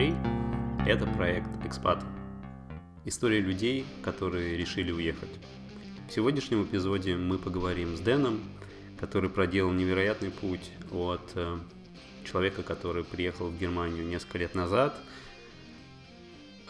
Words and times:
Андрей. 0.00 0.14
Это 0.86 1.06
проект 1.06 1.50
«Экспат». 1.66 2.02
История 3.04 3.40
людей, 3.40 3.84
которые 4.02 4.56
решили 4.56 4.90
уехать. 4.92 5.28
В 6.08 6.12
сегодняшнем 6.12 6.62
эпизоде 6.62 7.16
мы 7.16 7.36
поговорим 7.36 7.94
с 7.96 8.00
Дэном, 8.00 8.40
который 8.98 9.28
проделал 9.28 9.72
невероятный 9.72 10.30
путь 10.30 10.70
от 10.90 11.32
э, 11.34 11.58
человека, 12.24 12.62
который 12.62 13.04
приехал 13.04 13.50
в 13.50 13.58
Германию 13.58 14.06
несколько 14.06 14.38
лет 14.38 14.54
назад, 14.54 14.96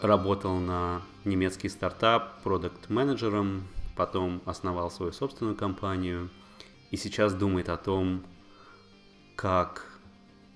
работал 0.01 0.57
на 0.57 1.01
немецкий 1.23 1.69
стартап 1.69 2.43
продукт-менеджером, 2.43 3.65
потом 3.95 4.41
основал 4.45 4.91
свою 4.91 5.13
собственную 5.13 5.55
компанию 5.55 6.29
и 6.89 6.97
сейчас 6.97 7.33
думает 7.33 7.69
о 7.69 7.77
том, 7.77 8.25
как 9.37 9.85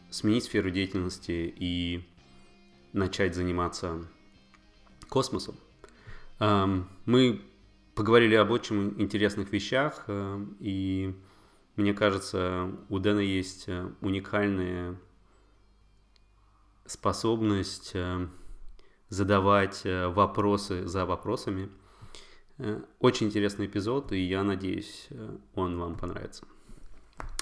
сменить 0.09 0.43
сферу 0.43 0.71
деятельности 0.71 1.53
и 1.57 2.05
начать 2.95 3.35
заниматься 3.35 4.01
космосом. 5.09 5.55
Эм, 6.39 6.89
мы 7.05 7.41
поговорили 7.93 8.35
об 8.35 8.51
очень 8.51 8.93
интересных 9.01 9.51
вещах, 9.51 10.05
э, 10.07 10.45
и 10.59 11.15
мне 11.75 11.93
кажется, 11.93 12.71
у 12.89 12.99
Дэна 12.99 13.19
есть 13.19 13.65
э, 13.67 13.89
уникальная 14.01 14.95
способность 16.85 17.91
э, 17.93 18.27
задавать 19.09 19.83
вопросы 19.83 20.87
за 20.87 21.05
вопросами. 21.05 21.69
Очень 22.99 23.27
интересный 23.27 23.67
эпизод, 23.67 24.11
и 24.11 24.19
я 24.19 24.43
надеюсь, 24.43 25.09
он 25.53 25.77
вам 25.77 25.95
понравится. 25.95 26.45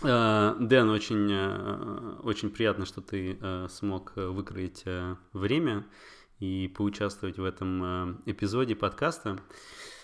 Э, 0.03 0.55
Дэн, 0.59 0.89
очень, 0.89 1.31
э, 1.31 2.15
очень 2.23 2.49
приятно, 2.49 2.85
что 2.85 3.01
ты 3.01 3.37
э, 3.39 3.67
смог 3.69 4.13
выкроить 4.15 4.83
время 5.31 5.85
и 6.39 6.67
поучаствовать 6.75 7.37
в 7.37 7.45
этом 7.45 8.21
эпизоде 8.25 8.75
подкаста, 8.75 9.37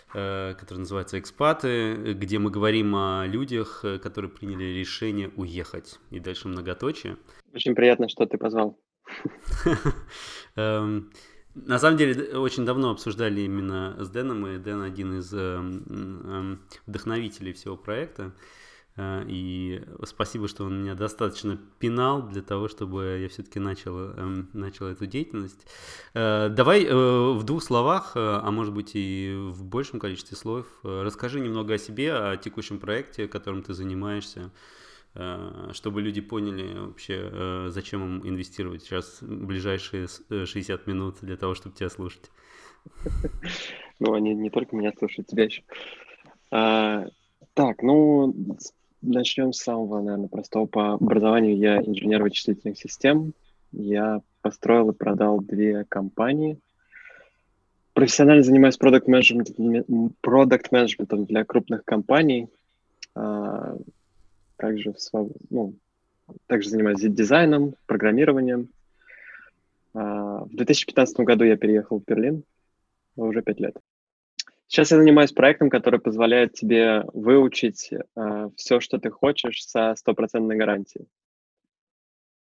который 0.08 0.78
называется 0.80 1.20
«Экспаты», 1.20 2.14
где 2.14 2.40
мы 2.40 2.50
говорим 2.50 2.96
о 2.96 3.26
людях, 3.28 3.84
которые 4.02 4.32
приняли 4.32 4.64
решение 4.80 5.32
уехать. 5.36 6.00
И 6.12 6.20
дальше 6.20 6.48
многоточие. 6.48 7.18
Очень 7.54 7.76
приятно, 7.76 8.08
что 8.08 8.26
ты 8.26 8.38
позвал. 8.38 8.80
Эм, 10.56 11.12
на 11.54 11.78
самом 11.78 11.98
деле, 11.98 12.38
очень 12.38 12.66
давно 12.66 12.92
обсуждали 12.92 13.42
именно 13.42 13.98
с 14.00 14.10
Дэном, 14.10 14.48
и 14.48 14.58
Дэн 14.58 14.82
один 14.82 15.20
из 15.20 15.34
эм, 15.34 15.84
эм, 15.90 16.62
вдохновителей 16.88 17.54
всего 17.54 17.76
проекта. 17.76 18.34
Э, 19.00 19.24
и 19.28 19.82
спасибо, 20.04 20.50
что 20.50 20.66
он 20.66 20.82
меня 20.82 20.94
достаточно 20.94 21.58
пинал 21.80 22.22
для 22.22 22.42
того, 22.42 22.68
чтобы 22.68 23.20
я 23.22 23.30
все-таки 23.30 23.60
начал, 23.60 23.98
эм, 23.98 24.50
начал 24.52 24.88
эту 24.88 25.06
деятельность. 25.06 25.66
Э, 26.14 26.50
давай 26.50 26.84
э, 26.84 26.94
в 26.94 27.44
двух 27.44 27.64
словах, 27.64 28.12
а 28.16 28.52
может 28.52 28.74
быть 28.74 28.92
и 28.96 29.34
в 29.38 29.64
большем 29.64 30.00
количестве 30.00 30.36
слов, 30.36 30.66
расскажи 30.84 31.40
немного 31.40 31.76
о 31.76 31.78
себе, 31.78 32.14
о 32.14 32.36
текущем 32.36 32.80
проекте, 32.80 33.28
которым 33.28 33.64
ты 33.64 33.74
занимаешься, 33.74 34.52
чтобы 35.72 36.02
люди 36.02 36.22
поняли 36.22 36.78
вообще, 36.78 37.70
зачем 37.70 38.04
им 38.04 38.30
инвестировать 38.30 38.84
сейчас 38.84 39.20
ближайшие 39.22 40.08
60 40.30 40.88
минут 40.88 41.18
для 41.22 41.36
того, 41.36 41.56
чтобы 41.56 41.76
тебя 41.76 41.90
слушать. 41.90 42.30
Ну, 44.02 44.14
они 44.14 44.34
не 44.34 44.50
только 44.50 44.78
меня 44.78 44.94
слушают, 44.98 45.28
тебя 45.28 45.44
еще. 45.44 45.62
А, 46.52 47.04
так, 47.54 47.84
ну, 47.84 48.34
Начнем 49.02 49.54
с 49.54 49.60
самого, 49.60 50.02
наверное, 50.02 50.28
простого. 50.28 50.66
По 50.66 50.94
образованию 50.94 51.58
я 51.58 51.82
инженер 51.82 52.22
вычислительных 52.22 52.78
систем. 52.78 53.34
Я 53.72 54.22
построил 54.42 54.90
и 54.90 54.96
продал 54.96 55.40
две 55.40 55.86
компании. 55.86 56.60
Профессионально 57.94 58.44
занимаюсь 58.44 58.78
продукт 58.78 59.08
менеджментом 59.08 60.14
продукт 60.22 60.72
менеджментом 60.72 61.26
для 61.26 61.46
крупных 61.46 61.86
компаний. 61.86 62.50
А, 63.16 63.78
также, 64.58 64.92
в, 64.92 65.30
ну, 65.50 65.76
также 66.48 66.70
занимаюсь 66.70 67.00
дизайном, 67.00 67.76
программированием. 67.86 68.70
А, 69.94 70.44
в 70.44 70.50
2015 70.50 71.20
году 71.22 71.46
я 71.46 71.56
переехал 71.56 72.00
в 72.00 72.06
Берлин, 72.06 72.44
уже 73.16 73.42
пять 73.42 73.60
лет. 73.60 73.78
Сейчас 74.70 74.92
я 74.92 74.98
занимаюсь 74.98 75.32
проектом, 75.32 75.72
который 75.72 76.00
позволяет 76.00 76.54
тебе 76.54 77.04
выучить 77.14 77.90
э, 77.92 78.50
все, 78.56 78.80
что 78.80 79.00
ты 79.00 79.10
хочешь, 79.10 79.66
со 79.66 79.96
стопроцентной 79.96 80.58
гарантией. 80.58 81.08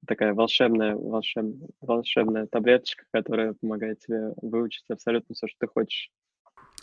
Такая 0.05 0.35
волшебная, 0.35 0.95
волшеб, 0.95 1.47
волшебная 1.81 2.45
таблеточка, 2.45 3.05
которая 3.11 3.55
помогает 3.59 4.01
тебе 4.01 4.33
выучить 4.39 4.83
абсолютно 4.87 5.33
все, 5.33 5.47
что 5.47 5.57
ты 5.61 5.67
хочешь. 5.67 6.11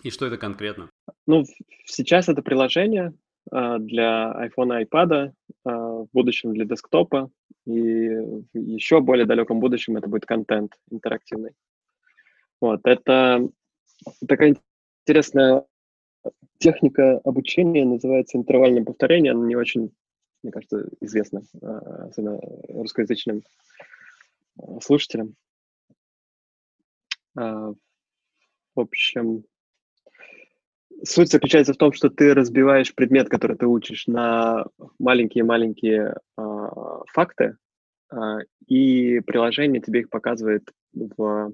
И 0.02 0.10
что 0.10 0.26
это 0.26 0.38
конкретно? 0.38 0.90
Ну, 1.24 1.44
сейчас 1.84 2.28
это 2.28 2.42
приложение 2.42 3.14
э, 3.52 3.76
для 3.78 4.34
iPhone 4.44 4.82
и 4.82 4.84
iPad, 4.86 5.28
э, 5.28 5.32
в 5.64 6.08
будущем 6.12 6.52
для 6.52 6.64
десктопа, 6.64 7.30
и 7.64 8.08
в 8.08 8.44
еще 8.54 9.00
более 9.00 9.24
далеком 9.24 9.60
будущем 9.60 9.96
это 9.96 10.08
будет 10.08 10.26
контент 10.26 10.72
интерактивный. 10.90 11.52
Вот, 12.60 12.80
это 12.82 13.48
такая 14.26 14.56
интересная 15.08 15.64
техника 16.58 17.18
обучения, 17.24 17.84
называется 17.84 18.36
интервальное 18.36 18.84
повторение. 18.84 19.32
Она 19.32 19.46
не 19.46 19.56
очень, 19.56 19.90
мне 20.42 20.52
кажется, 20.52 20.88
известна, 21.00 21.42
а, 21.62 22.08
особенно 22.08 22.40
русскоязычным 22.68 23.42
а, 24.58 24.80
слушателям. 24.80 25.34
А, 27.36 27.72
в 28.74 28.80
общем, 28.80 29.44
суть 31.02 31.30
заключается 31.30 31.72
в 31.72 31.78
том, 31.78 31.92
что 31.92 32.10
ты 32.10 32.34
разбиваешь 32.34 32.94
предмет, 32.94 33.30
который 33.30 33.56
ты 33.56 33.66
учишь, 33.66 34.06
на 34.06 34.66
маленькие-маленькие 34.98 36.14
факты, 37.06 37.56
и 38.66 39.20
приложение 39.20 39.82
тебе 39.82 40.00
их 40.00 40.10
показывает 40.10 40.70
в 40.92 41.52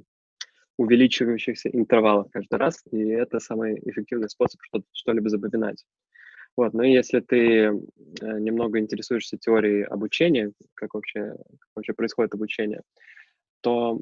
увеличивающихся 0.76 1.68
интервалах 1.68 2.30
каждый 2.30 2.58
раз, 2.58 2.82
и 2.90 2.98
это 2.98 3.38
самый 3.40 3.78
эффективный 3.84 4.28
способ 4.28 4.60
что-либо 4.92 5.28
запоминать. 5.28 5.84
Вот, 6.56 6.72
но 6.72 6.84
если 6.84 7.20
ты 7.20 7.38
э, 7.38 7.70
немного 8.20 8.78
интересуешься 8.78 9.36
теорией 9.36 9.82
обучения, 9.82 10.52
как 10.74 10.94
вообще, 10.94 11.34
как 11.58 11.70
вообще 11.74 11.92
происходит 11.92 12.34
обучение, 12.34 12.82
то 13.60 14.00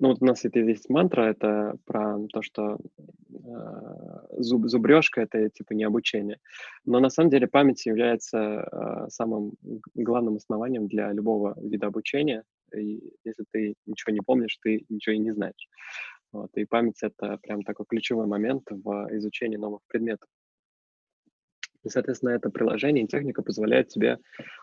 ну, 0.00 0.08
вот 0.08 0.18
у 0.20 0.24
нас 0.26 0.44
это 0.44 0.58
есть 0.58 0.90
мантра, 0.90 1.22
это 1.22 1.76
про 1.86 2.18
то, 2.32 2.42
что 2.42 2.78
э, 2.98 4.38
зуб, 4.38 4.66
зубрежка— 4.66 5.20
это 5.22 5.48
типа 5.48 5.72
не 5.72 5.84
обучение. 5.84 6.38
Но 6.84 7.00
на 7.00 7.10
самом 7.10 7.30
деле 7.30 7.46
память 7.46 7.86
является 7.86 8.38
э, 8.38 9.08
самым 9.08 9.52
главным 9.94 10.36
основанием 10.36 10.88
для 10.88 11.12
любого 11.12 11.56
вида 11.60 11.86
обучения, 11.86 12.42
и 12.76 13.12
если 13.24 13.44
ты 13.50 13.74
ничего 13.86 14.12
не 14.12 14.20
помнишь, 14.20 14.58
ты 14.62 14.84
ничего 14.88 15.14
и 15.14 15.18
не 15.18 15.32
знаешь. 15.32 15.68
Вот, 16.32 16.50
и 16.56 16.64
память— 16.64 16.98
это 17.02 17.38
прям 17.38 17.62
такой 17.62 17.86
ключевой 17.86 18.26
момент 18.26 18.64
в 18.68 19.08
изучении 19.16 19.56
новых 19.56 19.82
предметов. 19.86 20.28
И, 21.84 21.88
соответственно, 21.88 22.30
это 22.30 22.50
приложение 22.50 23.04
и 23.04 23.08
техника 23.08 23.42
позволяет 23.42 23.88
тебе 23.88 24.18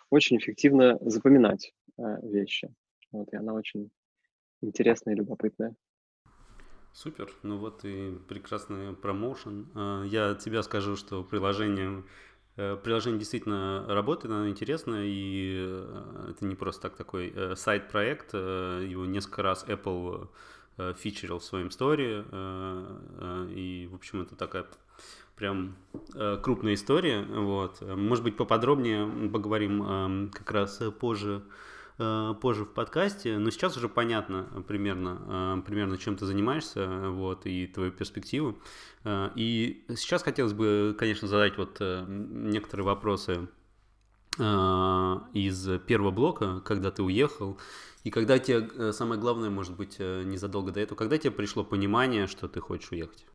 очень 0.09 0.37
эффективно 0.37 0.97
запоминать 1.01 1.71
э, 1.97 2.03
вещи. 2.23 2.73
Вот, 3.11 3.31
и 3.31 3.37
она 3.37 3.53
очень 3.53 3.91
интересная 4.61 5.13
и 5.13 5.17
любопытная. 5.17 5.75
Супер, 6.93 7.31
ну 7.41 7.57
вот 7.57 7.85
и 7.85 8.17
прекрасный 8.27 8.93
промоушен. 8.93 9.71
Э, 9.75 10.03
я 10.07 10.31
от 10.31 10.39
тебя 10.39 10.61
скажу, 10.63 10.97
что 10.97 11.23
приложение 11.23 12.03
приложение 12.83 13.19
действительно 13.19 13.85
работает, 13.87 14.33
оно 14.33 14.49
интересно, 14.49 14.95
и 15.03 15.65
э, 15.67 16.31
это 16.31 16.45
не 16.45 16.55
просто 16.55 16.83
так 16.83 16.95
такой 16.95 17.31
э, 17.35 17.55
сайт-проект, 17.55 18.33
его 18.33 19.05
несколько 19.05 19.41
раз 19.43 19.65
Apple 19.67 20.27
фичерил 20.97 21.39
в 21.39 21.43
своем 21.43 21.69
сторе, 21.69 22.23
и, 23.53 23.89
в 23.91 23.95
общем, 23.95 24.21
это 24.21 24.35
такая 24.35 24.65
прям 25.35 25.75
крупная 26.41 26.73
история, 26.73 27.23
вот. 27.23 27.81
Может 27.81 28.23
быть, 28.23 28.37
поподробнее 28.37 29.29
поговорим 29.29 30.31
как 30.33 30.49
раз 30.49 30.81
позже 30.99 31.43
Э, 31.97 32.33
позже 32.39 32.65
в 32.65 32.73
подкасте, 32.73 33.37
но 33.37 33.49
сейчас 33.51 33.77
уже 33.77 33.89
понятно 33.89 34.63
примерно, 34.67 35.57
э, 35.59 35.61
примерно 35.65 35.97
чем 35.97 36.15
ты 36.15 36.25
занимаешься, 36.25 37.09
вот, 37.09 37.45
и 37.45 37.67
твою 37.67 37.91
перспективу. 37.91 38.57
Э, 39.03 39.29
и 39.35 39.85
сейчас 39.89 40.23
хотелось 40.23 40.53
бы, 40.53 40.95
конечно, 40.97 41.27
задать 41.27 41.57
вот 41.57 41.79
некоторые 41.79 42.85
вопросы 42.85 43.47
из 44.37 45.79
первого 45.87 46.11
блока, 46.11 46.61
когда 46.61 46.89
ты 46.89 47.03
уехал, 47.03 47.59
и 48.05 48.09
когда 48.09 48.39
тебе, 48.39 48.93
самое 48.93 49.19
главное, 49.19 49.49
может 49.49 49.75
быть, 49.75 49.99
незадолго 49.99 50.71
до 50.71 50.79
этого, 50.79 50.97
когда 50.97 51.17
тебе 51.17 51.31
пришло 51.31 51.65
понимание, 51.65 52.27
что 52.27 52.47
ты 52.47 52.61
хочешь 52.61 52.91
уехать? 52.91 53.25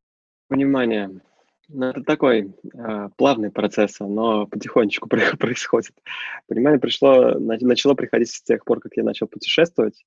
Понимание. 0.48 1.20
Ну, 1.68 1.86
это 1.86 2.02
такой 2.02 2.54
э, 2.74 3.08
плавный 3.16 3.50
процесс, 3.50 3.98
но 4.00 4.46
потихонечку 4.46 5.08
происходит. 5.38 5.92
Понимание 6.46 6.78
пришло, 6.78 7.38
начало 7.38 7.94
приходить 7.94 8.30
с 8.30 8.42
тех 8.42 8.64
пор, 8.64 8.80
как 8.80 8.96
я 8.96 9.02
начал 9.02 9.26
путешествовать. 9.26 10.04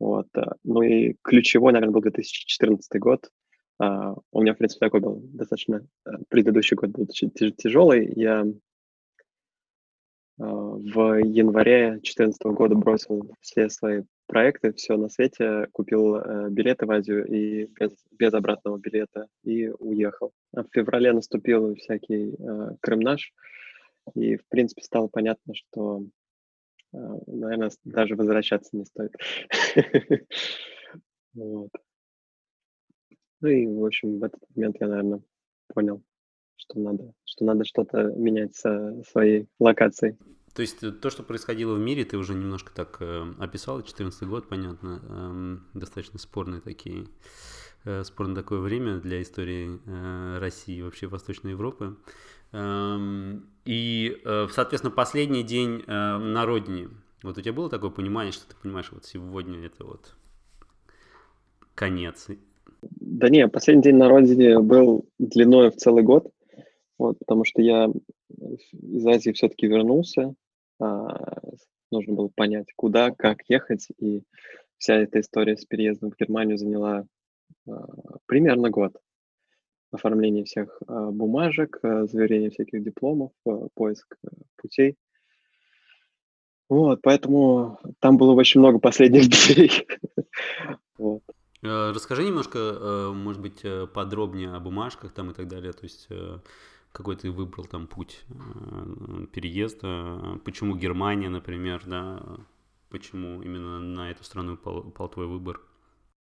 Вот. 0.00 0.28
Ну 0.64 0.82
и 0.82 1.16
ключевой, 1.22 1.72
наверное, 1.72 1.92
был 1.92 2.02
2014 2.02 3.00
год. 3.00 3.30
У 3.78 4.40
меня, 4.40 4.54
в 4.54 4.58
принципе, 4.58 4.86
такой 4.86 5.00
был 5.00 5.20
достаточно... 5.32 5.86
Предыдущий 6.28 6.76
год 6.76 6.90
был 6.90 7.06
тяжелый. 7.06 8.12
Я 8.16 8.44
в 10.36 11.20
январе 11.22 11.90
2014 11.92 12.42
года 12.44 12.74
бросил 12.74 13.30
все 13.40 13.68
свои 13.68 14.02
проекты, 14.26 14.72
все 14.72 14.96
на 14.96 15.08
свете, 15.08 15.68
купил 15.72 16.16
э, 16.16 16.48
билеты 16.50 16.86
в 16.86 16.90
Азию 16.90 17.26
и 17.26 17.66
без, 17.66 17.92
без 18.10 18.34
обратного 18.34 18.78
билета 18.78 19.28
и 19.42 19.68
уехал. 19.68 20.32
А 20.54 20.62
в 20.62 20.68
феврале 20.72 21.12
наступил 21.12 21.74
всякий 21.76 22.34
э, 22.34 22.76
Крым 22.80 23.00
наш, 23.00 23.32
и, 24.14 24.36
в 24.36 24.46
принципе, 24.48 24.82
стало 24.82 25.08
понятно, 25.08 25.54
что, 25.54 26.04
э, 26.92 26.98
наверное, 27.26 27.70
даже 27.84 28.16
возвращаться 28.16 28.76
не 28.76 28.84
стоит. 28.84 29.12
Ну 33.40 33.50
и, 33.50 33.66
в 33.66 33.84
общем, 33.84 34.20
в 34.20 34.24
этот 34.24 34.40
момент 34.54 34.76
я, 34.80 34.86
наверное, 34.86 35.20
понял, 35.66 36.02
что 36.64 36.78
надо, 36.78 37.12
что 37.24 37.44
надо 37.44 37.64
что-то 37.64 38.04
менять 38.16 38.54
со 38.54 39.02
своей 39.10 39.46
локацией. 39.58 40.16
То 40.54 40.62
есть 40.62 40.82
э, 40.82 40.92
то, 40.92 41.10
что 41.10 41.22
происходило 41.22 41.74
в 41.74 41.80
мире, 41.80 42.04
ты 42.04 42.16
уже 42.16 42.34
немножко 42.34 42.72
так 42.74 42.96
э, 43.00 43.24
описал, 43.38 43.82
14 43.82 44.28
год, 44.28 44.48
понятно, 44.48 45.00
э, 45.02 45.78
достаточно 45.78 46.18
спорные 46.18 46.60
такие, 46.60 47.06
э, 47.84 48.04
спорное 48.04 48.36
такое 48.36 48.60
время 48.60 48.98
для 49.00 49.20
истории 49.20 49.80
э, 49.84 50.38
России 50.38 50.76
и 50.76 50.82
вообще 50.82 51.06
Восточной 51.06 51.52
Европы. 51.52 51.96
Э, 52.52 52.98
и, 53.64 54.16
э, 54.24 54.46
соответственно, 54.52 54.94
последний 54.94 55.42
день 55.42 55.82
э, 55.86 56.18
на 56.18 56.46
родине. 56.46 56.88
Вот 57.22 57.38
у 57.38 57.40
тебя 57.40 57.52
было 57.52 57.68
такое 57.68 57.90
понимание, 57.90 58.32
что 58.32 58.46
ты 58.46 58.54
понимаешь, 58.62 58.90
вот 58.92 59.04
сегодня 59.04 59.64
это 59.64 59.84
вот 59.84 60.14
конец? 61.74 62.28
Да 63.00 63.28
не, 63.28 63.48
последний 63.48 63.82
день 63.82 63.96
на 63.96 64.08
родине 64.08 64.60
был 64.60 65.06
длиной 65.18 65.70
в 65.70 65.76
целый 65.76 66.02
год, 66.02 66.33
вот, 67.04 67.18
потому 67.18 67.44
что 67.44 67.60
я 67.60 67.90
из 68.72 69.06
Азии 69.06 69.32
все-таки 69.32 69.66
вернулся, 69.66 70.34
а, 70.80 71.38
нужно 71.90 72.14
было 72.14 72.28
понять, 72.34 72.68
куда, 72.76 73.10
как 73.10 73.42
ехать, 73.46 73.88
и 73.98 74.22
вся 74.78 74.94
эта 74.94 75.20
история 75.20 75.58
с 75.58 75.66
переездом 75.66 76.10
в 76.10 76.16
Германию 76.16 76.56
заняла 76.56 77.04
а, 77.68 77.86
примерно 78.24 78.70
год. 78.70 78.96
Оформление 79.90 80.44
всех 80.44 80.80
а, 80.86 81.10
бумажек, 81.10 81.78
заверение 81.82 82.48
всяких 82.48 82.82
дипломов, 82.82 83.32
поиск 83.74 84.16
путей. 84.56 84.96
Вот, 86.70 87.00
поэтому 87.02 87.78
там 87.98 88.16
было 88.16 88.32
очень 88.32 88.60
много 88.60 88.78
последних 88.78 89.28
дней. 89.28 89.86
вот. 90.96 91.22
Э, 91.64 91.92
расскажи 91.92 92.24
немножко, 92.24 92.58
э, 92.58 93.12
может 93.14 93.40
быть, 93.40 93.60
э, 93.64 93.86
подробнее 93.86 94.52
о 94.52 94.60
бумажках 94.60 95.12
там 95.12 95.30
и 95.30 95.34
так 95.34 95.48
далее. 95.48 95.72
То 95.72 95.84
есть 95.84 96.08
какой 96.94 97.16
ты 97.16 97.30
выбрал 97.32 97.64
там 97.64 97.88
путь 97.88 98.24
э, 98.28 99.26
переезда, 99.32 100.38
почему 100.44 100.76
Германия, 100.76 101.28
например, 101.28 101.82
да, 101.86 102.22
почему 102.88 103.42
именно 103.42 103.80
на 103.80 104.12
эту 104.12 104.22
страну 104.22 104.56
пал, 104.56 104.84
пал 104.92 105.08
твой 105.08 105.26
выбор? 105.26 105.60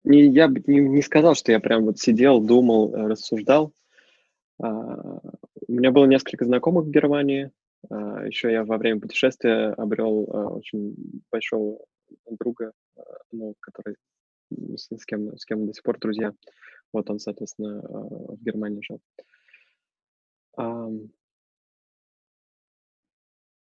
Не, 0.05 0.27
я 0.27 0.47
бы 0.47 0.63
не, 0.65 0.79
не 0.79 1.01
сказал, 1.01 1.35
что 1.35 1.51
я 1.51 1.59
прям 1.59 1.83
вот 1.83 1.99
сидел, 1.99 2.39
думал, 2.39 2.95
э, 2.95 3.07
рассуждал. 3.07 3.73
А, 4.63 5.19
у 5.67 5.71
меня 5.71 5.91
было 5.91 6.05
несколько 6.05 6.45
знакомых 6.45 6.85
в 6.85 6.89
Германии. 6.89 7.51
А, 7.89 8.25
еще 8.25 8.49
я 8.49 8.63
во 8.63 8.77
время 8.77 9.01
путешествия 9.01 9.73
обрел 9.73 10.25
а, 10.31 10.47
очень 10.51 10.95
большого 11.29 11.79
друга, 12.29 12.71
ну, 13.33 13.55
который 13.59 13.97
с 14.49 15.05
кем 15.05 15.37
с 15.37 15.43
кем 15.43 15.67
до 15.67 15.73
сих 15.73 15.83
пор 15.83 15.99
друзья. 15.99 16.33
Вот 16.93 17.09
он, 17.09 17.19
соответственно, 17.19 17.81
в 17.81 18.41
Германии 18.41 18.81
жил. 18.81 19.01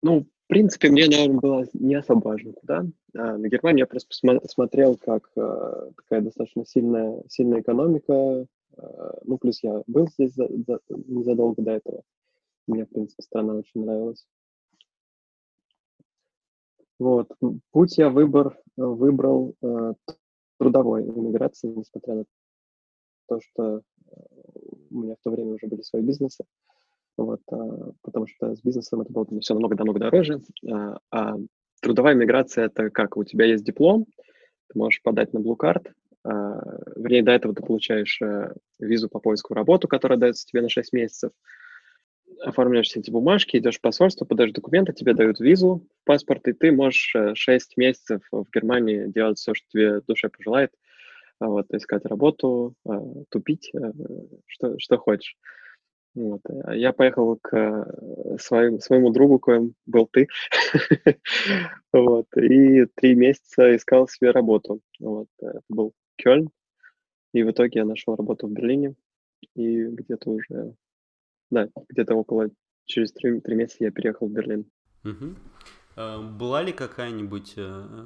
Ну, 0.02 0.22
в 0.22 0.48
принципе, 0.48 0.90
мне, 0.90 1.08
наверное, 1.08 1.40
было 1.40 1.66
не 1.74 1.96
особо 1.96 2.30
важно 2.30 2.54
куда. 2.54 2.86
А, 3.16 3.38
на 3.38 3.50
Германию 3.50 3.82
я 3.82 3.88
просто 3.88 4.16
смотрел 4.48 4.98
как, 4.98 5.30
а, 5.38 5.92
такая 5.96 6.22
достаточно 6.22 6.66
сильная 6.66 7.22
сильная 7.28 7.62
экономика. 7.62 8.46
А, 8.78 9.20
ну, 9.26 9.38
плюс 9.38 9.62
я 9.64 9.84
был 9.88 10.08
здесь 10.08 10.34
за 10.34 10.48
за 10.48 10.80
незадолго 10.90 11.62
до 11.62 11.72
этого. 11.72 12.02
Мне, 12.68 12.86
в 12.86 12.90
принципе, 12.90 13.24
страна 13.24 13.56
очень 13.56 13.84
нравилась. 13.84 14.26
Вот. 17.00 17.32
путь 17.72 17.98
я 17.98 18.10
выбор 18.10 18.58
выбрал, 18.76 19.56
э, 19.62 19.94
трудовой 20.58 21.04
иммиграции, 21.04 21.68
несмотря 21.68 22.16
на 22.16 22.26
то, 23.28 23.40
что, 23.40 23.78
э, 23.78 23.82
у 24.92 25.00
меня 25.00 25.16
в 25.16 25.24
то 25.24 25.32
время 25.32 25.54
уже 25.54 25.68
были 25.68 25.82
свои 25.82 26.02
бизнесы. 26.02 26.44
Вот, 27.20 27.42
а, 27.52 27.92
потому 28.02 28.28
что 28.28 28.56
с 28.56 28.62
бизнесом 28.62 29.02
это 29.02 29.12
было 29.12 29.28
все 29.42 29.54
намного-намного 29.54 30.00
дороже. 30.00 30.42
А, 30.72 31.00
а 31.12 31.36
трудовая 31.82 32.16
миграция– 32.16 32.66
это 32.68 32.90
как? 32.90 33.18
У 33.18 33.26
тебя 33.26 33.46
есть 33.46 33.66
диплом, 33.66 34.06
ты 34.72 34.80
можешь 34.80 35.02
подать 35.02 35.34
на 35.34 35.40
Blue 35.40 35.58
Card, 35.58 35.92
а, 36.24 36.62
вернее, 36.96 37.24
до 37.24 37.34
этого 37.34 37.54
ты 37.54 37.62
получаешь 37.62 38.22
визу 38.80 39.10
по 39.10 39.20
поиску 39.20 39.54
работы, 39.54 39.90
которая 39.90 40.18
дается 40.18 40.46
тебе 40.46 40.62
на 40.62 40.70
6 40.70 40.94
месяцев, 40.94 41.32
оформляешь 42.42 42.88
все 42.88 43.02
эти 43.02 43.12
бумажки, 43.12 43.58
идешь 43.58 43.80
в 43.80 43.82
посольство, 43.82 44.24
подаешь 44.24 44.54
документы, 44.54 44.94
тебе 44.94 45.14
дают 45.14 45.42
визу 45.42 45.86
паспорт, 46.06 46.48
и 46.48 46.54
ты 46.54 46.72
можешь 46.72 47.14
6 47.34 47.76
месяцев 47.76 48.22
в 48.32 48.46
Германии 48.54 49.08
делать 49.08 49.40
все, 49.40 49.54
что 49.54 49.68
тебе 49.70 50.00
душе 50.08 50.30
пожелает, 50.30 50.72
вот, 51.42 51.66
искать 51.74 52.06
работу, 52.06 52.76
тупить, 53.30 53.74
что, 54.48 54.80
что 54.80 54.98
хочешь. 54.98 55.36
Вот. 56.16 56.42
А 56.64 56.76
я 56.76 56.92
поехал 56.92 57.38
к 57.38 57.56
э, 57.56 58.38
своим, 58.40 58.80
своему 58.80 59.12
другу, 59.12 59.40
коим 59.40 59.76
был 59.86 60.08
ты, 60.08 60.28
вот, 61.94 62.26
и 62.36 62.86
три 62.96 63.16
месяца 63.16 63.76
искал 63.76 64.08
себе 64.08 64.32
работу. 64.32 64.82
Вот. 65.00 65.28
Это 65.40 65.62
был 65.70 65.94
Кёльн, 66.18 66.50
и 67.34 67.44
в 67.44 67.52
итоге 67.52 67.80
я 67.80 67.86
нашел 67.86 68.16
работу 68.16 68.48
в 68.48 68.52
Берлине, 68.52 68.96
и 69.56 69.86
где-то 69.86 70.32
уже, 70.32 70.76
да, 71.52 71.70
где-то 71.90 72.16
около, 72.16 72.50
через 72.86 73.12
три, 73.12 73.40
три 73.40 73.56
месяца 73.56 73.86
я 73.86 73.92
переехал 73.92 74.28
в 74.28 74.32
Берлин. 74.32 74.66
Угу. 75.06 75.36
Э, 76.00 76.18
была 76.22 76.64
ли 76.64 76.72
какая-нибудь, 76.72 77.54
э, 77.58 78.06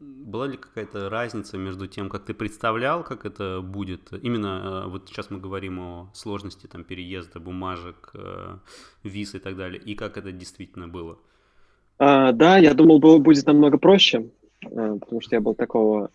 была 0.00 0.48
ли 0.48 0.56
какая-то 0.56 1.08
разница 1.08 1.56
между 1.56 1.86
тем, 1.86 2.08
как 2.08 2.24
ты 2.24 2.34
представлял, 2.34 3.04
как 3.04 3.24
это 3.24 3.60
будет? 3.62 4.12
Именно 4.22 4.84
э, 4.86 4.90
вот 4.90 5.08
сейчас 5.08 5.30
мы 5.30 5.38
говорим 5.38 5.78
о 5.78 6.10
сложности 6.14 6.66
там 6.66 6.82
переезда, 6.82 7.38
бумажек, 7.38 8.12
виз 9.04 9.36
и 9.36 9.38
так 9.38 9.56
далее, 9.56 9.80
и 9.80 9.94
как 9.94 10.16
это 10.16 10.32
действительно 10.32 10.88
было? 10.88 11.18
А, 11.98 12.32
да, 12.32 12.58
я 12.58 12.74
думал, 12.74 12.98
будет 12.98 13.46
намного 13.46 13.78
проще, 13.78 14.30
потому 14.60 15.20
что 15.20 15.36
я 15.36 15.40
был 15.40 15.54
такого 15.54 16.10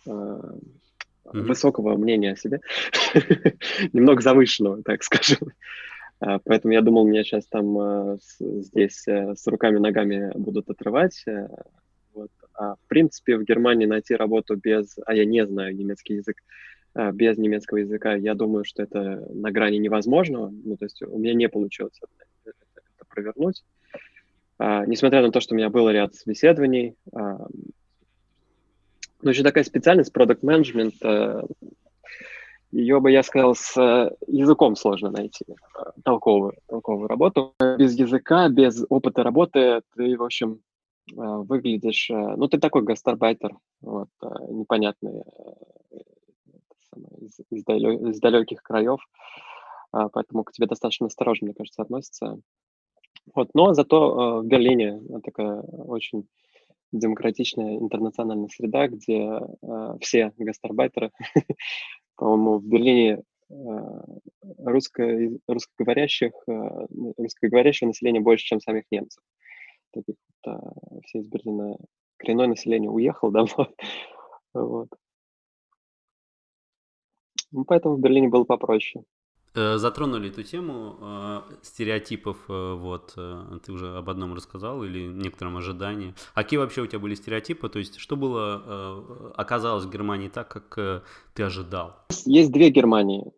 высокого 1.24 1.96
мнения 1.96 2.32
о 2.32 2.36
себе, 2.36 2.60
немного 3.94 4.20
завышенного, 4.20 4.82
так 4.82 5.02
скажем. 5.02 5.38
А, 6.26 6.38
поэтому 6.38 6.72
я 6.72 6.80
думал, 6.80 7.06
меня 7.06 7.22
сейчас 7.22 7.46
там 7.46 7.78
а, 7.78 8.16
здесь 8.40 9.06
э, 9.06 9.34
с 9.36 9.46
руками-ногами 9.46 10.32
будут 10.34 10.70
отрывать. 10.70 11.22
Э, 11.26 11.48
вот. 12.14 12.30
А 12.54 12.76
в 12.76 12.88
принципе 12.88 13.36
в 13.36 13.44
Германии 13.44 13.84
найти 13.84 14.14
работу 14.14 14.56
без, 14.56 14.96
а 15.04 15.14
я 15.14 15.26
не 15.26 15.46
знаю 15.46 15.76
немецкий 15.76 16.14
язык, 16.14 16.36
а, 16.94 17.12
без 17.12 17.36
немецкого 17.36 17.78
языка, 17.78 18.14
я 18.14 18.34
думаю, 18.34 18.64
что 18.64 18.82
это 18.82 19.28
на 19.34 19.50
грани 19.50 19.76
невозможного. 19.76 20.50
Ну, 20.64 20.78
то 20.78 20.86
есть 20.86 21.02
у 21.02 21.18
меня 21.18 21.34
не 21.34 21.50
получилось 21.50 22.00
это, 22.00 22.56
это, 22.56 23.04
провернуть. 23.06 23.62
А, 24.56 24.86
несмотря 24.86 25.20
на 25.20 25.30
то, 25.30 25.40
что 25.40 25.54
у 25.54 25.58
меня 25.58 25.68
был 25.68 25.90
ряд 25.90 26.14
собеседований, 26.14 26.94
а, 27.12 27.46
но 29.20 29.30
еще 29.30 29.42
такая 29.42 29.64
специальность, 29.64 30.12
продукт 30.12 30.42
менеджмент 30.42 30.94
ее 32.74 33.00
бы, 33.00 33.10
я 33.10 33.22
сказал, 33.22 33.54
с 33.54 33.76
э, 33.76 34.10
языком 34.26 34.74
сложно 34.74 35.10
найти 35.10 35.44
э, 35.48 35.82
толковую, 36.04 36.54
толковую 36.66 37.08
работу. 37.08 37.54
Без 37.78 37.96
языка, 37.96 38.48
без 38.48 38.84
опыта 38.88 39.22
работы 39.22 39.82
ты, 39.94 40.16
в 40.16 40.22
общем, 40.22 40.60
э, 41.10 41.14
выглядишь... 41.14 42.10
Ну, 42.10 42.48
ты 42.48 42.58
такой 42.58 42.82
гастарбайтер, 42.82 43.56
вот, 43.80 44.08
непонятный, 44.48 45.22
из, 47.20 47.38
из, 47.50 47.64
далек, 47.64 48.00
из 48.00 48.20
далеких 48.20 48.62
краев, 48.62 49.00
поэтому 49.90 50.44
к 50.44 50.52
тебе 50.52 50.66
достаточно 50.66 51.06
осторожно, 51.06 51.46
мне 51.46 51.54
кажется, 51.54 51.82
относятся. 51.82 52.38
Вот, 53.34 53.50
но 53.54 53.72
зато 53.72 54.40
в 54.42 54.46
Берлине 54.46 55.00
такая 55.24 55.60
очень 55.62 56.28
демократичная 56.92 57.78
интернациональная 57.78 58.48
среда, 58.48 58.86
где 58.86 59.40
все 60.00 60.32
гастарбайтеры 60.36 61.10
по-моему, 62.16 62.58
в 62.58 62.64
Берлине 62.66 63.22
э, 63.50 63.54
русско, 64.58 65.02
русскоговорящих, 65.46 66.32
э, 66.46 66.86
русскоговорящего 67.16 67.88
населения 67.88 68.20
больше, 68.20 68.46
чем 68.46 68.60
самих 68.60 68.84
немцев. 68.90 69.22
Таких 69.92 70.16
вот, 70.44 70.54
э, 70.54 71.00
все 71.04 71.18
из 71.20 71.26
Берлина 71.26 71.76
коренное 72.16 72.48
население 72.48 72.90
уехало 72.90 73.32
давно. 73.32 73.68
вот. 74.54 74.88
Ну, 77.52 77.64
поэтому 77.64 77.96
в 77.96 78.00
Берлине 78.00 78.28
было 78.28 78.44
попроще. 78.44 79.04
Э, 79.56 79.78
затронули 79.78 80.30
эту 80.30 80.42
тему 80.42 80.96
э, 81.00 81.40
стереотипов, 81.62 82.36
э, 82.48 82.74
вот, 82.74 83.12
э, 83.16 83.58
ты 83.64 83.72
уже 83.72 83.96
об 83.96 84.10
одном 84.10 84.34
рассказал, 84.34 84.82
или 84.82 85.06
некотором 85.06 85.56
ожидании. 85.56 86.14
А 86.34 86.42
какие 86.42 86.58
вообще 86.58 86.82
у 86.82 86.86
тебя 86.86 86.98
были 86.98 87.14
стереотипы, 87.14 87.68
то 87.68 87.78
есть 87.78 87.98
что 87.98 88.16
было, 88.16 88.62
э, 88.66 89.30
оказалось 89.36 89.84
в 89.84 89.90
Германии 89.90 90.28
так, 90.28 90.48
как 90.48 90.76
э, 90.78 91.02
ты 91.34 91.44
ожидал? 91.44 91.94
Есть 92.24 92.50
две 92.50 92.70
Германии. 92.70 93.32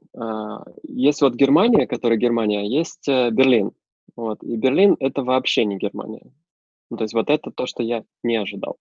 Есть 0.85 1.21
вот 1.21 1.35
Германия, 1.35 1.87
которая 1.87 2.19
Германия, 2.19 2.61
а 2.61 2.63
есть 2.63 3.07
Берлин. 3.07 3.73
Вот. 4.17 4.43
И 4.43 4.57
Берлин— 4.57 4.97
это 5.01 5.23
вообще 5.23 5.67
не 5.67 5.77
Германия. 5.77 6.33
Ну, 6.91 6.97
то 6.97 7.05
есть 7.05 7.13
вот 7.13 7.29
это 7.29 7.51
то, 7.51 7.67
что 7.67 7.83
я 7.83 8.03
не 8.23 8.37
ожидал. 8.37 8.79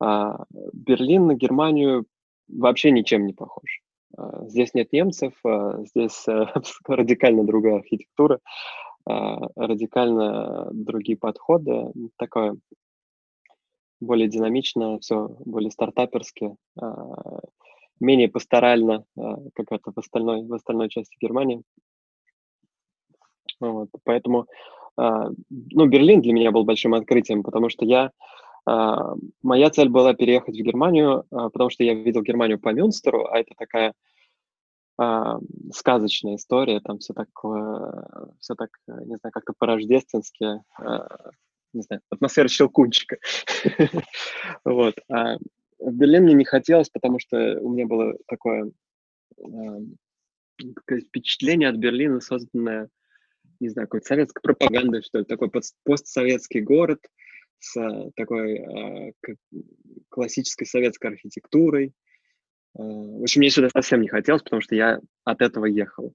А 0.00 0.44
Берлин 0.72 1.28
на 1.28 1.34
Германию 1.34 2.06
вообще 2.48 2.90
ничем 2.90 3.26
не 3.26 3.32
похож. 3.32 3.80
А, 4.16 4.46
здесь 4.46 4.74
нет 4.74 4.92
немцев, 4.92 5.34
а, 5.44 5.82
здесь 5.84 6.26
э, 6.28 6.46
радикально 6.86 7.44
другая 7.44 7.76
архитектура, 7.76 8.40
а, 9.06 9.48
радикально 9.56 10.70
другие 10.72 11.18
подходы, 11.18 11.92
такое 12.16 12.56
более 14.00 14.28
динамично, 14.28 14.98
все 15.00 15.28
более 15.44 15.70
стартаперски, 15.70 16.56
менее 18.00 18.30
пасторально, 18.30 19.04
как 19.14 19.72
это 19.72 19.92
в 19.94 19.98
остальной, 19.98 20.42
в 20.46 20.54
остальной 20.54 20.88
части 20.88 21.18
Германии. 21.20 21.62
Вот, 23.60 23.90
поэтому, 24.04 24.46
ну, 24.96 25.86
Берлин 25.86 26.22
для 26.22 26.32
меня 26.32 26.50
был 26.50 26.64
большим 26.64 26.94
открытием, 26.94 27.42
потому 27.42 27.68
что 27.68 27.84
я 27.84 28.10
моя 28.66 29.70
цель 29.70 29.88
была 29.88 30.14
переехать 30.14 30.54
в 30.54 30.62
Германию, 30.62 31.24
а, 31.30 31.50
потому 31.50 31.70
что 31.70 31.84
я 31.84 31.94
видел 31.94 32.22
Германию 32.22 32.58
по 32.58 32.70
Мюнстеру, 32.70 33.26
а 33.26 33.38
это 33.38 33.54
такая 33.56 33.94
а, 34.98 35.38
сказочная 35.72 36.36
история, 36.36 36.80
там 36.80 36.98
все 36.98 37.14
так, 37.14 37.28
все 38.40 38.54
так, 38.54 38.70
не 38.86 39.16
знаю, 39.16 39.32
как-то 39.32 39.54
по-рождественски, 39.58 40.62
не 41.72 41.82
знаю, 41.82 42.02
атмосфера 42.10 42.48
щелкунчика. 42.48 43.18
Вот. 44.64 44.94
А 45.08 45.36
в 45.78 45.92
Берлин 45.92 46.24
мне 46.24 46.34
не 46.34 46.44
хотелось, 46.44 46.90
потому 46.90 47.18
что 47.18 47.58
у 47.60 47.70
меня 47.70 47.86
было 47.86 48.14
такое 48.26 48.70
впечатление 50.86 51.70
от 51.70 51.76
Берлина, 51.76 52.20
созданное, 52.20 52.90
не 53.60 53.70
знаю, 53.70 53.88
какой-то 53.88 54.06
советской 54.06 54.40
пропагандой, 54.42 55.02
что 55.02 55.18
ли, 55.18 55.24
такой 55.24 55.50
постсоветский 55.84 56.60
город– 56.60 56.98
с 57.60 57.76
э, 57.76 58.10
такой 58.16 58.58
э, 58.58 59.12
классической 60.08 60.66
советской 60.66 61.08
архитектурой. 61.08 61.92
Э, 62.76 62.82
в 62.82 63.22
общем, 63.22 63.40
мне 63.40 63.50
сюда 63.50 63.68
совсем 63.68 64.00
не 64.00 64.08
хотелось, 64.08 64.42
потому 64.42 64.62
что 64.62 64.74
я 64.74 65.00
от 65.24 65.42
этого 65.42 65.66
ехал. 65.66 66.14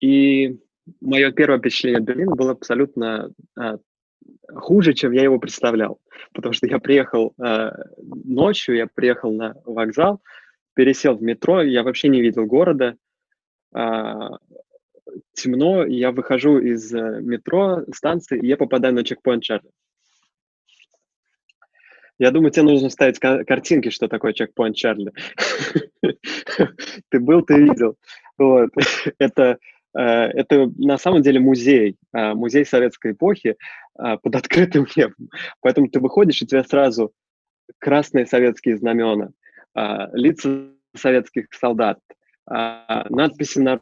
И 0.00 0.58
мое 1.00 1.32
первое 1.32 1.58
впечатление 1.58 1.98
от 1.98 2.04
Берлина 2.04 2.34
было 2.34 2.52
абсолютно 2.52 3.32
э, 3.58 3.78
хуже, 4.54 4.94
чем 4.94 5.12
я 5.12 5.22
его 5.22 5.38
представлял. 5.38 6.00
Потому 6.32 6.52
что 6.52 6.66
я 6.66 6.78
приехал 6.78 7.34
э, 7.38 7.70
ночью, 8.24 8.76
я 8.76 8.86
приехал 8.86 9.32
на 9.32 9.54
вокзал, 9.64 10.20
пересел 10.74 11.16
в 11.16 11.22
метро, 11.22 11.62
я 11.62 11.82
вообще 11.82 12.08
не 12.08 12.20
видел 12.20 12.46
города. 12.46 12.96
Э, 13.74 14.30
темно, 15.32 15.84
я 15.84 16.12
выхожу 16.12 16.58
из 16.58 16.92
э, 16.94 17.20
метро, 17.20 17.84
станции, 17.94 18.38
и 18.40 18.46
я 18.46 18.56
попадаю 18.56 18.94
на 18.94 19.04
чекпоинт 19.04 19.42
Чарли. 19.42 19.70
Я 22.18 22.30
думаю, 22.30 22.52
тебе 22.52 22.64
нужно 22.64 22.90
ставить 22.90 23.18
картинки, 23.18 23.90
что 23.90 24.08
такое 24.08 24.32
чекпоинт 24.32 24.76
Чарли. 24.76 25.12
Ты 27.08 27.20
был, 27.20 27.42
ты 27.42 27.58
видел. 27.58 27.96
Это, 29.18 29.58
э, 29.96 30.00
это 30.00 30.70
на 30.76 30.98
самом 30.98 31.22
деле 31.22 31.40
музей, 31.40 31.96
э, 32.12 32.34
музей 32.34 32.64
советской 32.64 33.12
эпохи 33.12 33.56
под 33.94 34.34
открытым 34.34 34.86
небом. 34.96 35.28
Поэтому 35.60 35.88
ты 35.88 36.00
выходишь, 36.00 36.40
и 36.40 36.46
тебе 36.46 36.64
сразу 36.64 37.12
красные 37.78 38.26
советские 38.26 38.78
знамена, 38.78 39.30
лица 40.14 40.70
советских 40.96 41.46
солдат, 41.52 41.98
надписи 42.46 43.58
на 43.58 43.80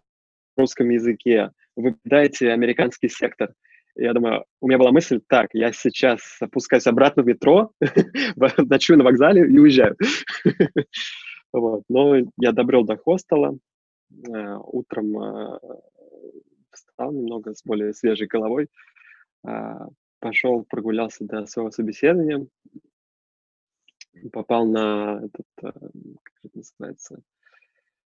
русском 0.57 0.89
языке, 0.91 1.51
вы 1.77 1.95
попадаете 1.95 2.51
американский 2.51 3.09
сектор. 3.09 3.53
Я 3.97 4.13
думаю, 4.13 4.45
у 4.61 4.69
меня 4.69 4.79
была 4.79 4.93
мысль, 4.93 5.21
так, 5.27 5.49
я 5.53 5.73
сейчас 5.73 6.21
опускаюсь 6.41 6.87
обратно 6.87 7.23
в 7.23 7.27
метро, 7.27 7.73
ночую 8.59 8.99
на 8.99 9.05
вокзале 9.05 9.47
и 9.47 9.59
уезжаю. 9.59 9.97
вот. 11.53 11.83
Но 11.89 12.17
я 12.39 12.53
добрел 12.53 12.85
до 12.85 12.97
хостела, 12.97 13.59
э, 14.11 14.57
утром 14.65 15.19
э, 15.23 15.59
встал 16.71 17.13
немного 17.13 17.55
с 17.55 17.63
более 17.65 17.93
свежей 17.93 18.27
головой, 18.27 18.69
э, 19.47 19.51
пошел, 20.21 20.65
прогулялся 20.65 21.25
до 21.25 21.47
своего 21.47 21.71
собеседования, 21.71 22.47
попал 24.33 24.67
на 24.67 25.21
этот, 25.25 25.47
как 25.57 26.35
это 26.45 26.57
называется, 26.57 27.23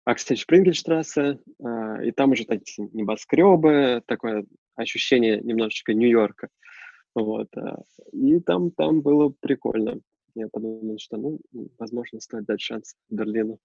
Аксель 0.05 0.37
Шпрингельштрассе, 0.37 1.39
а, 1.63 2.03
и 2.03 2.11
там 2.11 2.31
уже 2.31 2.45
такие 2.45 2.89
небоскребы, 2.91 4.01
такое 4.05 4.45
ощущение 4.75 5.39
немножечко 5.41 5.93
Нью-Йорка. 5.93 6.49
Вот. 7.15 7.47
А, 7.55 7.83
и 8.11 8.39
там, 8.39 8.71
там 8.71 9.01
было 9.01 9.33
прикольно. 9.39 9.99
Я 10.35 10.47
подумал, 10.47 10.97
что, 10.99 11.17
ну, 11.17 11.39
возможно, 11.77 12.19
стоит 12.19 12.45
дать 12.45 12.61
шанс 12.61 12.95
Берлину. 13.09 13.59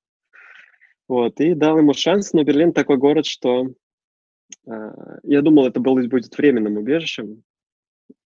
Вот, 1.09 1.41
и 1.41 1.55
дал 1.55 1.79
ему 1.79 1.95
шанс, 1.95 2.35
но 2.35 2.45
Берлин 2.45 2.75
такой 2.75 2.99
город, 2.99 3.25
что 3.25 3.73
э, 4.67 5.19
я 5.23 5.41
думал, 5.41 5.67
это 5.67 5.81
был, 5.81 5.95
будет 6.07 6.37
временным 6.37 6.77
убежищем, 6.77 7.43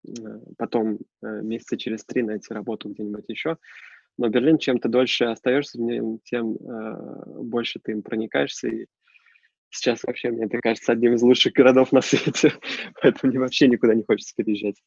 э, 0.05 0.11
потом 0.57 0.99
э, 1.21 1.41
месяца 1.41 1.77
через 1.77 2.03
три 2.03 2.23
найти 2.23 2.53
работу 2.53 2.89
где-нибудь 2.89 3.23
еще. 3.29 3.57
Но 4.17 4.29
Берлин, 4.29 4.57
чем 4.57 4.79
ты 4.79 4.89
дольше 4.89 5.25
остаешься 5.25 5.77
в 5.77 5.81
нем, 5.81 6.19
тем 6.23 6.55
э, 6.55 7.41
больше 7.41 7.79
ты 7.79 7.93
им 7.93 8.03
проникаешься. 8.03 8.67
И 8.67 8.85
сейчас 9.69 10.03
вообще, 10.03 10.29
мне 10.29 10.45
это 10.45 10.59
кажется, 10.59 10.91
одним 10.91 11.13
из 11.15 11.21
лучших 11.23 11.53
городов 11.53 11.91
на 11.91 12.01
свете. 12.01 12.53
Поэтому 13.01 13.31
мне 13.31 13.39
вообще 13.39 13.67
никуда 13.67 13.95
не 13.95 14.03
хочется 14.03 14.33
переезжать. 14.35 14.81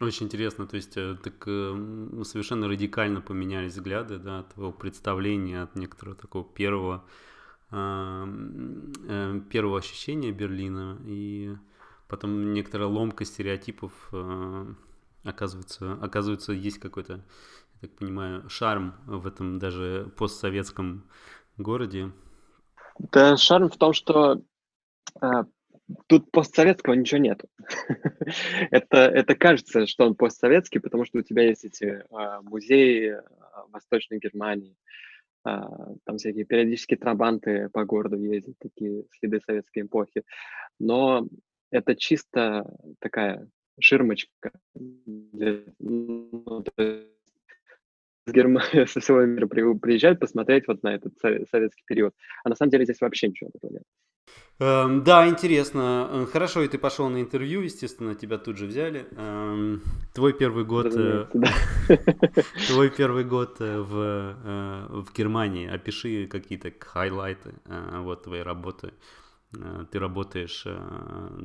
Очень 0.00 0.26
интересно, 0.26 0.66
то 0.66 0.76
есть 0.76 0.94
э, 0.98 1.16
так 1.22 1.42
э, 1.46 2.22
совершенно 2.24 2.68
радикально 2.68 3.22
поменялись 3.22 3.72
взгляды, 3.72 4.18
да, 4.18 4.40
от 4.40 4.52
твоего 4.52 4.72
представления, 4.72 5.62
от 5.62 5.74
некоторого 5.74 6.14
такого 6.14 6.44
первого, 6.44 7.06
э, 7.70 8.26
э, 9.08 9.40
первого 9.50 9.78
ощущения 9.78 10.32
Берлина, 10.32 10.98
и 11.06 11.54
потом 12.08 12.52
некоторая 12.52 12.88
ломка 12.88 13.24
стереотипов, 13.24 14.12
оказывается, 15.24 15.94
оказывается, 15.94 16.52
есть 16.52 16.78
какой-то 16.78 17.24
я 17.82 17.88
так 17.88 17.96
понимаю, 17.96 18.48
шарм 18.48 18.94
в 19.06 19.26
этом 19.26 19.58
даже 19.58 20.12
постсоветском 20.16 21.08
городе? 21.56 22.12
Да, 22.98 23.36
шарм 23.36 23.68
в 23.68 23.76
том, 23.76 23.92
что 23.92 24.42
э, 25.20 25.44
тут 26.06 26.30
постсоветского 26.30 26.94
ничего 26.94 27.18
нет. 27.18 27.44
это, 28.70 28.96
это 28.96 29.34
кажется, 29.34 29.86
что 29.86 30.06
он 30.06 30.14
постсоветский, 30.14 30.80
потому 30.80 31.04
что 31.04 31.18
у 31.18 31.22
тебя 31.22 31.42
есть 31.44 31.64
эти 31.64 31.84
э, 31.84 32.40
музеи 32.42 33.16
э, 33.16 33.22
Восточной 33.70 34.18
Германии, 34.18 34.76
э, 35.46 35.60
там 36.04 36.16
всякие 36.18 36.44
периодические 36.44 36.98
трабанты 36.98 37.68
по 37.70 37.84
городу 37.84 38.16
ездят, 38.16 38.56
такие 38.58 39.04
следы 39.18 39.40
советской 39.40 39.80
эпохи. 39.80 40.24
Но 40.78 41.26
это 41.70 41.94
чисто 41.94 42.64
такая 43.00 43.48
ширмочка 43.78 44.52
для, 44.74 45.62
ну, 45.78 46.64
Германии, 48.32 48.86
со 48.86 49.00
всего 49.00 49.24
мира 49.24 49.46
приезжают 49.46 50.20
посмотреть 50.20 50.66
вот 50.68 50.82
на 50.82 50.94
этот 50.94 51.12
советский 51.20 51.82
период. 51.86 52.14
А 52.44 52.48
на 52.48 52.56
самом 52.56 52.70
деле 52.70 52.84
здесь 52.84 53.00
вообще 53.00 53.28
ничего 53.28 53.50
этого 53.54 53.72
нет. 53.72 53.82
Эм, 54.58 55.04
да, 55.04 55.28
интересно. 55.28 56.08
Э, 56.10 56.26
хорошо, 56.32 56.62
и 56.62 56.68
ты 56.68 56.78
пошел 56.78 57.10
на 57.10 57.20
интервью, 57.20 57.60
естественно, 57.60 58.14
тебя 58.14 58.38
тут 58.38 58.56
же 58.56 58.66
взяли. 58.66 59.06
Эм, 59.16 59.82
твой 60.14 60.32
первый 60.32 60.64
год, 60.64 60.86
э, 60.96 61.26
твой 62.66 62.90
первый 62.90 63.24
год 63.24 63.56
э, 63.60 63.78
в, 63.80 65.04
в 65.04 65.12
Германии. 65.14 65.68
Опиши 65.68 66.26
какие-то 66.26 66.72
хайлайты 66.80 67.54
вот 67.66 68.24
твоей 68.24 68.42
работы. 68.42 68.94
Ты 69.90 69.98
работаешь, 69.98 70.66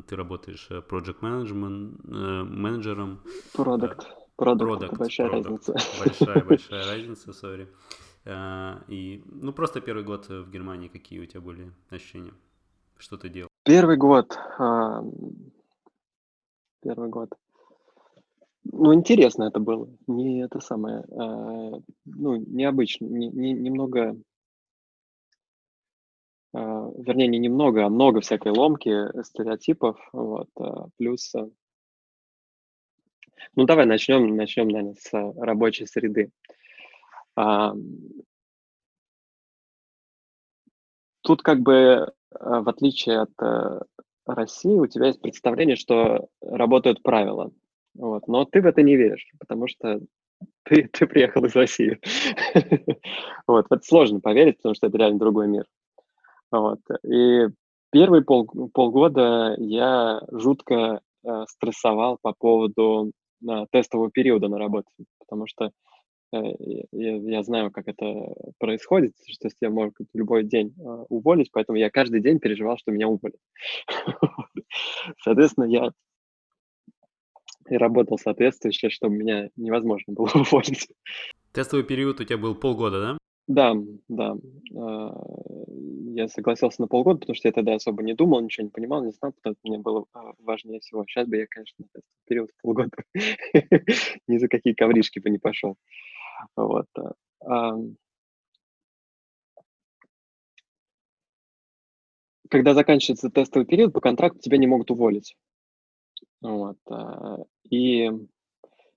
ты 0.07 0.15
работаешь 0.15 0.67
project 0.89 1.19
management, 1.21 2.43
менеджером. 2.45 3.21
Продукт. 4.35 4.79
Продукт, 4.79 5.00
большая 5.00 5.29
product. 5.29 5.43
разница. 5.43 5.75
Большая, 6.00 6.43
большая 6.43 6.85
разница, 6.91 7.33
сори. 7.33 7.67
А, 8.25 8.83
и, 8.88 9.23
ну, 9.25 9.53
просто 9.53 9.81
первый 9.81 10.03
год 10.03 10.29
в 10.29 10.50
Германии, 10.50 10.88
какие 10.88 11.19
у 11.19 11.25
тебя 11.25 11.41
были 11.41 11.71
ощущения? 11.89 12.33
Что 12.97 13.17
ты 13.17 13.29
делал? 13.29 13.50
Первый 13.63 13.97
год. 13.97 14.38
А, 14.57 15.03
первый 16.81 17.09
год. 17.09 17.29
Ну, 18.63 18.93
интересно 18.93 19.43
это 19.45 19.59
было. 19.59 19.89
Не 20.07 20.43
это 20.43 20.59
самое, 20.59 21.03
а, 21.11 21.81
ну, 22.05 22.35
необычно, 22.35 23.05
не, 23.05 23.29
не, 23.29 23.53
немного 23.53 24.15
вернее, 26.53 27.27
не 27.27 27.39
немного, 27.39 27.85
а 27.85 27.89
много 27.89 28.19
всякой 28.19 28.51
ломки, 28.51 29.07
стереотипов, 29.23 29.97
вот, 30.11 30.50
плюс... 30.97 31.33
Ну, 33.55 33.65
давай 33.65 33.86
начнем, 33.86 34.36
начнем, 34.36 34.67
наверное, 34.67 34.95
с 34.95 35.12
рабочей 35.38 35.86
среды. 35.86 36.31
Тут 41.24 41.41
как 41.43 41.60
бы, 41.60 42.12
в 42.31 42.69
отличие 42.69 43.19
от 43.21 43.31
России, 44.25 44.75
у 44.75 44.88
тебя 44.88 45.07
есть 45.07 45.21
представление, 45.21 45.75
что 45.75 46.27
работают 46.41 47.03
правила. 47.03 47.51
Вот. 47.95 48.27
Но 48.27 48.45
ты 48.45 48.62
в 48.62 48.65
это 48.65 48.81
не 48.81 48.95
веришь, 48.95 49.27
потому 49.39 49.67
что 49.67 50.00
ты, 50.63 50.88
ты 50.93 51.07
приехал 51.07 51.45
из 51.45 51.55
России. 51.55 52.00
вот. 53.48 53.65
Это 53.69 53.83
сложно 53.83 54.19
поверить, 54.19 54.57
потому 54.57 54.75
что 54.75 54.88
это 54.88 54.98
реально 54.98 55.19
другой 55.19 55.48
мир. 55.48 55.65
Вот. 56.51 56.79
И 57.03 57.48
первые 57.91 58.24
пол, 58.24 58.48
полгода 58.74 59.55
я 59.57 60.21
жутко 60.31 61.01
э, 61.24 61.45
стрессовал 61.48 62.17
по 62.21 62.33
поводу 62.33 63.07
э, 63.07 63.12
тестового 63.71 64.12
периода 64.12 64.48
на 64.48 64.57
работе, 64.57 64.91
потому 65.19 65.48
что 65.48 65.71
э, 66.33 66.38
я, 66.91 67.15
я 67.17 67.43
знаю, 67.43 67.71
как 67.71 67.88
это 67.88 68.05
происходит, 68.60 69.13
что 69.27 69.50
тебя 69.50 69.69
могут 69.69 69.95
в 69.98 70.17
любой 70.17 70.43
день 70.43 70.74
э, 70.77 70.83
уволить, 71.10 71.51
поэтому 71.51 71.77
я 71.77 71.89
каждый 71.89 72.21
день 72.21 72.39
переживал, 72.39 72.77
что 72.77 72.91
меня 72.91 73.07
уволят. 73.07 73.39
Соответственно, 75.24 75.65
я 75.65 75.91
и 77.69 77.77
работал 77.77 78.17
соответствующе, 78.17 78.89
чтобы 78.89 79.15
меня 79.15 79.50
невозможно 79.55 80.13
было 80.13 80.29
уволить. 80.36 80.88
Тестовый 81.53 81.86
период 81.86 82.19
у 82.19 82.24
тебя 82.24 82.38
был 82.38 82.55
полгода, 82.55 83.01
да? 83.01 83.17
Да, 83.55 83.74
да. 84.08 84.36
А, 84.77 85.12
я 86.15 86.27
согласился 86.27 86.81
на 86.81 86.88
полгода, 86.88 87.20
потому 87.20 87.36
что 87.36 87.48
я 87.48 87.51
тогда 87.51 87.74
особо 87.75 88.03
не 88.03 88.13
думал, 88.13 88.41
ничего 88.41 88.65
не 88.65 88.72
понимал, 88.72 89.03
не 89.03 89.12
знал, 89.12 89.34
потому 89.34 89.55
что 89.55 89.67
мне 89.70 89.77
было 89.77 90.05
а, 90.13 90.34
важнее 90.39 90.79
всего. 90.79 91.03
Сейчас 91.05 91.27
бы 91.27 91.38
я, 91.38 91.48
конечно, 91.48 91.86
период 92.27 92.50
полгода 92.62 92.91
ни 94.27 94.38
за 94.38 94.48
какие 94.48 94.74
ковришки 94.74 95.20
бы 95.20 95.29
не 95.29 95.38
пошел. 95.38 95.75
Вот. 96.55 96.88
А, 97.46 97.74
когда 102.51 102.75
заканчивается 102.75 103.31
тестовый 103.31 103.65
период, 103.65 103.93
по 103.93 104.00
контракту 104.00 104.39
тебя 104.41 104.58
не 104.58 104.67
могут 104.67 104.91
уволить. 104.91 105.36
Вот, 106.41 106.77
и 107.70 108.12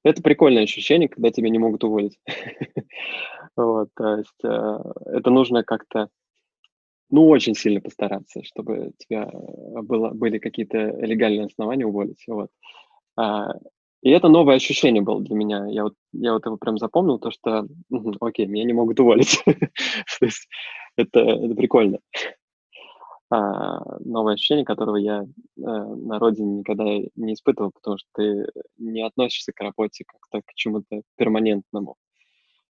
это 0.04 0.22
прикольное 0.22 0.64
ощущение, 0.64 1.08
когда 1.08 1.30
тебя 1.30 1.48
не 1.48 1.58
могут 1.58 1.84
уволить. 1.84 2.18
Вот, 3.56 3.90
то 3.94 4.16
есть 4.16 4.44
э, 4.44 4.78
это 5.12 5.30
нужно 5.30 5.62
как-то, 5.62 6.08
ну, 7.08 7.28
очень 7.28 7.54
сильно 7.54 7.80
постараться, 7.80 8.42
чтобы 8.42 8.90
тебя 8.98 9.30
было, 9.30 10.10
были 10.10 10.38
какие-то 10.38 10.78
легальные 10.78 11.46
основания 11.46 11.86
уволить. 11.86 12.24
Вот. 12.26 12.50
А, 13.16 13.52
и 14.02 14.10
это 14.10 14.28
новое 14.28 14.56
ощущение 14.56 15.02
было 15.02 15.20
для 15.22 15.36
меня. 15.36 15.66
Я 15.68 15.84
вот, 15.84 15.94
я 16.12 16.32
вот 16.32 16.44
его 16.44 16.56
прям 16.56 16.78
запомнил, 16.78 17.20
то, 17.20 17.30
что, 17.30 17.68
окей, 18.20 18.46
меня 18.46 18.64
не 18.64 18.72
могут 18.72 18.98
уволить. 18.98 19.40
То 19.46 20.24
есть 20.24 20.48
это, 20.96 21.20
это 21.20 21.54
прикольно. 21.54 22.00
А, 23.36 23.98
новое 23.98 24.34
ощущение, 24.34 24.64
которого 24.64 24.94
я 24.94 25.22
э, 25.22 25.26
на 25.56 26.20
родине 26.20 26.58
никогда 26.58 26.84
не 26.84 27.34
испытывал, 27.34 27.72
потому 27.72 27.98
что 27.98 28.08
ты 28.14 28.46
не 28.78 29.04
относишься 29.04 29.52
к 29.52 29.60
работе 29.60 30.04
как-то 30.06 30.40
к 30.46 30.54
чему-то 30.54 31.02
перманентному. 31.16 31.96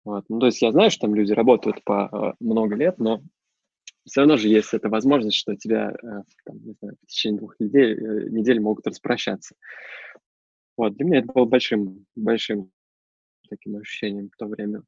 Вот. 0.06 0.24
Ну, 0.30 0.40
то 0.40 0.46
есть 0.46 0.62
я 0.62 0.72
знаю, 0.72 0.92
что 0.92 1.08
там 1.08 1.16
люди 1.16 1.34
работают 1.34 1.84
по 1.84 2.10
э, 2.10 2.34
много 2.40 2.76
лет, 2.76 3.00
но 3.00 3.22
все 4.06 4.22
равно 4.22 4.38
же 4.38 4.48
есть 4.48 4.74
эта 4.74 4.88
возможность, 4.88 5.36
что 5.36 5.58
тебя 5.58 5.92
э, 5.92 6.22
там, 6.46 6.64
не 6.64 6.74
знаю, 6.80 6.96
в 7.04 7.08
течение 7.08 7.40
двух 7.40 7.60
недель, 7.60 8.32
недель 8.32 8.62
могут 8.62 8.88
распрощаться. 8.88 9.56
Вот, 10.78 10.96
для 10.96 11.06
меня 11.06 11.20
это 11.20 11.34
было 11.34 11.44
большим, 11.44 12.06
большим 12.16 12.72
таким 13.50 13.76
ощущением 13.76 14.30
в 14.30 14.38
то 14.38 14.46
время. 14.46 14.84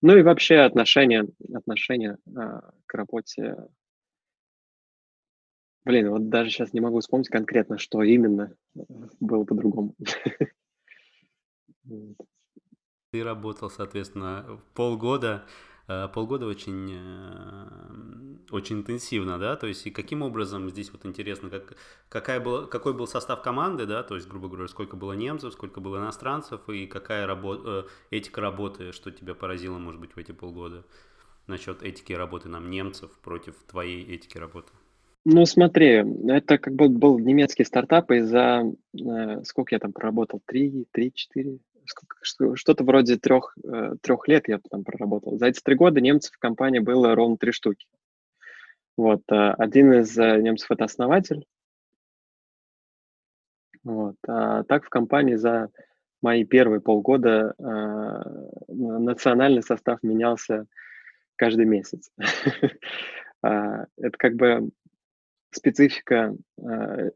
Ну 0.00 0.16
и 0.16 0.22
вообще 0.22 0.60
отношение, 0.60 1.26
отношение 1.52 2.16
а, 2.36 2.70
к 2.86 2.94
работе 2.94 3.56
Блин, 5.88 6.10
вот 6.10 6.28
даже 6.28 6.50
сейчас 6.50 6.74
не 6.74 6.80
могу 6.80 7.00
вспомнить 7.00 7.30
конкретно, 7.30 7.78
что 7.78 8.02
именно 8.02 8.54
э, 8.76 8.80
было 9.20 9.44
по-другому. 9.44 9.96
Ты 13.10 13.24
работал, 13.24 13.70
соответственно, 13.70 14.60
полгода, 14.74 15.46
э, 15.88 16.08
полгода 16.08 16.44
очень, 16.44 16.90
э, 16.92 17.68
очень 18.50 18.80
интенсивно, 18.80 19.38
да, 19.38 19.56
то 19.56 19.66
есть 19.66 19.86
и 19.86 19.90
каким 19.90 20.20
образом 20.20 20.68
здесь 20.68 20.92
вот 20.92 21.06
интересно, 21.06 21.48
как, 21.48 21.78
какая 22.10 22.38
была, 22.38 22.66
какой 22.66 22.92
был 22.92 23.06
состав 23.06 23.40
команды, 23.40 23.86
да, 23.86 24.02
то 24.02 24.14
есть, 24.14 24.28
грубо 24.28 24.48
говоря, 24.48 24.68
сколько 24.68 24.94
было 24.94 25.14
немцев, 25.14 25.54
сколько 25.54 25.80
было 25.80 25.96
иностранцев 25.96 26.68
и 26.68 26.86
какая 26.86 27.26
работа, 27.26 27.86
этика 28.10 28.42
работы, 28.42 28.92
что 28.92 29.10
тебя 29.10 29.34
поразило, 29.34 29.78
может 29.78 30.02
быть, 30.02 30.12
в 30.12 30.18
эти 30.18 30.32
полгода 30.32 30.84
насчет 31.46 31.82
этики 31.82 32.12
работы 32.12 32.50
нам 32.50 32.68
немцев 32.68 33.10
против 33.22 33.54
твоей 33.66 34.04
этики 34.04 34.36
работы? 34.36 34.70
Ну, 35.30 35.44
смотри, 35.44 36.04
это 36.30 36.56
как 36.56 36.72
бы 36.72 36.88
был 36.88 37.18
немецкий 37.18 37.62
стартап, 37.62 38.10
и 38.12 38.20
за 38.20 38.64
э, 38.98 39.44
сколько 39.44 39.74
я 39.74 39.78
там 39.78 39.92
проработал? 39.92 40.40
Три, 40.46 40.86
три, 40.90 41.12
четыре? 41.12 41.58
Что-то 42.22 42.82
вроде 42.82 43.18
трех, 43.18 43.54
э, 43.62 43.96
трех 44.00 44.26
лет 44.26 44.48
я 44.48 44.58
там 44.70 44.84
проработал. 44.84 45.36
За 45.36 45.48
эти 45.48 45.60
три 45.60 45.74
года 45.74 46.00
немцев 46.00 46.34
в 46.34 46.38
компании 46.38 46.78
было 46.78 47.14
ровно 47.14 47.36
три 47.36 47.52
штуки. 47.52 47.86
Вот, 48.96 49.20
э, 49.30 49.50
один 49.58 49.92
из 49.92 50.16
э, 50.16 50.40
немцев 50.40 50.70
это 50.70 50.84
основатель. 50.84 51.44
Вот, 53.84 54.16
а 54.26 54.62
так 54.64 54.86
в 54.86 54.88
компании 54.88 55.34
за 55.34 55.68
мои 56.22 56.46
первые 56.46 56.80
полгода 56.80 57.54
э, 57.58 58.72
национальный 58.72 59.62
состав 59.62 60.02
менялся 60.02 60.64
каждый 61.36 61.66
месяц. 61.66 62.10
А, 63.40 63.86
это 63.96 64.18
как 64.18 64.34
бы 64.34 64.68
специфика. 65.50 66.34
Э, 66.60 67.10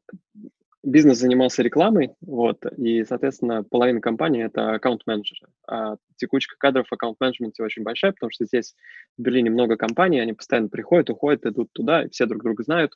бизнес 0.83 1.19
занимался 1.19 1.63
рекламой, 1.63 2.15
вот, 2.21 2.65
и, 2.77 3.05
соответственно, 3.05 3.63
половина 3.63 4.01
компании– 4.01 4.45
это 4.47 4.75
аккаунт-менеджеры. 4.75 5.49
А 5.69 5.97
текучка 6.17 6.57
кадров 6.59 6.89
в 6.89 6.93
аккаунт-менеджменте 6.93 7.63
очень 7.63 7.85
большая, 7.85 8.13
потому 8.13 8.31
что 8.31 8.45
здесь 8.45 8.75
в 9.17 9.23
Берлине 9.23 9.51
много 9.51 9.77
компаний, 9.77 10.21
они 10.21 10.33
постоянно 10.33 10.69
приходят, 10.69 11.11
уходят, 11.11 11.47
идут 11.47 11.73
туда, 11.73 12.05
и 12.05 12.09
все 12.09 12.27
друг 12.27 12.43
друга 12.43 12.65
знают. 12.65 12.95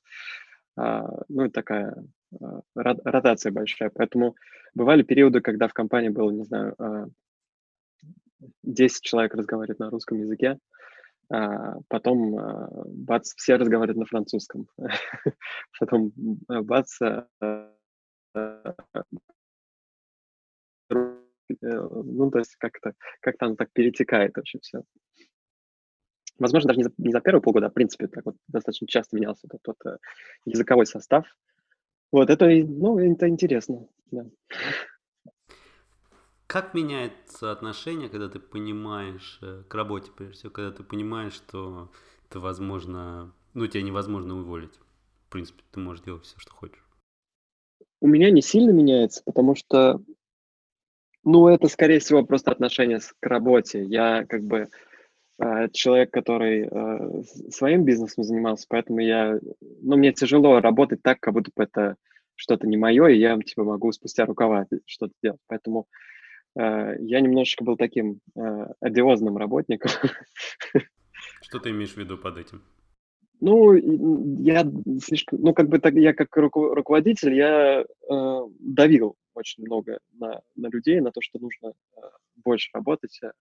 А, 0.76 1.08
ну, 1.28 1.44
это 1.44 1.52
такая 1.52 1.96
а, 2.40 2.60
ротация 2.74 3.52
большая. 3.52 3.90
Поэтому 3.94 4.34
бывали 4.74 5.02
периоды, 5.02 5.40
когда 5.40 5.68
в 5.68 5.72
компании 5.72 6.08
было, 6.08 6.30
не 6.30 6.44
знаю, 6.44 6.74
10 8.62 9.02
человек 9.02 9.34
разговаривает 9.34 9.78
на 9.78 9.90
русском 9.90 10.18
языке, 10.18 10.48
а, 10.50 10.58
потом 11.28 12.38
а, 12.38 12.70
бац, 12.86 13.34
все 13.34 13.56
разговаривают 13.56 13.98
на 13.98 14.06
французском. 14.06 14.68
Потом 15.80 16.12
а, 16.48 16.62
бац, 16.62 16.98
ну, 21.60 22.30
то 22.30 22.38
есть 22.38 22.56
как-то 22.56 22.92
как 23.20 23.36
оно 23.40 23.56
так 23.56 23.72
перетекает 23.72 24.36
очень 24.38 24.60
все. 24.60 24.82
Возможно, 26.38 26.68
даже 26.68 26.78
не 26.78 26.84
за, 26.84 26.92
не 26.98 27.12
за 27.12 27.20
первые 27.20 27.42
полгода, 27.42 27.66
а 27.66 27.70
в 27.70 27.74
принципе 27.74 28.08
так 28.08 28.24
вот 28.26 28.36
достаточно 28.48 28.86
часто 28.86 29.16
менялся 29.16 29.46
этот 29.46 29.62
тот, 29.62 29.76
э, 29.86 29.96
языковой 30.44 30.86
состав. 30.86 31.24
Вот 32.12 32.30
это, 32.30 32.46
ну, 32.46 32.98
это 32.98 33.28
интересно, 33.28 33.88
да. 34.10 34.26
Как 36.46 36.74
меняется 36.74 37.50
отношение, 37.50 38.08
когда 38.08 38.28
ты 38.28 38.38
понимаешь 38.38 39.40
э, 39.42 39.64
к 39.66 39.74
работе, 39.74 40.12
прежде 40.16 40.34
всего, 40.34 40.52
когда 40.52 40.70
ты 40.70 40.84
понимаешь, 40.84 41.32
что 41.32 41.90
это 42.28 42.38
возможно, 42.38 43.32
ну, 43.54 43.66
тебя 43.66 43.82
невозможно 43.82 44.38
уволить. 44.38 44.74
В 45.26 45.32
принципе, 45.32 45.64
ты 45.72 45.80
можешь 45.80 46.04
делать 46.04 46.24
все, 46.24 46.38
что 46.38 46.52
хочешь. 46.52 46.84
У 48.00 48.06
меня 48.06 48.30
не 48.30 48.42
сильно 48.42 48.70
меняется, 48.70 49.22
потому 49.24 49.56
что, 49.56 50.00
ну, 51.24 51.48
это, 51.48 51.66
скорее 51.66 51.98
всего, 51.98 52.24
просто 52.24 52.52
отношение 52.52 53.00
к 53.00 53.26
работе. 53.26 53.82
Я 53.82 54.24
как 54.24 54.44
бы 54.44 54.68
э, 55.38 55.68
человек, 55.72 56.12
который 56.12 56.68
э, 56.70 57.22
своим 57.50 57.84
бизнесом 57.84 58.22
занимался, 58.22 58.66
поэтому 58.68 59.00
я, 59.00 59.40
ну, 59.82 59.96
мне 59.96 60.12
тяжело 60.12 60.60
работать 60.60 61.02
так, 61.02 61.18
как 61.18 61.34
будто 61.34 61.50
бы 61.56 61.64
это 61.64 61.96
что-то 62.36 62.68
не 62.68 62.76
мое, 62.76 63.08
и 63.08 63.18
я, 63.18 63.36
типа, 63.36 63.64
могу 63.64 63.90
спустя 63.90 64.26
рукава 64.26 64.66
что-то 64.86 65.14
делать. 65.22 65.40
Поэтому 65.48 65.88
я 66.58 67.20
немножечко 67.20 67.64
был 67.64 67.76
таким 67.76 68.20
э, 68.34 68.66
одиозным 68.80 69.36
работником. 69.36 69.90
Что 71.42 71.58
ты 71.58 71.70
имеешь 71.70 71.92
в 71.92 71.96
виду 71.98 72.16
под 72.16 72.38
этим? 72.38 72.62
Ну, 73.40 73.74
я 74.38 74.64
слишком, 75.02 75.40
ну, 75.42 75.52
как 75.52 75.68
бы 75.68 75.78
так, 75.78 75.94
я 75.94 76.14
как 76.14 76.34
руководитель, 76.36 77.34
я 77.34 77.82
э, 77.82 78.40
давил 78.58 79.16
очень 79.34 79.64
много 79.64 79.98
на, 80.14 80.40
на 80.54 80.68
людей, 80.68 81.00
на 81.00 81.12
то, 81.12 81.20
что 81.20 81.38
нужно 81.38 81.74
э, 81.96 82.00
больше 82.36 82.70
работать, 82.72 83.20
э, 83.22 83.32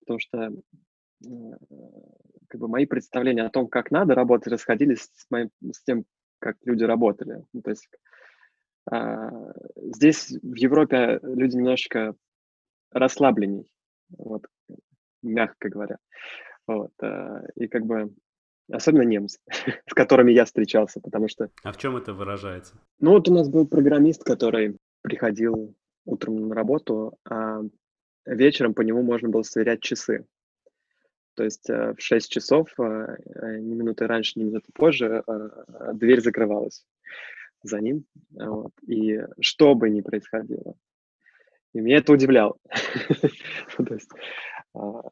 потому 0.00 0.20
что 0.20 0.52
как 2.48 2.60
бы 2.60 2.68
мои 2.68 2.86
представления 2.86 3.42
о 3.42 3.50
том, 3.50 3.66
как 3.66 3.90
надо 3.90 4.14
работать, 4.14 4.52
расходились 4.52 5.10
с, 5.14 5.26
моим, 5.30 5.50
с 5.72 5.82
тем, 5.82 6.04
как 6.38 6.56
люди 6.64 6.84
работали. 6.84 7.42
Ну, 7.52 7.62
то 7.62 7.70
есть 7.70 7.88
а, 8.90 9.30
здесь 9.76 10.30
в 10.30 10.54
Европе 10.54 11.18
люди 11.22 11.56
немножечко 11.56 12.14
расслабленней, 12.98 13.70
вот, 14.16 14.46
мягко 15.22 15.68
говоря. 15.68 15.98
Вот, 16.66 16.92
а, 17.00 17.42
и 17.54 17.68
как 17.68 17.86
бы 17.86 18.12
особенно 18.70 19.02
немцы, 19.02 19.38
с 19.86 19.94
которыми 19.94 20.32
я 20.32 20.44
встречался, 20.44 21.00
потому 21.00 21.28
что... 21.28 21.50
А 21.62 21.72
в 21.72 21.76
чем 21.76 21.96
это 21.96 22.12
выражается? 22.12 22.74
Ну 22.98 23.12
вот 23.12 23.28
у 23.28 23.34
нас 23.34 23.48
был 23.48 23.66
программист, 23.66 24.24
который 24.24 24.78
приходил 25.02 25.74
утром 26.04 26.48
на 26.48 26.54
работу, 26.54 27.18
а 27.28 27.60
вечером 28.24 28.74
по 28.74 28.82
нему 28.82 29.02
можно 29.02 29.28
было 29.28 29.42
сверять 29.42 29.80
часы. 29.80 30.26
То 31.34 31.44
есть 31.44 31.68
э, 31.68 31.94
в 31.96 32.02
6 32.02 32.30
часов, 32.30 32.68
э, 32.78 32.82
э, 32.82 33.58
ни 33.58 33.74
минуты 33.74 34.06
раньше, 34.06 34.38
ни 34.38 34.44
минуты 34.44 34.68
позже, 34.72 35.22
дверь 35.92 36.22
закрывалась 36.22 36.84
за 37.62 37.80
ним. 37.80 38.04
Вот. 38.30 38.72
И 38.86 39.20
что 39.40 39.74
бы 39.74 39.90
ни 39.90 40.00
происходило. 40.00 40.74
И 41.76 41.80
меня 41.80 41.98
это 41.98 42.12
удивляло. 42.12 42.56
То 43.76 43.94
есть, 43.94 44.10
а, 44.72 45.02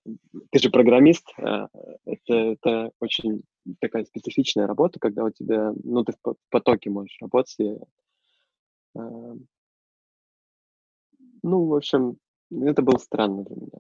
ты 0.50 0.59
же 0.59 0.70
программист, 0.70 1.31
а, 1.37 1.68
это, 2.07 2.35
это 2.35 2.90
очень 3.00 3.42
такая 3.81 4.07
специфичная 4.07 4.66
работа, 4.66 4.98
когда 4.98 5.24
у 5.24 5.31
тебя, 5.31 5.74
ну, 5.85 6.05
ты 6.05 6.14
в 6.22 6.37
потоке 6.48 6.88
можешь 6.88 7.18
работать. 7.20 7.55
И, 7.59 7.77
а, 8.96 9.35
ну, 11.42 11.66
в 11.66 11.74
общем, 11.74 12.16
это 12.50 12.81
было 12.81 12.96
странно 12.96 13.44
для 13.44 13.57
меня. 13.57 13.79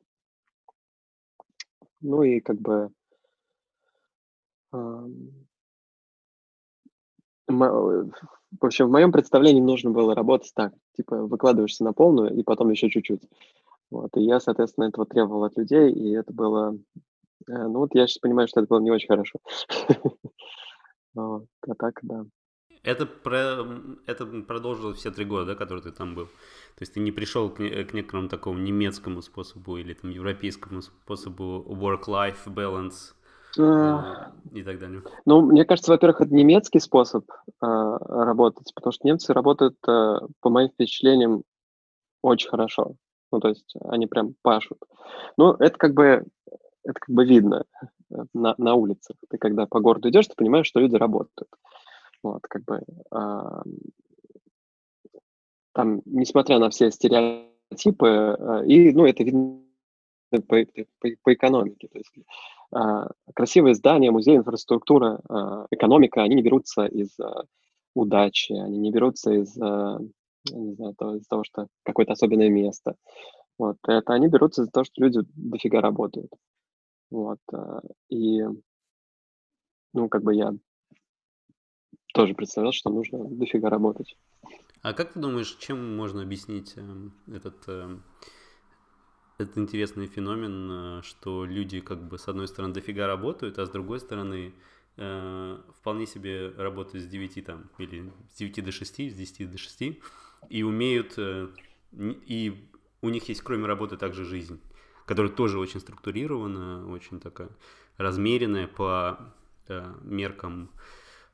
Ну 2.02 2.22
и 2.22 2.40
как 2.40 2.60
бы 2.60 2.90
в 8.64 8.66
общем, 8.68 8.86
в 8.86 8.92
моем 8.92 9.12
представлении 9.12 9.60
нужно 9.60 9.90
было 9.90 10.14
работать 10.14 10.50
так, 10.54 10.72
типа 10.96 11.26
выкладываешься 11.26 11.84
на 11.84 11.92
полную 11.92 12.34
и 12.34 12.42
потом 12.42 12.70
еще 12.70 12.88
чуть-чуть. 12.88 13.20
Вот, 13.90 14.16
и 14.16 14.22
я, 14.22 14.40
соответственно, 14.40 14.86
этого 14.86 15.04
требовал 15.04 15.44
от 15.44 15.56
людей, 15.58 15.92
и 15.92 16.12
это 16.12 16.32
было, 16.32 16.74
э, 17.46 17.52
ну 17.52 17.80
вот 17.80 17.94
я 17.94 18.06
сейчас 18.06 18.18
понимаю, 18.18 18.48
что 18.48 18.60
это 18.60 18.68
было 18.68 18.80
не 18.80 18.90
очень 18.90 19.08
хорошо. 19.08 19.38
А 21.16 21.74
так, 21.78 22.00
да. 22.02 22.26
Это, 22.82 23.06
про, 23.06 23.64
это 24.06 24.26
продолжилось 24.26 24.98
все 24.98 25.12
три 25.12 25.24
года, 25.24 25.46
да, 25.46 25.54
которые 25.54 25.84
ты 25.84 25.92
там 25.92 26.16
был? 26.16 26.26
То 26.26 26.80
есть 26.80 26.94
ты 26.94 27.00
не 27.00 27.12
пришел 27.12 27.48
к, 27.50 27.58
к 27.58 27.94
некоторому 27.94 28.28
такому 28.28 28.58
немецкому 28.58 29.22
способу 29.22 29.76
или 29.76 29.94
там 29.94 30.10
европейскому 30.10 30.82
способу 30.82 31.64
work-life 31.68 32.46
balance 32.46 33.12
э, 33.12 33.23
и 33.56 34.62
так 34.62 34.78
далее? 34.78 35.02
Ну, 35.24 35.42
мне 35.42 35.64
кажется, 35.64 35.90
во-первых, 35.90 36.20
это 36.20 36.34
немецкий 36.34 36.80
способ 36.80 37.24
э, 37.30 37.34
работать, 37.60 38.72
потому 38.74 38.92
что 38.92 39.06
немцы 39.06 39.32
работают, 39.32 39.76
э, 39.86 40.18
по 40.40 40.50
моим 40.50 40.68
впечатлениям, 40.68 41.42
очень 42.22 42.48
хорошо. 42.48 42.94
Ну, 43.32 43.40
то 43.40 43.48
есть 43.48 43.74
они 43.84 44.06
прям 44.06 44.34
пашут. 44.42 44.78
Ну, 45.36 45.52
это 45.54 45.76
как 45.76 45.94
бы, 45.94 46.24
это 46.84 47.00
как 47.00 47.08
бы 47.08 47.24
видно 47.24 47.64
э, 48.10 48.16
на, 48.32 48.54
на 48.58 48.74
улицах. 48.74 49.16
Ты 49.28 49.38
когда 49.38 49.66
по 49.66 49.80
городу 49.80 50.08
идешь, 50.08 50.28
ты 50.28 50.34
понимаешь, 50.36 50.66
что 50.66 50.80
люди 50.80 50.96
работают. 50.96 51.50
Вот, 52.22 52.42
как 52.42 52.64
бы, 52.64 52.82
э, 53.12 53.62
там, 55.72 56.00
несмотря 56.04 56.58
на 56.58 56.70
все 56.70 56.90
стереотипы, 56.90 58.06
э, 58.06 58.66
и, 58.66 58.92
ну, 58.92 59.04
это 59.04 59.24
видно 59.24 59.60
по, 60.30 60.64
по, 61.00 61.08
по 61.22 61.34
экономике. 61.34 61.88
То 61.88 61.98
есть 61.98 62.12
красивые 63.34 63.74
здания, 63.74 64.10
музей, 64.10 64.36
инфраструктура, 64.36 65.20
э, 65.28 65.66
экономика, 65.70 66.22
они 66.22 66.36
не 66.36 66.42
берутся 66.42 66.86
из 66.86 67.18
э, 67.18 67.24
удачи, 67.94 68.52
они 68.52 68.78
не 68.78 68.90
берутся 68.90 69.32
из, 69.32 69.56
не 69.56 70.74
знаю, 70.74 70.94
того, 70.96 71.16
из 71.16 71.26
того, 71.26 71.44
что 71.44 71.68
какое-то 71.84 72.12
особенное 72.12 72.50
место. 72.50 72.96
Вот, 73.58 73.76
это 73.86 74.12
они 74.14 74.28
берутся 74.28 74.62
из-за 74.62 74.72
того, 74.72 74.84
что 74.84 75.04
люди 75.04 75.20
дофига 75.36 75.80
работают. 75.80 76.30
Вот, 77.10 77.38
и, 78.08 78.42
ну, 79.92 80.08
как 80.08 80.24
бы 80.24 80.34
я 80.34 80.52
тоже 82.14 82.34
представлял, 82.34 82.72
что 82.72 82.90
нужно 82.90 83.24
дофига 83.24 83.70
работать. 83.70 84.16
А 84.84 84.92
как 84.92 85.14
ты 85.14 85.18
думаешь, 85.18 85.56
чем 85.56 85.96
можно 85.96 86.22
объяснить 86.22 86.74
э, 86.76 86.82
этот, 87.34 87.56
э, 87.68 87.96
этот 89.44 89.58
интересный 89.58 90.06
феномен, 90.06 90.70
э, 90.70 91.02
что 91.02 91.44
люди 91.44 91.80
как 91.80 92.02
бы 92.02 92.18
с 92.18 92.28
одной 92.28 92.48
стороны 92.48 92.74
дофига 92.74 93.06
работают, 93.06 93.58
а 93.58 93.66
с 93.66 93.70
другой 93.70 94.00
стороны 94.00 94.52
э, 94.96 95.58
вполне 95.78 96.06
себе 96.06 96.52
работают 96.56 97.04
с 97.04 97.06
9 97.06 97.44
там, 97.44 97.70
или 97.78 98.10
с 98.32 98.36
9 98.36 98.64
до 98.64 98.72
6, 98.72 99.10
с 99.10 99.14
10 99.14 99.50
до 99.50 99.58
6, 99.58 99.82
и 100.50 100.62
умеют, 100.62 101.14
э, 101.16 101.48
и 101.92 102.68
у 103.00 103.08
них 103.08 103.28
есть 103.28 103.42
кроме 103.42 103.66
работы 103.66 103.96
также 103.96 104.24
жизнь, 104.24 104.60
которая 105.06 105.32
тоже 105.32 105.58
очень 105.58 105.80
структурирована, 105.80 106.90
очень 106.90 107.20
такая 107.20 107.50
размеренная 107.96 108.66
по 108.66 109.18
э, 109.68 109.94
меркам 110.02 110.70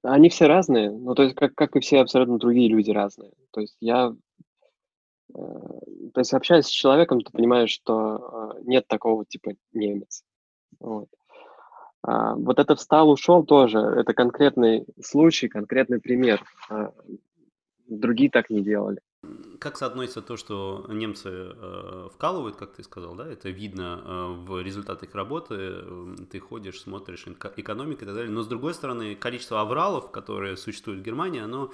они 0.03 0.29
все 0.29 0.47
разные, 0.47 0.91
ну, 0.91 1.15
то 1.15 1.23
есть 1.23 1.37
как, 1.37 1.55
как 1.55 1.77
и 1.77 1.81
все 1.81 2.01
абсолютно 2.01 2.39
другие 2.39 2.69
люди 2.69 2.91
разные. 2.91 3.31
То 3.53 3.61
есть 3.61 3.77
я, 3.81 4.13
то 5.33 5.81
есть 6.17 6.35
общаясь 6.35 6.67
с 6.67 6.71
человеком, 6.71 7.21
ты 7.21 7.31
понимаешь, 7.31 7.71
что 7.71 8.57
нет 8.65 8.89
такого 8.89 9.25
типа 9.25 9.53
немец. 9.73 10.25
Вот. 10.81 11.09
А, 12.03 12.35
вот 12.35 12.59
это 12.59 12.75
встал, 12.75 13.11
ушел 13.11 13.45
тоже. 13.45 13.79
Это 13.79 14.13
конкретный 14.13 14.87
случай, 15.01 15.49
конкретный 15.49 16.01
пример. 16.01 16.43
А, 16.69 16.93
другие 17.87 18.31
так 18.31 18.51
не 18.51 18.63
делали. 18.63 19.01
Как 19.63 19.79
соотносится 19.79 20.23
то, 20.23 20.37
что 20.37 20.85
немцы 20.89 21.29
э, 21.31 22.09
вкалывают, 22.13 22.57
как 22.57 22.73
ты 22.73 22.83
сказал, 22.83 23.15
да, 23.15 23.29
это 23.29 23.49
видно 23.49 24.03
э, 24.05 24.35
в 24.45 24.61
результатах 24.61 25.11
их 25.11 25.15
работы, 25.15 25.55
э, 25.57 26.17
ты 26.29 26.41
ходишь, 26.41 26.81
смотришь 26.81 27.29
экономика 27.29 28.03
и 28.03 28.07
так 28.07 28.17
далее, 28.17 28.33
но 28.33 28.43
с 28.43 28.49
другой 28.49 28.75
стороны, 28.75 29.15
количество 29.15 29.61
авралов, 29.61 30.11
которые 30.11 30.57
существуют 30.57 31.03
в 31.03 31.05
Германии, 31.05 31.41
оно 31.41 31.71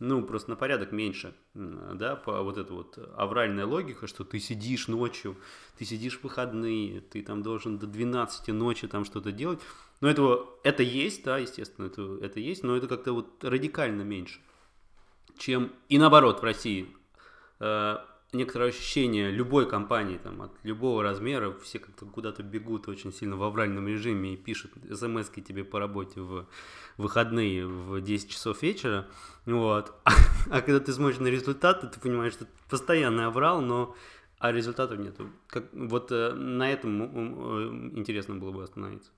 ну, 0.00 0.24
просто 0.24 0.50
на 0.50 0.56
порядок 0.56 0.90
меньше, 0.90 1.32
да, 1.54 2.16
по 2.16 2.42
вот 2.42 2.58
эта 2.58 2.74
вот 2.74 2.98
авральная 3.16 3.66
логика, 3.66 4.08
что 4.08 4.24
ты 4.24 4.40
сидишь 4.40 4.88
ночью, 4.88 5.36
ты 5.78 5.84
сидишь 5.84 6.18
в 6.18 6.24
выходные, 6.24 7.02
ты 7.02 7.22
там 7.22 7.44
должен 7.44 7.78
до 7.78 7.86
12 7.86 8.48
ночи 8.48 8.88
там 8.88 9.04
что-то 9.04 9.30
делать. 9.30 9.60
Но 10.00 10.08
этого, 10.08 10.48
это 10.64 10.82
есть, 10.82 11.22
да, 11.22 11.38
естественно, 11.38 11.86
это, 11.86 12.18
это 12.20 12.40
есть, 12.40 12.64
но 12.64 12.76
это 12.76 12.88
как-то 12.88 13.12
вот 13.12 13.44
радикально 13.44 14.02
меньше, 14.02 14.40
чем 15.36 15.70
и 15.88 15.98
наоборот 15.98 16.40
в 16.40 16.44
России. 16.44 16.97
Э, 17.60 17.98
некоторое 18.32 18.68
ощущение 18.68 19.30
любой 19.30 19.68
компании, 19.68 20.18
там, 20.18 20.42
от 20.42 20.52
любого 20.62 21.02
размера, 21.02 21.52
все 21.62 21.78
как-то 21.78 22.04
куда-то 22.06 22.42
бегут 22.42 22.88
очень 22.88 23.12
сильно 23.12 23.36
в 23.36 23.42
авральном 23.42 23.88
режиме 23.88 24.34
и 24.34 24.36
пишут 24.36 24.72
смс 24.92 25.30
тебе 25.30 25.64
по 25.64 25.78
работе 25.78 26.20
в 26.20 26.46
выходные 26.98 27.66
в 27.66 28.00
10 28.00 28.30
часов 28.30 28.62
вечера, 28.62 29.06
вот. 29.46 29.92
А, 30.04 30.10
а 30.50 30.60
когда 30.60 30.80
ты 30.80 30.92
смотришь 30.92 31.20
на 31.20 31.28
результаты, 31.28 31.86
ты 31.86 32.00
понимаешь, 32.00 32.34
что 32.34 32.46
постоянный 32.68 33.26
аврал, 33.26 33.60
но 33.60 33.94
а 34.38 34.52
результатов 34.52 34.98
нету. 34.98 35.30
Как, 35.48 35.72
вот 35.72 36.12
э, 36.12 36.32
на 36.32 36.70
этом 36.70 37.02
э, 37.02 37.98
интересно 37.98 38.36
было 38.36 38.52
бы 38.52 38.62
остановиться. 38.62 39.10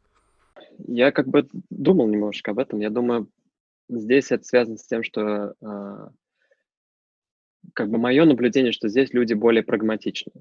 Я 0.86 1.12
как 1.12 1.26
бы 1.26 1.46
думал 1.68 2.08
немножко 2.08 2.52
об 2.52 2.58
этом. 2.58 2.80
Я 2.80 2.90
думаю, 2.90 3.28
здесь 3.88 4.30
это 4.30 4.44
связано 4.44 4.78
с 4.78 4.86
тем, 4.86 5.02
что 5.02 5.54
как 7.74 7.90
бы 7.90 7.98
мое 7.98 8.24
наблюдение, 8.24 8.72
что 8.72 8.88
здесь 8.88 9.12
люди 9.12 9.34
более 9.34 9.62
прагматичны. 9.62 10.32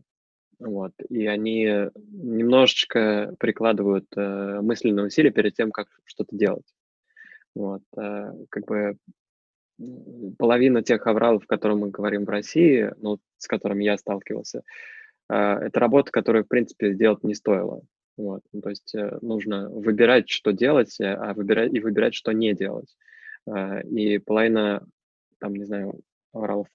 Вот, 0.59 0.91
и 1.07 1.25
они 1.25 1.63
немножечко 2.11 3.33
прикладывают 3.39 4.07
э, 4.17 4.59
мысленные 4.61 5.05
усилия 5.05 5.31
перед 5.31 5.53
тем, 5.53 5.71
как 5.71 5.87
что-то 6.03 6.35
делать. 6.35 6.65
Вот, 7.55 7.81
э, 7.97 8.33
как 8.49 8.65
бы 8.65 8.97
половина 10.37 10.83
тех 10.83 11.05
авралов, 11.07 11.43
о 11.43 11.47
которых 11.47 11.77
мы 11.77 11.89
говорим 11.89 12.25
в 12.25 12.29
России, 12.29 12.91
ну, 12.97 13.19
с 13.37 13.47
которыми 13.47 13.83
я 13.83 13.97
сталкивался, 13.97 14.63
э, 15.29 15.33
это 15.35 15.79
работа, 15.79 16.11
которую, 16.11 16.43
в 16.43 16.47
принципе, 16.47 16.93
делать 16.93 17.23
не 17.23 17.35
стоило. 17.35 17.81
Вот, 18.17 18.41
ну, 18.51 18.61
то 18.61 18.69
есть 18.69 18.93
э, 18.95 19.17
нужно 19.21 19.69
выбирать, 19.69 20.29
что 20.29 20.51
делать, 20.51 20.97
а 20.99 21.33
выбирать 21.33 21.73
и 21.73 21.79
выбирать, 21.79 22.13
что 22.15 22.33
не 22.33 22.53
делать. 22.53 22.93
Э, 23.47 23.81
и 23.83 24.17
половина, 24.17 24.85
там, 25.39 25.55
не 25.55 25.63
знаю, 25.63 26.01
в, 26.33 26.65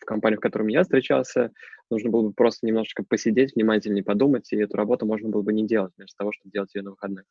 в 0.00 0.04
компании, 0.04 0.36
в 0.36 0.40
котором 0.40 0.68
я 0.68 0.82
встречался, 0.82 1.50
нужно 1.90 2.10
было 2.10 2.22
бы 2.28 2.32
просто 2.32 2.66
немножечко 2.66 3.04
посидеть, 3.04 3.54
внимательнее 3.54 4.04
подумать, 4.04 4.52
и 4.52 4.56
эту 4.56 4.76
работу 4.76 5.06
можно 5.06 5.28
было 5.28 5.42
бы 5.42 5.52
не 5.52 5.66
делать, 5.66 5.92
вместо 5.96 6.16
того, 6.18 6.32
чтобы 6.32 6.52
делать 6.52 6.74
ее 6.74 6.82
на 6.82 6.90
выходных. 6.90 7.24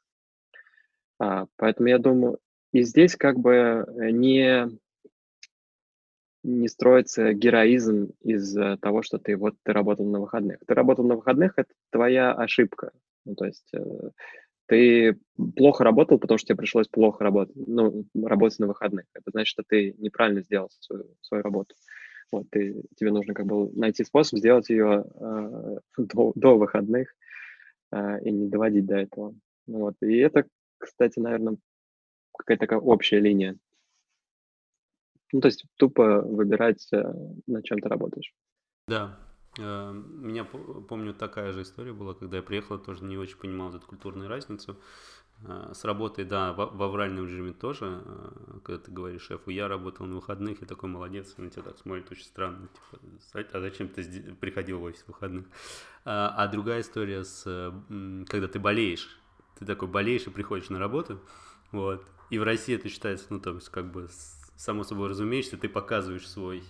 А, 1.19 1.47
поэтому 1.55 1.89
я 1.89 1.97
думаю, 1.97 2.39
и 2.73 2.83
здесь 2.83 3.15
как 3.15 3.39
бы 3.39 3.53
э, 3.53 4.11
не, 4.11 4.67
не 6.43 6.67
строится 6.67 7.33
героизм 7.33 8.11
из 8.21 8.53
того, 8.79 9.01
что 9.01 9.17
ты 9.17 9.35
вот 9.37 9.55
ты 9.63 9.73
работал 9.73 10.05
на 10.05 10.19
выходных. 10.19 10.59
Ты 10.67 10.73
работал 10.73 11.05
на 11.05 11.15
выходных, 11.15 11.53
это 11.55 11.73
твоя 11.91 12.33
ошибка. 12.33 12.91
Ну, 13.25 13.35
то 13.35 13.45
есть 13.45 13.69
э, 13.73 14.09
ты 14.67 15.17
плохо 15.55 15.83
работал, 15.83 16.19
потому 16.19 16.37
что 16.37 16.47
тебе 16.47 16.57
пришлось 16.57 16.87
плохо 16.87 17.23
работать, 17.23 17.55
ну, 17.55 18.05
работать 18.15 18.59
на 18.59 18.67
выходных. 18.67 19.05
Это 19.13 19.31
значит, 19.31 19.47
что 19.47 19.63
ты 19.67 19.95
неправильно 19.97 20.41
сделал 20.41 20.69
свою, 20.79 21.05
свою 21.21 21.43
работу. 21.43 21.75
Вот, 22.31 22.49
ты, 22.49 22.83
тебе 22.97 23.11
нужно 23.11 23.33
как 23.33 23.45
бы 23.45 23.71
найти 23.71 24.03
способ 24.03 24.39
сделать 24.39 24.69
ее 24.69 25.05
э, 25.15 25.77
до, 25.97 26.33
до 26.35 26.57
выходных 26.57 27.15
э, 27.91 28.21
и 28.23 28.31
не 28.31 28.49
доводить 28.49 28.85
до 28.85 28.97
этого. 28.97 29.33
Вот. 29.65 29.95
И 30.01 30.17
это, 30.17 30.45
кстати, 30.77 31.19
наверное, 31.19 31.57
какая-то 32.37 32.61
такая 32.61 32.79
общая 32.79 33.19
линия. 33.19 33.57
Ну, 35.31 35.41
то 35.41 35.47
есть 35.47 35.65
тупо 35.77 36.21
выбирать, 36.21 36.85
э, 36.91 37.03
над 37.47 37.63
чем 37.63 37.79
ты 37.79 37.87
работаешь. 37.87 38.33
Да, 38.89 39.17
меня, 39.57 40.43
помню, 40.43 41.13
такая 41.13 41.51
же 41.51 41.63
история 41.63 41.93
была, 41.93 42.13
когда 42.13 42.37
я 42.37 42.43
приехал, 42.43 42.77
тоже 42.77 43.03
не 43.03 43.17
очень 43.17 43.37
понимал 43.37 43.73
эту 43.73 43.85
культурную 43.85 44.29
разницу. 44.29 44.77
Э, 45.45 45.71
с 45.73 45.83
работой, 45.83 46.25
да, 46.25 46.53
в, 46.53 46.75
в 46.75 46.83
авральном 46.83 47.25
режиме 47.25 47.53
тоже, 47.53 48.01
э, 48.03 48.59
когда 48.63 48.83
ты 48.83 48.91
говоришь 48.91 49.21
шефу, 49.23 49.51
я 49.51 49.67
работал 49.67 50.05
на 50.05 50.15
выходных, 50.15 50.61
я 50.61 50.67
такой 50.67 50.89
молодец, 50.89 51.35
на 51.37 51.49
тебя 51.49 51.63
так 51.63 51.77
смотрит 51.77 52.11
очень 52.11 52.23
странно, 52.23 52.67
типа, 52.67 53.45
а 53.53 53.59
зачем 53.59 53.87
ты 53.87 54.03
приходил 54.39 54.79
в 54.79 54.83
офис 54.83 55.03
в 55.03 55.09
выходных? 55.09 55.45
А, 56.05 56.33
а 56.35 56.47
другая 56.47 56.81
история 56.81 57.23
с, 57.23 57.43
когда 58.27 58.47
ты 58.47 58.59
болеешь, 58.59 59.19
ты 59.59 59.65
такой 59.65 59.87
болеешь 59.87 60.25
и 60.25 60.31
приходишь 60.31 60.69
на 60.69 60.79
работу, 60.79 61.21
вот, 61.71 62.03
и 62.31 62.39
в 62.39 62.43
России 62.43 62.75
это 62.75 62.89
считается, 62.89 63.27
ну, 63.29 63.39
то 63.39 63.53
есть, 63.53 63.69
как 63.69 63.91
бы, 63.91 64.07
само 64.55 64.83
собой 64.83 65.09
разумеешься, 65.09 65.57
ты 65.57 65.69
показываешь 65.69 66.27
свой 66.27 66.63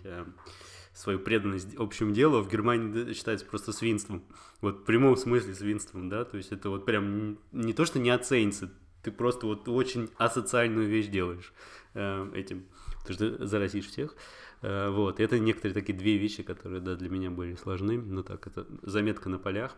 свою 0.97 1.19
преданность 1.19 1.75
общему 1.75 2.11
делу, 2.11 2.37
а 2.37 2.41
в 2.41 2.49
Германии 2.49 3.13
считается 3.13 3.45
просто 3.45 3.71
свинством. 3.71 4.23
Вот 4.61 4.79
в 4.79 4.83
прямом 4.83 5.15
смысле 5.15 5.53
свинством, 5.53 6.09
да, 6.09 6.25
то 6.25 6.37
есть 6.37 6.51
это 6.51 6.69
вот 6.71 6.85
прям 6.85 7.37
не 7.51 7.73
то, 7.73 7.85
что 7.85 7.99
не 7.99 8.09
оценится, 8.09 8.71
ты 9.03 9.11
просто 9.11 9.45
вот 9.45 9.69
очень 9.69 10.09
асоциальную 10.17 10.87
вещь 10.87 11.07
делаешь 11.07 11.53
э, 11.93 12.31
этим, 12.33 12.65
потому 13.01 13.13
что 13.13 13.45
заразишь 13.45 13.87
всех. 13.87 14.15
Э, 14.63 14.89
вот, 14.89 15.19
это 15.19 15.37
некоторые 15.37 15.75
такие 15.75 15.97
две 15.97 16.17
вещи, 16.17 16.41
которые, 16.41 16.81
да, 16.81 16.95
для 16.95 17.09
меня 17.09 17.29
были 17.29 17.53
сложны, 17.53 18.01
ну 18.01 18.23
так, 18.23 18.47
это 18.47 18.65
заметка 18.81 19.29
на 19.29 19.37
полях. 19.37 19.75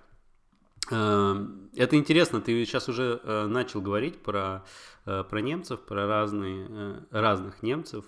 Эм, 0.91 1.69
это 1.75 1.95
интересно, 1.97 2.41
ты 2.41 2.65
сейчас 2.65 2.89
уже 2.89 3.19
э, 3.23 3.45
начал 3.45 3.81
говорить 3.81 4.21
про, 4.23 4.63
э, 5.05 5.23
про 5.23 5.41
немцев, 5.41 5.81
про 5.81 6.07
разные, 6.07 6.67
э, 6.69 6.95
разных 7.11 7.61
немцев 7.61 8.05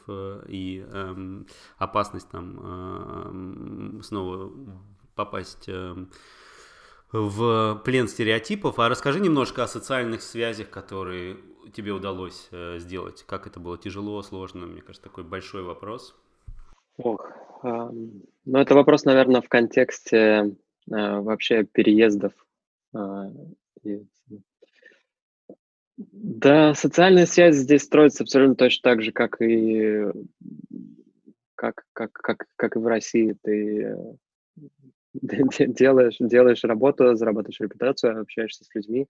и 0.47 0.83
эм, 0.91 1.45
опасность 1.77 2.29
там 2.29 4.01
снова 4.03 4.51
попасть 5.15 5.69
эм, 5.69 6.09
в 7.11 7.81
плен 7.85 8.07
стереотипов. 8.07 8.79
А 8.79 8.89
расскажи 8.89 9.19
немножко 9.19 9.63
о 9.63 9.67
социальных 9.67 10.21
связях, 10.21 10.69
которые 10.69 11.37
тебе 11.73 11.91
удалось 11.91 12.49
сделать. 12.77 13.23
Как 13.27 13.45
это 13.47 13.59
было 13.59 13.77
тяжело, 13.77 14.21
сложно? 14.23 14.65
Мне 14.65 14.81
кажется, 14.81 15.03
такой 15.03 15.23
большой 15.23 15.61
вопрос. 15.61 16.15
Ох, 16.97 17.29
ну 17.63 18.57
это 18.57 18.73
вопрос, 18.73 19.05
наверное, 19.05 19.41
в 19.41 19.49
контексте 19.49 20.55
вообще 20.87 21.63
переездов 21.63 22.33
да, 25.97 26.73
социальная 26.73 27.25
связь 27.25 27.55
здесь 27.55 27.83
строится 27.83 28.23
абсолютно 28.23 28.55
точно 28.55 28.89
так 28.89 29.01
же, 29.01 29.11
как 29.11 29.41
и 29.41 30.05
как, 31.55 31.83
как, 31.93 32.11
как, 32.13 32.45
как 32.55 32.75
и 32.75 32.79
в 32.79 32.87
России. 32.87 33.35
Ты 33.43 33.95
делаешь, 35.13 36.17
делаешь 36.19 36.63
работу, 36.63 37.15
зарабатываешь 37.15 37.59
репутацию, 37.59 38.19
общаешься 38.19 38.63
с 38.63 38.73
людьми, 38.73 39.07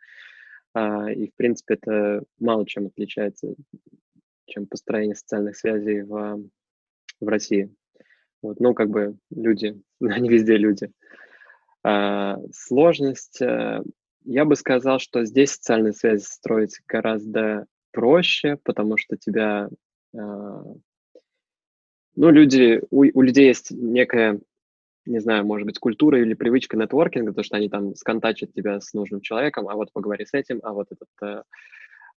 а, 0.73 1.11
и, 1.11 1.27
в 1.27 1.35
принципе, 1.35 1.75
это 1.75 2.23
мало 2.39 2.65
чем 2.65 2.87
отличается, 2.87 3.55
чем 4.47 4.67
построение 4.67 5.15
социальных 5.15 5.55
связей 5.55 6.01
в, 6.01 6.43
в 7.19 7.27
России. 7.27 7.73
Вот, 8.41 8.59
ну, 8.59 8.73
как 8.73 8.89
бы 8.89 9.17
люди, 9.29 9.79
они 10.01 10.29
везде 10.29 10.57
люди. 10.57 10.87
А, 10.87 10.91
сложность, 12.53 13.41
э, 13.41 13.81
я 14.23 14.45
бы 14.45 14.55
сказал, 14.55 14.99
что 14.99 15.25
здесь 15.25 15.51
социальные 15.51 15.93
связи 15.93 16.23
строить 16.23 16.79
гораздо 16.87 17.65
проще, 17.91 18.57
потому 18.63 18.97
что 18.97 19.17
тебя, 19.17 19.69
а, 20.15 20.63
ну, 22.15 22.29
люди, 22.29 22.81
у, 22.91 22.99
у 22.99 23.21
людей 23.21 23.47
есть 23.47 23.71
некая, 23.71 24.39
не 25.05 25.19
знаю, 25.19 25.45
может 25.45 25.65
быть, 25.65 25.79
культура 25.79 26.21
или 26.21 26.35
привычка 26.35 26.77
нетворкинга, 26.77 27.33
то, 27.33 27.43
что 27.43 27.57
они 27.57 27.67
там 27.67 27.95
сконтачат 27.95 28.53
тебя 28.53 28.79
с 28.79 28.93
нужным 28.93 29.21
человеком, 29.21 29.67
а 29.67 29.75
вот 29.75 29.91
поговори 29.91 30.25
с 30.25 30.33
этим, 30.33 30.59
а 30.63 30.73
вот 30.73 30.87
этот 30.91 31.09
э, 31.23 31.43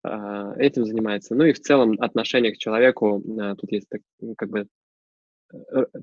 а, 0.03 0.55
этим 0.59 0.85
занимается. 0.85 1.35
Ну 1.35 1.45
и 1.45 1.55
в 1.55 1.61
целом 1.61 1.97
отношение 2.01 2.53
к 2.53 2.59
человеку, 2.59 3.23
тут 3.59 3.73
есть 3.73 3.89
как 4.37 4.51
бы 4.51 4.67
Э, 4.67 4.84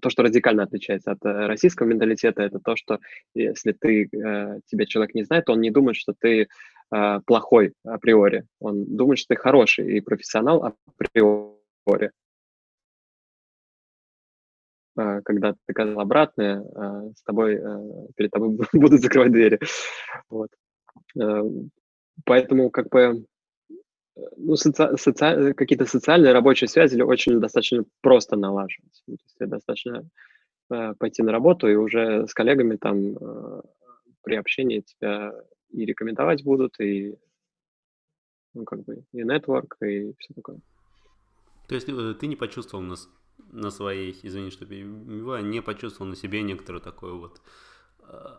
то, 0.02 0.10
что 0.10 0.24
радикально 0.24 0.64
отличается 0.64 1.12
от 1.12 1.26
э, 1.26 1.48
российского 1.48 1.88
менталитета, 1.88 2.44
это 2.44 2.60
то, 2.60 2.76
что 2.76 3.00
если 3.34 3.74
ты, 3.74 4.04
э, 4.06 4.60
тебя 4.66 4.86
человек 4.86 5.14
не 5.14 5.24
знает, 5.24 5.50
он 5.50 5.62
не 5.62 5.72
думает, 5.72 5.98
что 5.98 6.14
ты 6.18 6.48
плохой 7.26 7.74
априори. 7.86 8.44
Он 8.60 8.84
думает, 8.98 9.18
что 9.18 9.34
ты 9.34 9.42
хороший 9.42 9.96
и 9.96 10.02
профессионал 10.02 10.76
априори. 10.98 12.12
Когда 14.94 15.54
ты 15.54 15.60
доказал 15.70 16.02
обратное, 16.02 16.62
с 17.16 17.24
тобой, 17.24 17.62
перед 18.18 18.32
тобой 18.32 18.58
будут 18.74 19.00
закрывать 19.00 19.32
двери. 19.32 19.58
Вот. 20.30 20.50
Поэтому 22.26 22.70
как 22.70 22.90
бы 22.90 23.26
ну, 24.38 24.56
соци... 24.56 24.98
соци... 24.98 25.54
какие-то 25.54 25.86
социальные 25.86 26.34
рабочие 26.34 26.68
связи 26.68 27.02
очень 27.02 27.40
достаточно 27.40 27.84
просто 28.02 28.36
налаживать. 28.36 29.04
Ну, 29.08 29.18
то 29.18 29.24
есть 29.24 29.52
достаточно 29.52 30.10
э, 30.72 30.94
пойти 30.98 31.24
на 31.24 31.32
работу 31.32 31.68
и 31.68 31.76
уже 31.76 32.28
с 32.28 32.34
коллегами 32.34 32.76
там 32.76 33.18
э, 33.18 33.62
при 34.24 34.36
общении 34.36 34.82
тебя 34.82 35.34
и 35.70 35.86
рекомендовать 35.86 36.44
будут, 36.44 36.80
и 36.80 37.16
ну, 38.54 38.66
как 38.66 38.84
бы 38.84 39.06
и 39.14 39.24
нетворк, 39.24 39.78
и 39.82 40.14
все 40.20 40.34
такое. 40.34 40.60
То 41.68 41.76
есть 41.76 41.88
э, 41.88 42.14
ты 42.20 42.28
не 42.28 42.36
почувствовал 42.36 42.84
на, 42.84 42.96
на 43.52 43.72
своей, 43.72 44.18
извини, 44.24 44.52
что 44.52 44.66
перебиваю, 44.66 45.46
не 45.46 45.62
почувствовал 45.62 46.10
на 46.10 46.16
себе 46.16 46.42
некоторую 46.42 46.82
такое 46.82 47.14
вот 47.14 47.42
Э, 47.42 47.71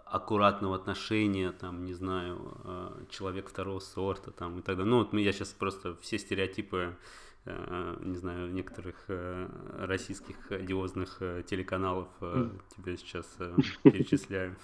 аккуратного 0.07 0.77
отношения, 0.77 1.53
там, 1.53 1.85
не 1.85 1.95
знаю, 1.95 2.59
э, 2.65 2.89
человек 3.09 3.49
второго 3.49 3.79
сорта, 3.79 4.31
там, 4.31 4.59
и 4.59 4.63
так 4.63 4.77
далее. 4.77 4.91
Ну, 4.91 4.99
вот 4.99 5.15
я 5.15 5.33
сейчас 5.33 5.49
просто 5.49 5.97
все 6.01 6.19
стереотипы, 6.19 6.95
э, 7.47 7.97
не 8.01 8.17
знаю, 8.17 8.53
некоторых 8.53 9.07
российских 9.79 10.53
одиозных 10.53 11.23
телеканалов 11.47 12.09
тебе 12.77 12.97
сейчас 12.97 13.27
перечисляю. 13.83 14.57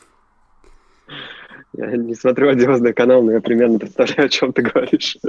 Я 1.72 1.96
не 1.96 2.14
смотрю 2.14 2.50
одиозный 2.50 2.92
канал, 2.92 3.22
но 3.22 3.32
я 3.32 3.40
примерно 3.40 3.78
представляю, 3.78 4.26
о 4.26 4.28
чем 4.28 4.52
ты 4.52 4.62
говоришь. 4.62 5.16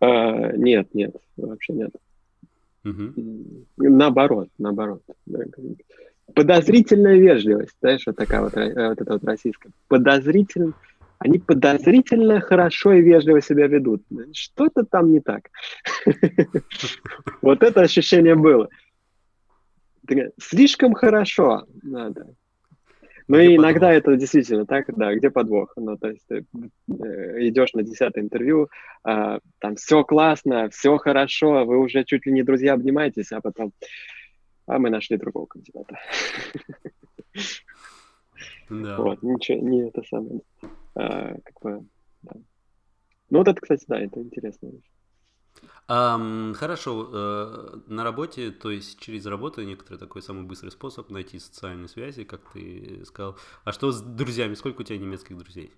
А, 0.00 0.52
нет, 0.52 0.94
нет, 0.94 1.16
вообще 1.36 1.72
нет. 1.72 1.90
Угу. 2.84 3.66
Наоборот, 3.78 4.48
наоборот 4.56 5.02
подозрительная 6.34 7.16
вежливость, 7.16 7.76
знаешь, 7.80 8.02
вот 8.06 8.16
такая 8.16 8.42
вот, 8.42 8.56
э, 8.56 8.88
вот 8.88 9.00
эта 9.00 9.12
вот 9.12 9.24
российская. 9.24 9.70
Подозрительно, 9.88 10.72
они 11.18 11.38
подозрительно 11.38 12.40
хорошо 12.40 12.92
и 12.92 13.02
вежливо 13.02 13.40
себя 13.40 13.66
ведут. 13.66 14.02
Что-то 14.32 14.84
там 14.84 15.12
не 15.12 15.20
так. 15.20 15.50
Вот 17.42 17.62
это 17.62 17.80
ощущение 17.80 18.34
было. 18.34 18.68
Слишком 20.40 20.94
хорошо 20.94 21.66
надо. 21.82 22.34
Ну 23.28 23.38
и 23.38 23.56
иногда 23.56 23.92
это 23.92 24.16
действительно 24.16 24.64
так, 24.64 24.86
да, 24.96 25.14
где 25.14 25.30
подвох? 25.30 25.74
Ну, 25.76 25.98
то 25.98 26.08
есть 26.08 26.26
ты 26.28 26.46
э, 26.88 27.48
идешь 27.48 27.74
на 27.74 27.82
десятое 27.82 28.24
интервью, 28.24 28.68
а, 29.04 29.40
там 29.58 29.76
все 29.76 30.02
классно, 30.02 30.70
все 30.70 30.96
хорошо, 30.96 31.66
вы 31.66 31.78
уже 31.78 32.04
чуть 32.04 32.24
ли 32.24 32.32
не 32.32 32.42
друзья 32.42 32.72
обнимаетесь, 32.72 33.30
а 33.32 33.42
потом 33.42 33.72
а 34.68 34.78
мы 34.78 34.90
нашли 34.90 35.16
другого 35.16 35.46
кандидата. 35.46 35.98
Да. 38.70 38.98
Вот, 38.98 39.22
ничего, 39.22 39.66
не 39.66 39.88
это 39.88 40.02
самое. 40.02 40.42
А, 40.94 41.34
как 41.42 41.60
бы, 41.62 41.86
да. 42.22 42.32
Ну 43.30 43.38
вот 43.38 43.48
это, 43.48 43.60
кстати, 43.60 43.84
да, 43.88 43.98
это 43.98 44.20
интересно. 44.20 44.70
Ам, 45.88 46.52
хорошо, 46.54 47.08
э, 47.10 47.80
на 47.86 48.04
работе, 48.04 48.50
то 48.50 48.70
есть 48.70 49.00
через 49.00 49.24
работу 49.24 49.62
некоторый 49.62 49.96
такой 49.96 50.20
самый 50.20 50.44
быстрый 50.44 50.70
способ 50.70 51.08
найти 51.10 51.38
социальные 51.38 51.88
связи, 51.88 52.24
как 52.24 52.52
ты 52.52 53.04
сказал. 53.06 53.36
А 53.64 53.72
что 53.72 53.90
с 53.90 54.02
друзьями? 54.02 54.52
Сколько 54.52 54.82
у 54.82 54.84
тебя 54.84 54.98
немецких 54.98 55.38
друзей? 55.38 55.72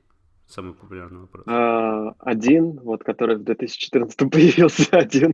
Самый 0.46 0.74
популярный 0.74 1.20
вопрос. 1.20 1.44
А, 1.46 2.12
один, 2.18 2.72
вот, 2.80 3.04
который 3.04 3.36
в 3.36 3.44
2014 3.44 4.18
появился 4.30 4.84
один. 4.98 5.32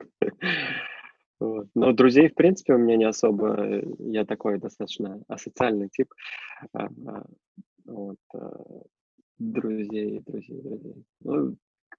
Вот. 1.38 1.68
Но 1.75 1.92
друзей, 1.92 2.29
в 2.29 2.35
принципе, 2.35 2.75
у 2.75 2.79
меня 2.79 2.96
не 2.96 3.05
особо. 3.05 3.83
Я 3.99 4.25
такой 4.25 4.59
достаточно 4.59 5.22
асоциальный 5.29 5.88
тип. 5.88 6.12
А, 6.72 6.88
а, 7.07 7.27
вот. 7.85 8.18
а, 8.35 8.83
Друзей, 9.38 10.20
друзей, 10.20 10.62
друзей. 10.62 11.05
Ну, 11.20 11.57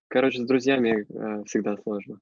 короче, 0.07 0.41
с 0.41 0.45
друзьями 0.45 1.05
а, 1.15 1.43
всегда 1.43 1.77
сложно. 1.77 2.19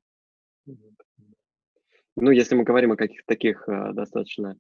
Ну, 2.18 2.32
если 2.32 2.56
мы 2.56 2.64
говорим 2.64 2.92
о 2.92 2.98
каких-то 2.98 3.26
таких 3.26 3.68
а, 3.70 3.94
достаточно 3.94 4.58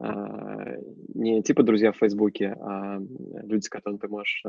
а, 0.00 0.76
не 1.14 1.40
типа 1.42 1.62
друзья 1.62 1.92
в 1.92 1.98
Фейсбуке, 1.98 2.56
а 2.60 2.98
люди, 2.98 3.64
с 3.64 3.68
которыми 3.68 3.98
ты 3.98 4.08
можешь 4.08 4.42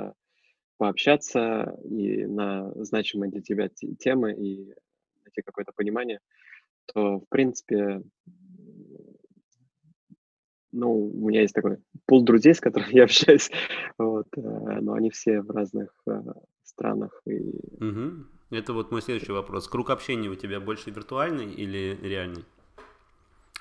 пообщаться 0.77 1.77
и 1.83 2.25
на 2.25 2.71
значимые 2.83 3.31
для 3.31 3.41
тебя 3.41 3.69
темы 3.99 4.33
и 4.33 4.73
найти 5.23 5.41
какое-то 5.45 5.71
понимание, 5.75 6.19
то, 6.93 7.19
в 7.19 7.29
принципе, 7.29 8.01
ну, 10.71 11.09
у 11.09 11.29
меня 11.29 11.41
есть 11.41 11.53
такой 11.53 11.77
пул 12.05 12.23
друзей, 12.23 12.53
с 12.53 12.59
которыми 12.59 12.91
я 12.95 13.03
общаюсь, 13.03 13.49
вот, 13.97 14.27
э, 14.35 14.41
но 14.81 14.93
они 14.93 15.09
все 15.09 15.41
в 15.41 15.49
разных 15.51 15.89
э, 16.07 16.21
странах. 16.63 17.21
И... 17.25 17.39
Угу. 17.83 18.11
Это 18.51 18.73
вот 18.73 18.91
мой 18.91 19.01
следующий 19.01 19.31
вопрос. 19.31 19.67
Круг 19.67 19.89
общения 19.89 20.29
у 20.29 20.35
тебя 20.35 20.59
больше 20.59 20.91
виртуальный 20.91 21.51
или 21.51 21.97
реальный? 22.01 22.45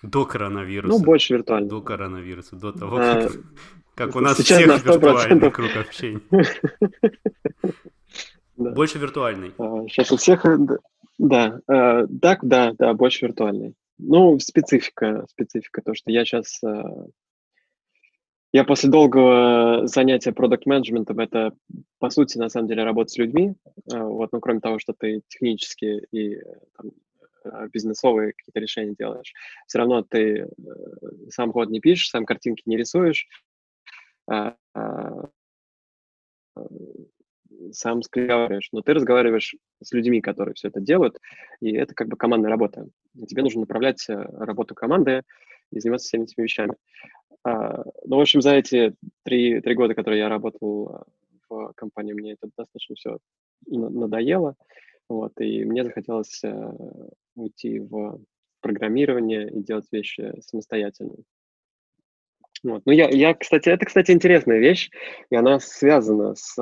До 0.03 0.27
коронавируса. 0.27 0.99
Ну, 0.99 1.05
больше 1.05 1.35
виртуальный. 1.35 1.69
До 1.69 1.81
коронавируса, 1.81 2.55
до 2.57 2.73
того, 2.73 2.97
как, 2.97 3.25
а, 3.25 3.31
как 3.95 4.15
у 4.15 4.21
нас 4.21 4.37
сейчас 4.37 4.63
всех 4.63 4.85
виртуальный 4.85 5.51
круг 5.51 5.77
общения. 5.77 6.21
Больше 8.57 8.99
виртуальный. 8.99 9.53
Сейчас 9.89 10.11
а, 10.11 10.15
у 10.15 10.17
всех, 10.17 10.47
да, 11.19 11.61
так, 11.67 12.41
да, 12.43 12.73
да, 12.79 12.95
больше 12.95 13.27
виртуальный. 13.27 13.75
Ну, 13.99 14.39
специфика, 14.39 15.27
специфика, 15.31 15.83
то, 15.83 15.95
что 15.95 16.11
я 16.11 16.25
сейчас... 16.25 16.63
Э, 16.63 16.85
я 18.53 18.65
после 18.65 18.91
долгого 18.91 19.87
занятия 19.87 20.33
продукт-менеджментом, 20.33 21.19
это, 21.19 21.53
по 21.99 22.11
сути, 22.11 22.39
на 22.39 22.49
самом 22.49 22.69
деле, 22.69 22.85
работа 22.85 23.11
с 23.11 23.19
людьми. 23.19 23.55
Э, 23.91 24.03
вот, 24.03 24.33
ну, 24.33 24.41
кроме 24.41 24.61
того, 24.61 24.79
что 24.79 24.93
ты 24.93 25.23
технически 25.29 26.07
и 26.13 26.39
там, 26.77 26.91
э, 27.45 27.69
бизнесовые 27.73 28.35
какие-то 28.35 28.61
решения 28.61 28.95
делаешь, 28.95 29.33
все 29.67 29.79
равно 29.79 30.03
ты 30.03 30.47
сам 31.31 31.53
код 31.53 31.71
не 31.71 31.81
пишешь, 31.81 32.11
сам 32.11 32.27
картинки 32.27 32.63
не 32.67 32.77
рисуешь, 32.77 33.27
а, 34.29 34.57
а, 34.75 35.31
сам 37.73 37.99
разговариваешь, 37.99 38.69
но 38.73 38.83
ты 38.83 38.95
разговариваешь 38.95 39.55
с 39.83 39.93
людьми, 39.93 40.21
которые 40.21 40.55
все 40.55 40.69
это 40.69 40.81
делают, 40.81 41.19
и 41.61 41.73
это 41.73 41.95
как 41.95 42.09
бы 42.09 42.17
командная 42.17 42.51
работа. 42.51 42.89
Тебе 43.27 43.43
нужно 43.43 43.61
направлять 43.61 44.05
э, 44.09 44.15
работу 44.15 44.75
команды 44.75 45.23
и 45.71 45.81
заниматься 45.81 46.09
всеми 46.09 46.25
этими 46.25 46.45
вещами. 46.45 46.75
А, 47.45 47.85
ну, 48.05 48.17
в 48.17 48.21
общем, 48.21 48.43
за 48.43 48.55
эти 48.55 48.95
три, 49.25 49.61
три 49.61 49.75
года, 49.75 49.95
которые 49.95 50.21
я 50.21 50.29
работал 50.29 50.89
э, 50.89 50.99
в 51.49 51.73
компании, 51.77 52.13
мне 52.13 52.33
это 52.33 52.51
достаточно 52.57 52.95
все 52.97 53.19
надоело, 53.67 54.57
вот, 55.09 55.33
и 55.41 55.65
мне 55.65 55.85
захотелось 55.85 56.43
э, 56.43 56.73
уйти 57.35 57.79
в 57.79 58.21
программирование 58.61 59.49
и 59.49 59.63
делать 59.63 59.87
вещи 59.93 60.33
самостоятельно. 60.41 61.15
Вот. 62.63 62.83
Ну, 62.85 62.93
я, 62.93 63.09
я, 63.09 63.35
кстати, 63.35 63.69
это, 63.69 63.87
кстати, 63.87 64.11
интересная 64.11 64.59
вещь, 64.59 64.91
и 65.31 65.37
она 65.37 65.61
связана 65.61 66.35
с 66.35 66.57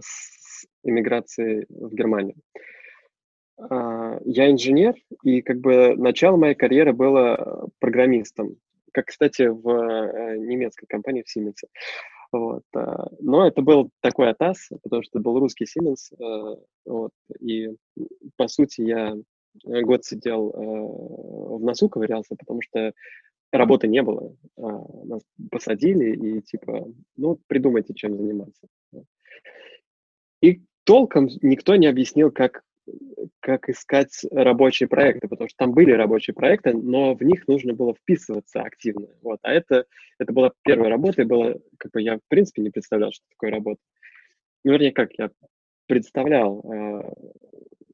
с 0.00 0.66
иммиграцией 0.82 1.66
в 1.68 1.94
Германию. 1.94 2.36
А, 3.58 4.20
я 4.24 4.50
инженер, 4.50 4.94
и 5.22 5.42
как 5.42 5.58
бы 5.60 5.94
начало 5.96 6.36
моей 6.36 6.54
карьеры 6.54 6.92
было 6.92 7.68
программистом, 7.78 8.56
как, 8.92 9.06
кстати, 9.06 9.42
в 9.42 9.68
э, 9.68 10.38
немецкой 10.38 10.86
компании 10.86 11.22
в 11.22 11.36
Siemens. 11.36 11.68
Вот. 12.32 12.62
А, 12.74 13.08
но 13.20 13.46
это 13.46 13.62
был 13.62 13.90
такой 14.00 14.30
атас, 14.30 14.68
потому 14.82 15.02
что 15.02 15.18
это 15.18 15.24
был 15.24 15.38
русский 15.38 15.64
Siemens. 15.64 16.14
Э, 16.18 16.56
вот. 16.84 17.12
И, 17.40 17.70
по 18.36 18.48
сути, 18.48 18.82
я 18.82 19.14
год 19.64 20.04
сидел 20.04 20.50
э, 20.50 21.56
в 21.58 21.64
носу 21.64 21.88
ковырялся, 21.88 22.36
потому 22.36 22.60
что 22.62 22.92
работы 23.52 23.88
не 23.88 24.02
было. 24.02 24.34
А, 24.56 24.62
нас 25.04 25.22
посадили 25.50 26.14
и 26.14 26.42
типа, 26.42 26.88
ну, 27.16 27.38
придумайте, 27.46 27.94
чем 27.94 28.16
заниматься. 28.16 28.66
И 30.42 30.62
толком 30.84 31.28
никто 31.42 31.76
не 31.76 31.86
объяснил, 31.86 32.30
как, 32.30 32.62
как 33.40 33.68
искать 33.68 34.24
рабочие 34.30 34.88
проекты, 34.88 35.28
потому 35.28 35.48
что 35.48 35.56
там 35.58 35.72
были 35.72 35.92
рабочие 35.92 36.34
проекты, 36.34 36.72
но 36.72 37.14
в 37.14 37.22
них 37.22 37.46
нужно 37.48 37.74
было 37.74 37.94
вписываться 37.94 38.62
активно. 38.62 39.08
Вот. 39.22 39.38
А 39.42 39.52
это, 39.52 39.86
это 40.18 40.32
была 40.32 40.52
первая 40.62 40.90
работа, 40.90 41.22
и 41.22 41.26
было, 41.26 41.58
как 41.78 41.92
бы 41.92 42.02
я 42.02 42.16
в 42.16 42.28
принципе 42.28 42.62
не 42.62 42.70
представлял, 42.70 43.12
что 43.12 43.24
такое 43.30 43.50
работа. 43.50 43.80
Ну, 44.64 44.72
вернее, 44.72 44.92
как, 44.92 45.10
я 45.18 45.30
представлял, 45.86 46.60
э, 46.72 47.12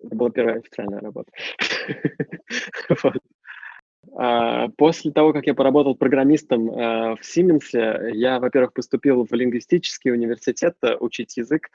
это 0.05 0.17
была 0.17 0.31
первая 0.31 0.59
официальная 0.59 1.01
работа. 1.01 1.31
после 4.77 5.11
того, 5.11 5.33
как 5.33 5.47
я 5.47 5.55
поработал 5.55 5.95
программистом 5.95 6.71
а, 6.71 7.17
в 7.17 7.21
Siemens, 7.21 8.13
я, 8.13 8.39
во-первых, 8.41 8.75
поступил 8.75 9.25
в 9.25 9.33
лингвистический 9.33 10.13
университет 10.13 10.77
э, 10.83 10.97
учить 11.01 11.37
язык 11.39 11.71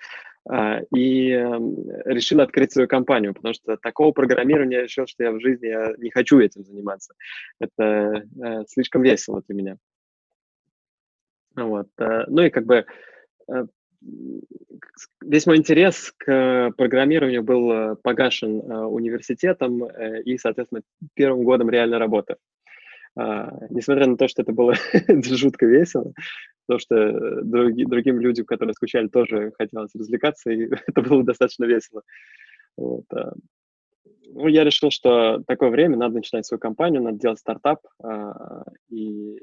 а, 0.48 0.82
и 0.96 1.32
эм, 1.32 1.76
решил 2.06 2.42
открыть 2.42 2.72
свою 2.72 2.88
компанию, 2.88 3.34
потому 3.34 3.54
что 3.54 3.76
такого 3.78 4.12
программирования 4.12 4.78
я 4.78 4.84
решил, 4.84 5.08
что 5.08 5.24
я 5.24 5.32
в 5.32 5.40
жизни 5.40 5.68
я 5.68 5.94
не 5.98 6.12
хочу 6.12 6.40
этим 6.40 6.64
заниматься. 6.64 7.16
Это 7.60 8.24
э, 8.44 8.64
слишком 8.68 9.02
весело 9.02 9.42
для 9.48 9.56
меня. 9.56 9.78
Вот. 11.56 11.88
Э, 11.98 12.26
ну 12.28 12.44
и 12.44 12.50
как 12.52 12.66
бы 12.66 12.86
весь 15.22 15.46
мой 15.46 15.58
интерес 15.58 16.14
к 16.18 16.72
программированию 16.78 17.44
был 17.44 17.72
э, 17.72 17.96
погашен 17.98 18.60
э, 18.60 18.86
университетом 18.86 19.84
э, 19.84 20.22
и, 20.24 20.38
соответственно, 20.38 20.82
первым 21.14 21.44
годом 21.44 21.70
реальной 21.70 21.98
работы. 21.98 22.38
А, 23.20 23.52
несмотря 23.70 24.06
на 24.06 24.16
то, 24.16 24.28
что 24.28 24.44
это 24.44 24.52
было 24.54 24.76
жутко 25.24 25.66
весело, 25.66 26.14
потому 26.66 26.80
что 26.80 27.42
други, 27.44 27.86
другим 27.86 28.20
людям, 28.20 28.46
которые 28.46 28.74
скучали, 28.76 29.08
тоже 29.08 29.52
хотелось 29.58 29.96
развлекаться, 29.96 30.52
и 30.52 30.70
это 30.88 31.02
было 31.02 31.24
достаточно 31.24 31.66
весело. 31.66 32.04
Вот. 32.76 33.06
А. 33.14 33.34
Ну, 34.30 34.48
я 34.48 34.64
решил, 34.64 34.92
что 34.92 35.42
такое 35.48 35.70
время, 35.70 35.98
надо 35.98 36.16
начинать 36.16 36.46
свою 36.46 36.60
компанию, 36.60 37.02
надо 37.02 37.18
делать 37.18 37.40
стартап, 37.40 37.80
а, 38.04 38.66
и, 38.90 39.40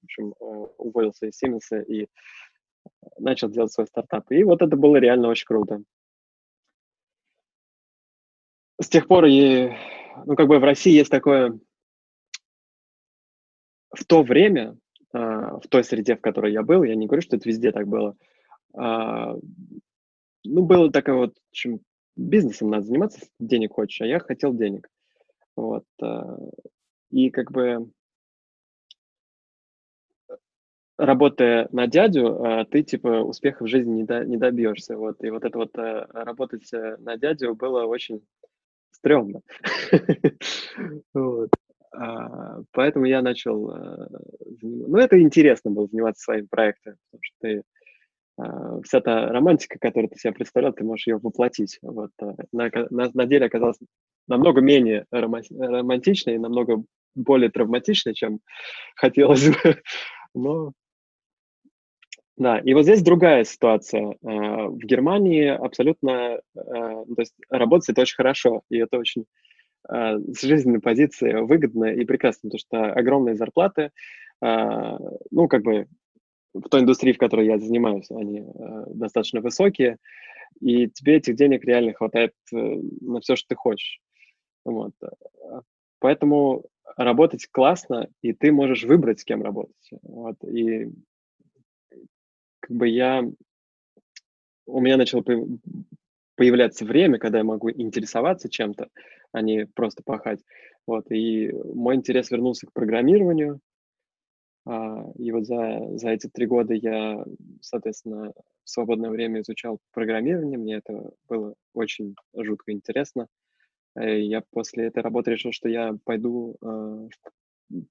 в 0.00 0.04
общем, 0.04 0.34
уволился 0.38 1.26
из 1.26 1.42
Siemens 1.42 1.84
и 1.86 2.08
начал 3.18 3.48
делать 3.48 3.72
свой 3.72 3.86
стартап. 3.86 4.30
И 4.30 4.42
вот 4.44 4.62
это 4.62 4.76
было 4.76 4.96
реально 4.96 5.28
очень 5.28 5.46
круто. 5.46 5.82
С 8.80 8.88
тех 8.88 9.06
пор, 9.06 9.26
и, 9.26 9.72
ну, 10.26 10.36
как 10.36 10.48
бы 10.48 10.58
в 10.58 10.64
России 10.64 10.92
есть 10.92 11.10
такое... 11.10 11.58
В 13.90 14.04
то 14.04 14.24
время, 14.24 14.76
а, 15.12 15.60
в 15.60 15.68
той 15.68 15.84
среде, 15.84 16.16
в 16.16 16.20
которой 16.20 16.52
я 16.52 16.62
был, 16.62 16.82
я 16.82 16.96
не 16.96 17.06
говорю, 17.06 17.22
что 17.22 17.36
это 17.36 17.48
везде 17.48 17.70
так 17.70 17.86
было, 17.86 18.16
а, 18.76 19.36
ну, 20.44 20.62
было 20.66 20.90
такое 20.90 21.14
вот, 21.14 21.36
общем, 21.50 21.80
бизнесом 22.16 22.70
надо 22.70 22.86
заниматься, 22.86 23.20
денег 23.38 23.72
хочешь, 23.72 24.00
а 24.00 24.06
я 24.06 24.18
хотел 24.18 24.52
денег. 24.52 24.88
Вот. 25.56 25.84
А, 26.02 26.36
и 27.10 27.30
как 27.30 27.52
бы 27.52 27.88
работая 30.96 31.68
на 31.72 31.86
дядю, 31.86 32.42
а, 32.42 32.64
ты, 32.64 32.82
типа, 32.82 33.22
успеха 33.22 33.64
в 33.64 33.68
жизни 33.68 33.92
не, 33.92 34.04
до, 34.04 34.24
не 34.24 34.36
добьешься. 34.36 34.96
Вот. 34.96 35.22
И 35.24 35.30
вот 35.30 35.44
это 35.44 35.58
вот 35.58 35.76
э, 35.76 36.06
работать 36.12 36.72
э, 36.72 36.96
на 36.98 37.16
дядю 37.16 37.54
было 37.54 37.84
очень 37.84 38.22
стрёмно. 38.90 39.40
а, 41.92 42.60
поэтому 42.72 43.06
я 43.06 43.22
начал... 43.22 43.70
Э, 43.70 44.08
ну, 44.62 44.98
это 44.98 45.20
интересно 45.20 45.70
было 45.70 45.88
заниматься 45.88 46.22
своим 46.22 46.46
проектом, 46.48 46.94
потому 47.10 47.22
что 47.22 47.36
ты 47.40 47.62
а, 48.36 48.80
вся 48.82 49.00
та 49.00 49.28
романтика, 49.28 49.78
которую 49.80 50.10
ты 50.10 50.18
себе 50.18 50.32
представлял, 50.32 50.72
ты 50.72 50.84
можешь 50.84 51.06
ее 51.08 51.18
воплотить. 51.18 51.78
Вот. 51.82 52.10
На, 52.52 52.70
на, 52.90 53.10
на 53.12 53.26
деле 53.26 53.46
оказалось 53.46 53.78
намного 54.28 54.60
менее 54.60 55.06
романтичной, 55.10 56.38
намного 56.38 56.84
более 57.16 57.50
травматичной, 57.50 58.14
чем 58.14 58.40
хотелось 58.96 59.48
бы. 59.48 59.82
Но 60.34 60.72
Да, 62.36 62.58
и 62.58 62.74
вот 62.74 62.82
здесь 62.82 63.02
другая 63.02 63.44
ситуация. 63.44 64.10
Э, 64.10 64.16
в 64.22 64.78
Германии 64.78 65.46
абсолютно, 65.46 66.10
э, 66.10 66.40
то 66.56 67.14
есть 67.18 67.34
работать 67.48 67.90
это 67.90 68.02
очень 68.02 68.16
хорошо, 68.16 68.62
и 68.70 68.78
это 68.78 68.98
очень 68.98 69.26
э, 69.88 70.18
с 70.18 70.42
жизненной 70.42 70.80
позиции 70.80 71.32
выгодно 71.32 71.86
и 71.86 72.04
прекрасно, 72.04 72.50
потому 72.50 72.58
что 72.58 72.92
огромные 72.92 73.36
зарплаты, 73.36 73.90
ну, 74.42 75.48
как 75.48 75.62
бы 75.62 75.86
в 76.52 76.68
той 76.68 76.80
индустрии, 76.82 77.14
в 77.14 77.18
которой 77.18 77.46
я 77.46 77.58
занимаюсь, 77.58 78.10
они 78.10 78.44
достаточно 78.88 79.40
высокие, 79.40 79.96
и 80.60 80.88
тебе 80.88 81.16
этих 81.16 81.36
денег 81.36 81.64
реально 81.64 81.94
хватает 81.94 82.32
на 82.50 83.20
все, 83.20 83.36
что 83.36 83.48
ты 83.48 83.54
хочешь. 83.54 84.00
Вот. 84.66 84.92
Поэтому 86.00 86.64
работать 86.96 87.46
классно, 87.50 88.08
и 88.20 88.34
ты 88.34 88.52
можешь 88.52 88.84
выбрать, 88.84 89.20
с 89.20 89.24
кем 89.24 89.42
работать. 89.42 89.88
Вот. 90.02 90.36
И 90.44 90.90
как 92.64 92.76
бы 92.76 92.88
я... 92.88 93.22
У 94.66 94.80
меня 94.80 94.96
начало 94.96 95.22
появляться 96.34 96.86
время, 96.86 97.18
когда 97.18 97.38
я 97.38 97.44
могу 97.44 97.70
интересоваться 97.70 98.48
чем-то, 98.48 98.88
а 99.32 99.42
не 99.42 99.66
просто 99.66 100.02
пахать. 100.02 100.40
Вот, 100.86 101.10
и 101.10 101.52
мой 101.52 101.96
интерес 101.96 102.30
вернулся 102.30 102.66
к 102.66 102.72
программированию. 102.72 103.60
А, 104.66 105.04
и 105.18 105.30
вот 105.30 105.44
за, 105.44 105.98
за 105.98 106.08
эти 106.08 106.28
три 106.28 106.46
года 106.46 106.72
я, 106.72 107.22
соответственно, 107.60 108.32
в 108.64 108.70
свободное 108.70 109.10
время 109.10 109.42
изучал 109.42 109.78
программирование. 109.92 110.58
Мне 110.58 110.76
это 110.76 111.10
было 111.28 111.54
очень 111.74 112.14
жутко 112.34 112.72
интересно. 112.72 113.28
Э, 113.94 114.18
я 114.18 114.42
после 114.50 114.86
этой 114.86 115.02
работы 115.02 115.32
решил, 115.32 115.52
что 115.52 115.68
я 115.68 115.94
пойду 116.04 116.56
э, 116.62 117.08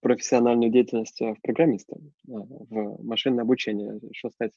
профессиональную 0.02 0.72
деятельность 0.72 1.22
э, 1.22 1.34
в 1.34 1.42
программиста, 1.42 1.98
в 2.26 3.04
машинное 3.04 3.44
обучение, 3.44 4.00
решил 4.02 4.32
стать 4.32 4.54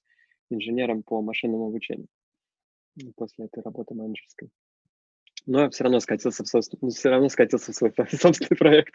инженером 0.51 1.03
по 1.03 1.22
машинному 1.22 1.66
обучению 1.66 2.09
после 3.16 3.47
этой 3.47 3.62
работы 3.62 3.95
менеджерской. 3.95 4.51
Но 5.47 5.61
я 5.61 5.70
все 5.70 5.85
равно 5.85 6.01
скатился 6.01 6.45
в, 6.45 6.49
собствен... 6.49 6.91
все 6.91 7.11
равно 7.11 7.29
скатился 7.29 7.72
в 7.72 7.74
свой 7.74 7.93
собственный 8.11 8.57
проект. 8.57 8.95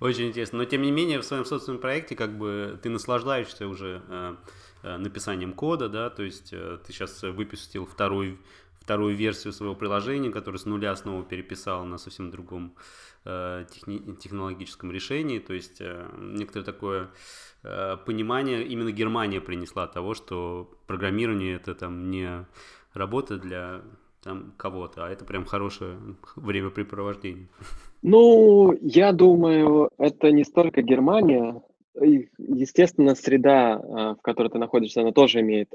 Очень 0.00 0.28
интересно. 0.28 0.58
Но 0.58 0.64
тем 0.64 0.82
не 0.82 0.90
менее, 0.90 1.20
в 1.20 1.24
своем 1.24 1.44
собственном 1.44 1.80
проекте 1.80 2.14
как 2.16 2.36
бы 2.36 2.78
ты 2.82 2.90
наслаждаешься 2.90 3.66
уже 3.66 4.02
э, 4.08 4.36
э, 4.82 4.96
написанием 4.98 5.54
кода, 5.54 5.88
да, 5.88 6.10
то 6.10 6.22
есть 6.22 6.52
э, 6.52 6.78
ты 6.86 6.92
сейчас 6.92 7.22
выпустил 7.22 7.86
вторую, 7.86 8.38
вторую 8.86 9.14
версию 9.16 9.52
своего 9.52 9.74
приложения, 9.74 10.30
которое 10.30 10.58
с 10.58 10.64
нуля 10.64 10.96
снова 10.96 11.22
переписал 11.24 11.84
на 11.84 11.98
совсем 11.98 12.30
другом 12.30 12.74
Э, 13.28 13.64
техни- 13.68 14.14
технологическом 14.14 14.92
решении. 14.92 15.40
То 15.40 15.52
есть 15.52 15.80
э, 15.80 16.06
некоторое 16.16 16.64
такое 16.64 17.08
э, 17.64 17.96
понимание 18.06 18.64
именно 18.64 18.92
Германия 18.92 19.40
принесла 19.40 19.88
того, 19.88 20.14
что 20.14 20.70
программирование 20.86 21.56
это 21.56 21.74
там 21.74 22.08
не 22.08 22.46
работа 22.94 23.36
для 23.36 23.80
там 24.22 24.52
кого-то, 24.56 25.06
а 25.06 25.10
это 25.10 25.24
прям 25.24 25.44
хорошее 25.44 25.96
времяпрепровождение. 26.36 27.48
Ну, 28.02 28.72
я 28.80 29.10
думаю, 29.10 29.90
это 29.98 30.30
не 30.30 30.44
столько 30.44 30.82
Германия, 30.82 31.62
естественно, 32.38 33.16
среда, 33.16 34.14
в 34.18 34.22
которой 34.22 34.50
ты 34.50 34.58
находишься, 34.58 35.00
она 35.00 35.10
тоже 35.10 35.40
имеет. 35.40 35.72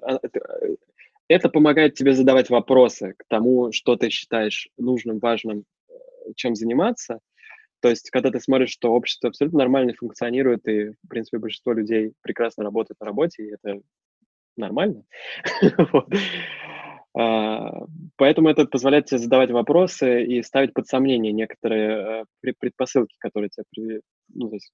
Это 1.31 1.47
помогает 1.47 1.93
тебе 1.93 2.13
задавать 2.13 2.49
вопросы 2.49 3.13
к 3.17 3.23
тому, 3.29 3.71
что 3.71 3.95
ты 3.95 4.09
считаешь 4.09 4.67
нужным, 4.77 5.19
важным, 5.19 5.63
чем 6.35 6.55
заниматься. 6.55 7.19
То 7.79 7.89
есть, 7.89 8.09
когда 8.09 8.31
ты 8.31 8.41
смотришь, 8.41 8.71
что 8.71 8.91
общество 8.91 9.29
абсолютно 9.29 9.59
нормально 9.59 9.93
функционирует, 9.97 10.67
и, 10.67 10.89
в 10.89 11.07
принципе, 11.07 11.37
большинство 11.37 11.71
людей 11.71 12.11
прекрасно 12.21 12.65
работает 12.65 12.99
на 12.99 13.05
работе, 13.05 13.43
и 13.43 13.53
это 13.53 13.79
нормально. 14.57 15.03
А, 17.13 17.87
поэтому 18.15 18.47
это 18.47 18.65
позволяет 18.65 19.07
тебе 19.07 19.17
задавать 19.17 19.51
вопросы 19.51 20.23
и 20.23 20.41
ставить 20.43 20.73
под 20.73 20.87
сомнение 20.87 21.33
некоторые 21.33 22.23
э, 22.41 22.53
предпосылки, 22.57 23.17
которые 23.19 23.49
тебе 23.49 23.99
ну, 24.33 24.49
есть, 24.53 24.71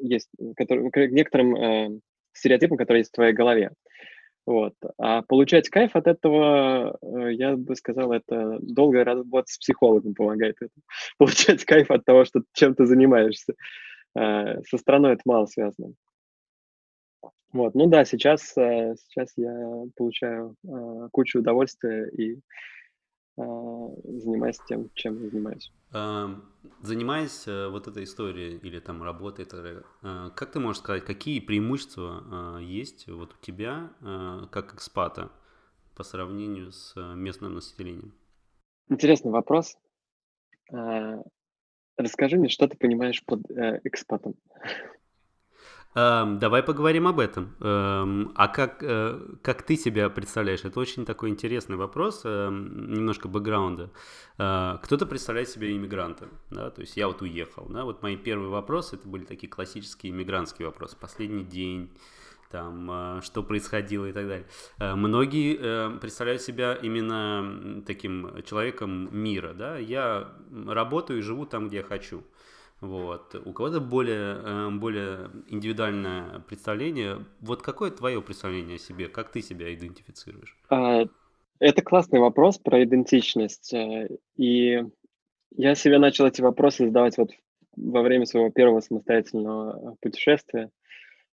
есть 0.00 0.30
которые, 0.56 0.90
к 0.90 0.96
некоторым 1.08 1.54
э, 1.54 2.00
стереотипам, 2.32 2.78
которые 2.78 3.00
есть 3.00 3.10
в 3.10 3.14
твоей 3.14 3.34
голове. 3.34 3.72
Вот. 4.48 4.72
А 4.96 5.20
получать 5.20 5.68
кайф 5.68 5.94
от 5.94 6.06
этого, 6.06 6.96
э, 7.02 7.34
я 7.34 7.54
бы 7.54 7.76
сказал, 7.76 8.12
это 8.12 8.56
долгая 8.62 9.04
работа 9.04 9.46
с 9.46 9.58
психологом 9.58 10.14
помогает. 10.14 10.56
Получать 11.18 11.66
кайф 11.66 11.90
от 11.90 12.06
того, 12.06 12.24
что 12.24 12.40
чем 12.54 12.74
ты 12.74 12.86
занимаешься. 12.86 13.52
Э, 14.18 14.62
со 14.62 14.78
страной 14.78 15.12
это 15.12 15.20
мало 15.26 15.44
связано. 15.44 15.92
Вот, 17.52 17.74
ну 17.74 17.88
да, 17.88 18.06
сейчас, 18.06 18.56
э, 18.56 18.94
сейчас 18.96 19.34
я 19.36 19.82
получаю 19.94 20.56
кучу 21.12 21.40
удовольствия 21.40 22.08
и 22.08 22.38
занимаюсь 23.38 24.58
тем, 24.68 24.90
чем 24.94 25.22
я 25.22 25.30
занимаюсь. 25.30 25.72
Занимаясь 26.82 27.48
э, 27.48 27.68
вот 27.68 27.88
этой 27.88 28.04
историей 28.04 28.58
или 28.58 28.78
там 28.78 29.02
работой, 29.02 29.46
э, 29.50 30.30
как 30.34 30.52
ты 30.52 30.60
можешь 30.60 30.82
сказать, 30.82 31.04
какие 31.04 31.40
преимущества 31.40 32.58
э, 32.60 32.62
есть 32.62 33.08
вот 33.08 33.34
у 33.34 33.44
тебя 33.44 33.90
как 34.52 34.74
экспата 34.74 35.30
по 35.96 36.04
сравнению 36.04 36.72
с 36.72 36.94
местным 37.14 37.54
населением? 37.54 38.14
Интересный 38.88 39.32
вопрос. 39.32 39.76
Расскажи 41.96 42.36
мне, 42.36 42.48
что 42.48 42.68
ты 42.68 42.76
понимаешь 42.76 43.24
под 43.24 43.50
экспатом? 43.50 44.34
Эм, 45.98 46.38
давай 46.38 46.62
поговорим 46.62 47.08
об 47.08 47.18
этом. 47.18 47.56
Эм, 47.58 48.30
а 48.36 48.46
как, 48.46 48.84
э, 48.84 49.18
как 49.42 49.62
ты 49.62 49.76
себя 49.76 50.08
представляешь? 50.08 50.64
Это 50.64 50.78
очень 50.78 51.04
такой 51.04 51.28
интересный 51.28 51.74
вопрос, 51.74 52.20
э, 52.24 52.48
немножко 52.50 53.26
бэкграунда. 53.26 53.90
Э, 54.38 54.78
кто-то 54.80 55.06
представляет 55.06 55.48
себя 55.48 55.68
иммигрантом, 55.72 56.28
да, 56.50 56.70
то 56.70 56.82
есть 56.82 56.96
я 56.96 57.08
вот 57.08 57.20
уехал, 57.22 57.66
да, 57.68 57.82
вот 57.82 58.00
мои 58.02 58.16
первые 58.16 58.48
вопросы, 58.48 58.94
это 58.94 59.08
были 59.08 59.24
такие 59.24 59.48
классические 59.48 60.12
иммигрантские 60.12 60.66
вопросы. 60.66 60.96
Последний 61.00 61.42
день, 61.42 61.90
там, 62.48 62.88
э, 62.90 63.20
что 63.24 63.42
происходило 63.42 64.06
и 64.06 64.12
так 64.12 64.28
далее. 64.28 64.46
Многие 64.78 65.98
представляют 65.98 66.42
себя 66.42 66.74
именно 66.74 67.82
таким 67.84 68.40
человеком 68.44 69.08
мира, 69.10 69.52
да, 69.52 69.78
я 69.78 70.28
работаю 70.68 71.18
и 71.18 71.22
живу 71.22 71.44
там, 71.44 71.66
где 71.66 71.78
я 71.78 71.82
хочу. 71.82 72.22
Вот. 72.80 73.34
У 73.44 73.52
кого-то 73.52 73.80
более, 73.80 74.36
э, 74.44 74.70
более 74.70 75.30
индивидуальное 75.48 76.40
представление. 76.40 77.24
Вот 77.40 77.62
какое 77.62 77.90
твое 77.90 78.22
представление 78.22 78.76
о 78.76 78.78
себе? 78.78 79.08
Как 79.08 79.32
ты 79.32 79.42
себя 79.42 79.74
идентифицируешь? 79.74 80.56
А, 80.70 81.04
это 81.58 81.82
классный 81.82 82.20
вопрос 82.20 82.58
про 82.58 82.84
идентичность. 82.84 83.74
Э, 83.74 84.08
и 84.36 84.84
я 85.56 85.74
себе 85.74 85.98
начал 85.98 86.26
эти 86.26 86.40
вопросы 86.40 86.86
задавать 86.86 87.18
вот 87.18 87.30
во 87.76 88.02
время 88.02 88.26
своего 88.26 88.50
первого 88.50 88.80
самостоятельного 88.80 89.96
путешествия, 90.00 90.70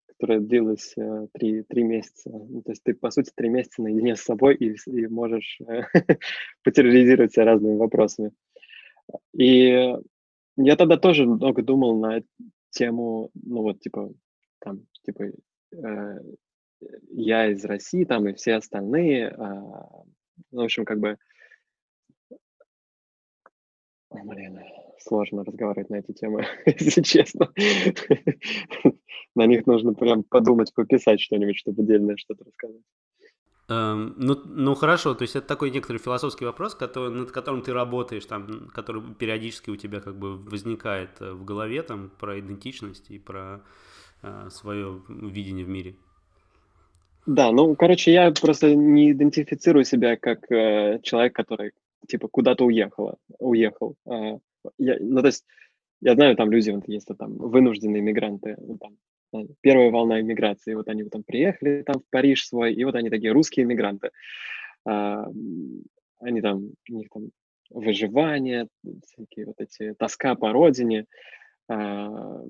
которое 0.08 0.39
длилось 0.39 0.93
э, 0.98 1.28
три, 1.34 1.62
три 1.62 1.84
месяца. 1.84 2.32
Ну, 2.32 2.64
то 2.64 2.72
есть 2.72 2.82
ты, 2.84 2.96
по 2.96 3.12
сути, 3.12 3.32
три 3.36 3.50
месяца 3.50 3.84
наедине 3.84 4.16
с 4.16 4.22
собой 4.22 4.56
и, 4.56 4.76
и 4.88 5.08
можешь 5.08 5.60
потерроризировать 6.64 7.34
себя 7.34 7.46
разными 7.46 7.78
вопросами. 7.78 8.32
И 9.38 9.93
я 10.58 10.76
тогда 10.76 10.97
тоже 10.97 11.26
много 11.26 11.62
думал 11.62 11.99
на 11.99 12.22
тему, 12.70 13.30
ну 13.34 13.62
вот, 13.62 13.80
типа, 13.80 14.12
там, 14.60 14.86
типа, 15.03 15.32
э, 15.74 16.20
я 17.12 17.47
из 17.51 17.64
России, 17.66 18.03
там, 18.03 18.28
и 18.28 18.34
все 18.34 18.56
остальные, 18.56 19.30
э, 19.30 19.36
ну, 20.51 20.62
в 20.62 20.66
общем, 20.66 20.86
как 20.86 20.99
бы, 20.99 21.18
блин, 24.12 24.60
сложно 24.99 25.43
разговаривать 25.43 25.89
на 25.89 25.95
эти 25.97 26.12
темы, 26.14 26.45
если 26.66 27.01
честно. 27.01 27.51
На 29.36 29.45
них 29.45 29.66
нужно 29.66 29.93
прям 29.93 30.24
подумать, 30.24 30.74
пописать 30.74 31.20
что-нибудь, 31.20 31.58
чтобы 31.58 31.84
отдельное 31.84 32.16
что-то 32.18 32.45
рассказать. 32.45 32.82
Эм, 33.68 34.13
ну, 34.18 34.39
ну 34.45 34.76
хорошо, 34.76 35.16
то 35.16 35.24
есть 35.24 35.36
это 35.36 35.47
такой 35.47 35.72
некоторый 35.72 35.97
философский 35.97 36.45
вопрос, 36.45 36.76
который, 36.76 37.09
над 37.09 37.32
которым 37.32 37.63
ты 37.63 37.74
работаешь, 37.74 38.26
там, 38.26 38.70
который 38.72 39.01
периодически 39.16 39.72
у 39.72 39.76
тебя 39.76 40.01
как 40.01 40.20
бы 40.20 40.38
возникает 40.38 41.09
э, 41.20 41.32
в 41.32 41.43
голове, 41.43 41.82
там, 41.82 42.11
про 42.20 42.39
идентичность 42.39 43.09
и 43.09 43.18
про 43.18 43.61
э, 44.22 44.49
свое 44.51 45.01
видение 45.09 45.66
в 45.66 45.70
мире. 45.70 45.95
Да, 47.26 47.51
ну, 47.51 47.76
короче, 47.76 48.13
я 48.13 48.32
просто 48.32 48.76
не 48.76 49.11
идентифицирую 49.13 49.84
себя 49.84 50.16
как 50.16 50.51
э, 50.51 50.99
человек, 51.01 51.34
который, 51.34 51.72
типа, 52.07 52.28
куда-то 52.28 52.66
уехал, 52.66 53.18
уехал. 53.39 53.95
Э, 54.05 54.38
я, 54.78 54.97
ну, 54.99 55.22
то 55.22 55.28
есть, 55.28 55.43
я 56.01 56.13
знаю, 56.13 56.36
там 56.36 56.51
люди, 56.51 56.70
вот, 56.70 56.88
есть 56.88 57.07
там 57.18 57.36
вынужденные 57.36 58.03
мигранты, 58.03 58.55
там, 58.80 58.97
первая 59.62 59.92
волна 59.92 60.20
иммиграции. 60.22 60.74
Вот 60.74 60.88
они 60.88 61.04
там 61.04 61.24
приехали 61.24 61.84
там 61.84 62.02
в 62.02 62.10
Париж 62.10 62.48
свой, 62.48 62.74
и 62.74 62.84
вот 62.84 62.96
они 62.96 63.10
такие 63.10 63.32
русские 63.32 63.66
иммигранты. 63.66 64.12
А, 64.86 65.26
они 66.20 66.42
там, 66.42 66.72
у 66.90 66.94
них 66.94 67.10
там 67.10 67.30
выживание, 67.70 68.68
всякие 69.06 69.48
вот 69.48 69.56
эти 69.60 69.94
тоска 69.94 70.36
по 70.36 70.52
родине. 70.52 71.06
А, 71.68 72.42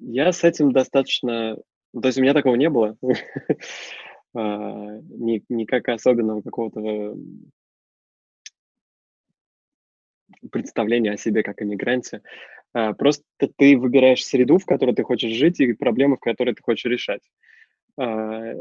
я 0.00 0.32
с 0.32 0.44
этим 0.44 0.72
достаточно 0.72 1.56
Ну, 1.92 2.00
то 2.00 2.08
есть 2.08 2.18
у 2.18 2.22
меня 2.22 2.34
такого 2.34 2.56
не 2.56 2.68
было. 2.68 2.96
А, 4.32 5.00
никак 5.48 5.88
особенного 5.88 6.40
какого-то 6.40 7.16
представления 10.52 11.12
о 11.12 11.16
себе 11.16 11.42
как 11.42 11.60
иммигранте. 11.62 12.22
А, 12.72 12.92
просто 12.92 13.24
ты 13.56 13.76
выбираешь 13.76 14.24
среду, 14.24 14.58
в 14.58 14.66
которой 14.66 14.94
ты 14.94 15.02
хочешь 15.02 15.32
жить, 15.32 15.60
и 15.60 15.72
проблемы, 15.72 16.16
в 16.16 16.20
которые 16.20 16.54
ты 16.54 16.62
хочешь 16.62 16.84
решать. 16.84 17.22
А, 17.98 18.52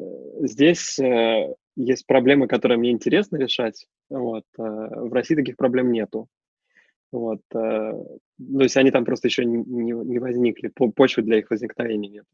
здесь 0.41 0.97
э, 0.99 1.53
есть 1.75 2.07
проблемы, 2.07 2.47
которые 2.47 2.77
мне 2.77 2.91
интересно 2.91 3.37
решать. 3.37 3.85
Вот. 4.09 4.43
В 4.57 5.13
России 5.13 5.35
таких 5.35 5.55
проблем 5.57 5.91
нету. 5.91 6.27
Вот. 7.11 7.41
То 7.51 8.05
есть 8.37 8.77
они 8.77 8.91
там 8.91 9.03
просто 9.03 9.27
еще 9.27 9.43
не, 9.45 10.19
возникли, 10.19 10.67
почвы 10.67 11.23
для 11.23 11.39
их 11.39 11.49
возникновения 11.49 12.09
нет. 12.09 12.25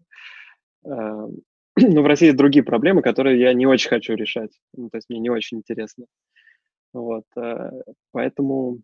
Но 0.83 2.01
в 2.01 2.05
России 2.05 2.31
другие 2.31 2.63
проблемы, 2.63 3.01
которые 3.01 3.39
я 3.39 3.53
не 3.53 3.65
очень 3.65 3.89
хочу 3.89 4.15
решать. 4.15 4.51
Ну, 4.73 4.89
то 4.89 4.97
есть 4.97 5.09
мне 5.09 5.19
не 5.19 5.29
очень 5.29 5.59
интересно. 5.59 6.05
Вот, 6.93 7.25
поэтому 8.11 8.79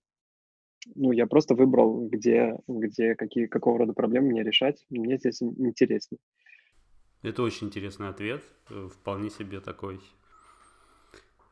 ну, 0.96 1.12
я 1.12 1.28
просто 1.28 1.56
выбрал, 1.56 2.08
где, 2.08 2.58
где 2.68 3.16
какие, 3.16 3.46
какого 3.46 3.80
рода 3.80 3.94
проблемы 3.94 4.30
мне 4.30 4.44
решать. 4.44 4.86
Мне 4.90 5.18
здесь 5.18 5.42
интереснее. 5.42 6.20
Это 7.22 7.44
очень 7.44 7.68
интересный 7.68 8.10
ответ. 8.10 8.44
Э, 8.70 8.90
вполне 8.92 9.30
себе 9.30 9.60
такой. 9.60 10.00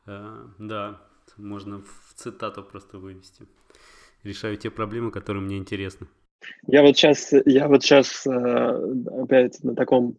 Э, 0.08 0.46
да, 0.58 1.02
можно 1.38 1.82
в 1.82 2.14
цитату 2.16 2.64
просто 2.64 2.98
вывести. 2.98 3.46
Решаю 4.24 4.58
те 4.58 4.70
проблемы, 4.70 5.12
которые 5.12 5.44
мне 5.44 5.58
интересны. 5.58 6.08
Я 6.68 6.82
вот 6.82 6.98
сейчас, 6.98 7.34
я 7.46 7.68
вот 7.68 7.84
сейчас 7.84 8.26
опять 8.26 9.62
на 9.64 9.76
таком 9.76 10.18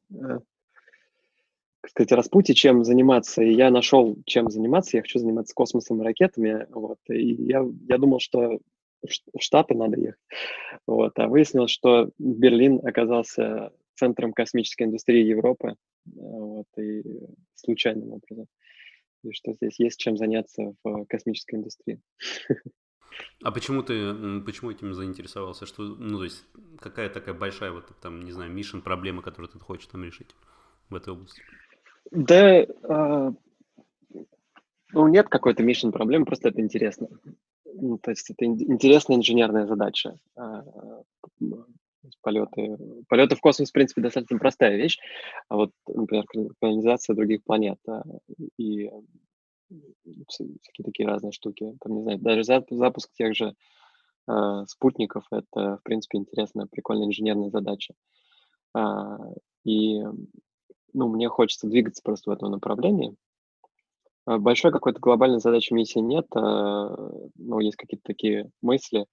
сказать, 1.89 2.13
распутье, 2.13 2.55
чем 2.55 2.85
заниматься. 2.85 3.43
И 3.43 3.53
я 3.53 3.71
нашел, 3.71 4.17
чем 4.27 4.51
заниматься. 4.51 4.97
Я 4.97 5.03
хочу 5.03 5.19
заниматься 5.19 5.55
космосом 5.55 6.01
и 6.01 6.05
ракетами. 6.05 6.67
Вот. 6.71 6.99
И 7.09 7.35
я, 7.45 7.65
я 7.89 7.99
думал, 7.99 8.21
что 8.21 8.59
в 9.03 9.41
Штаты 9.41 9.75
надо 9.75 9.99
ехать. 9.99 10.21
Вот. 10.87 11.19
А 11.19 11.29
выяснилось, 11.29 11.71
что 11.71 12.11
Берлин 12.19 12.81
оказался 12.85 13.73
центром 13.95 14.33
космической 14.33 14.85
индустрии 14.85 15.25
Европы. 15.25 15.77
Вот. 16.07 16.67
И 16.79 17.03
случайным 17.55 18.13
образом. 18.13 18.47
И 19.23 19.33
что 19.33 19.53
здесь 19.53 19.79
есть 19.79 19.99
чем 19.99 20.17
заняться 20.17 20.75
в 20.83 21.05
космической 21.07 21.57
индустрии. 21.57 22.01
А 23.43 23.51
почему 23.51 23.83
ты, 23.83 24.41
почему 24.41 24.71
этим 24.71 24.95
заинтересовался? 24.95 25.67
Что, 25.67 25.83
ну, 25.83 26.19
то 26.19 26.25
есть, 26.25 26.45
какая 26.79 27.09
такая 27.11 27.35
большая, 27.35 27.73
вот, 27.73 27.85
там, 28.01 28.25
не 28.25 28.33
знаю, 28.33 28.51
мишен 28.51 28.83
проблема, 28.83 29.21
которую 29.21 29.51
ты 29.51 29.59
хочешь 29.59 29.89
там 29.89 30.05
решить 30.05 30.35
в 30.89 30.95
этой 30.95 31.13
области? 31.13 31.43
Да, 32.11 32.67
а, 32.85 33.33
ну, 34.93 35.09
нет 35.09 35.29
какой-то 35.29 35.63
mission 35.63 35.93
проблемы, 35.93 36.25
просто 36.25 36.49
это 36.49 36.61
интересно. 36.61 37.09
Ну, 37.75 37.99
то 37.99 38.11
есть 38.11 38.31
это 38.31 38.45
интересная 38.45 39.17
инженерная 39.17 39.67
задача. 39.67 40.19
А, 40.37 40.65
полеты, 42.23 42.77
полеты 43.09 43.37
в 43.37 43.41
космос, 43.41 43.71
в 43.71 43.73
принципе, 43.73 44.03
достаточно 44.03 44.39
простая 44.39 44.77
вещь. 44.77 44.99
А 45.49 45.57
вот, 45.57 45.71
например, 45.87 46.25
колонизация 46.61 47.15
других 47.15 47.43
планет 47.45 47.79
а, 47.89 48.03
и 48.59 48.91
всякие 50.29 50.85
такие 50.85 51.09
разные 51.09 51.33
штуки. 51.33 51.77
Там, 51.81 51.97
не 51.97 52.03
знаю, 52.03 52.19
даже 52.19 52.43
запуск 52.45 53.13
тех 53.13 53.37
же 53.37 53.55
э, 54.29 54.65
спутников– 54.67 55.27
это, 55.31 55.77
в 55.77 55.83
принципе, 55.85 56.19
интересная, 56.19 56.67
прикольная 56.67 57.07
инженерная 57.07 57.51
задача. 57.51 57.95
Э, 58.77 59.17
и 59.65 60.03
ну, 60.93 61.09
мне 61.09 61.29
хочется 61.29 61.69
двигаться 61.69 62.03
просто 62.03 62.31
в 62.31 62.33
этом 62.33 62.51
направлении. 62.51 63.15
А, 64.31 64.39
большой 64.39 64.71
какой-то 64.71 65.01
глобальной 65.01 65.41
задачи 65.41 65.73
миссии 65.73 65.99
нет, 65.99 66.27
а, 66.37 66.95
ну, 67.35 67.59
есть 67.59 67.77
какие-то 67.77 68.05
такие 68.05 68.51
мысли, 68.63 69.07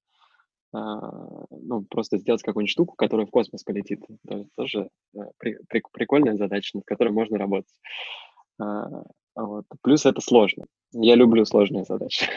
а, 0.73 0.99
ну, 1.49 1.85
просто 1.89 2.19
сделать 2.19 2.43
какую-нибудь 2.43 2.71
штуку, 2.71 2.95
которая 2.95 3.25
в 3.25 3.31
космос 3.31 3.63
полетит. 3.63 4.03
Это 4.27 4.45
тоже 4.55 4.89
при, 5.39 5.57
прикольная 5.91 6.35
задача, 6.35 6.77
над 6.77 6.85
которой 6.85 7.09
можно 7.09 7.37
работать. 7.37 7.73
Вот. 8.59 9.65
Плюс 9.83 10.05
это 10.05 10.19
сложно. 10.21 10.65
Я 10.91 11.15
люблю 11.15 11.45
сложные 11.45 11.83
задачи. 11.83 12.27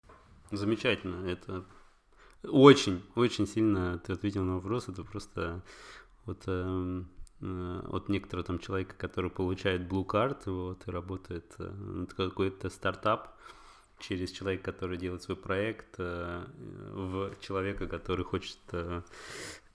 Замечательно. 0.50 1.26
Это 1.26 1.64
очень, 2.44 3.02
очень 3.16 3.46
сильно 3.46 3.98
ты 3.98 4.12
ответил 4.12 4.44
на 4.44 4.56
вопрос. 4.56 4.88
Это 4.88 5.02
просто 5.02 5.62
вот 6.26 6.42
эм, 6.46 7.08
Э, 7.08 7.21
от 7.42 8.08
некоторого 8.08 8.46
там 8.46 8.58
человека, 8.58 8.94
который 8.96 9.30
получает 9.30 9.82
Blue 9.82 10.06
Card, 10.06 10.38
вот, 10.46 10.86
и 10.86 10.90
работает 10.90 11.54
э, 11.58 12.06
какой-то 12.16 12.70
стартап 12.70 13.36
через 13.98 14.30
человека, 14.30 14.72
который 14.72 14.96
делает 14.96 15.22
свой 15.22 15.36
проект, 15.36 15.96
э, 15.98 16.44
в 16.92 17.32
человека, 17.40 17.86
который 17.86 18.24
хочет 18.24 18.58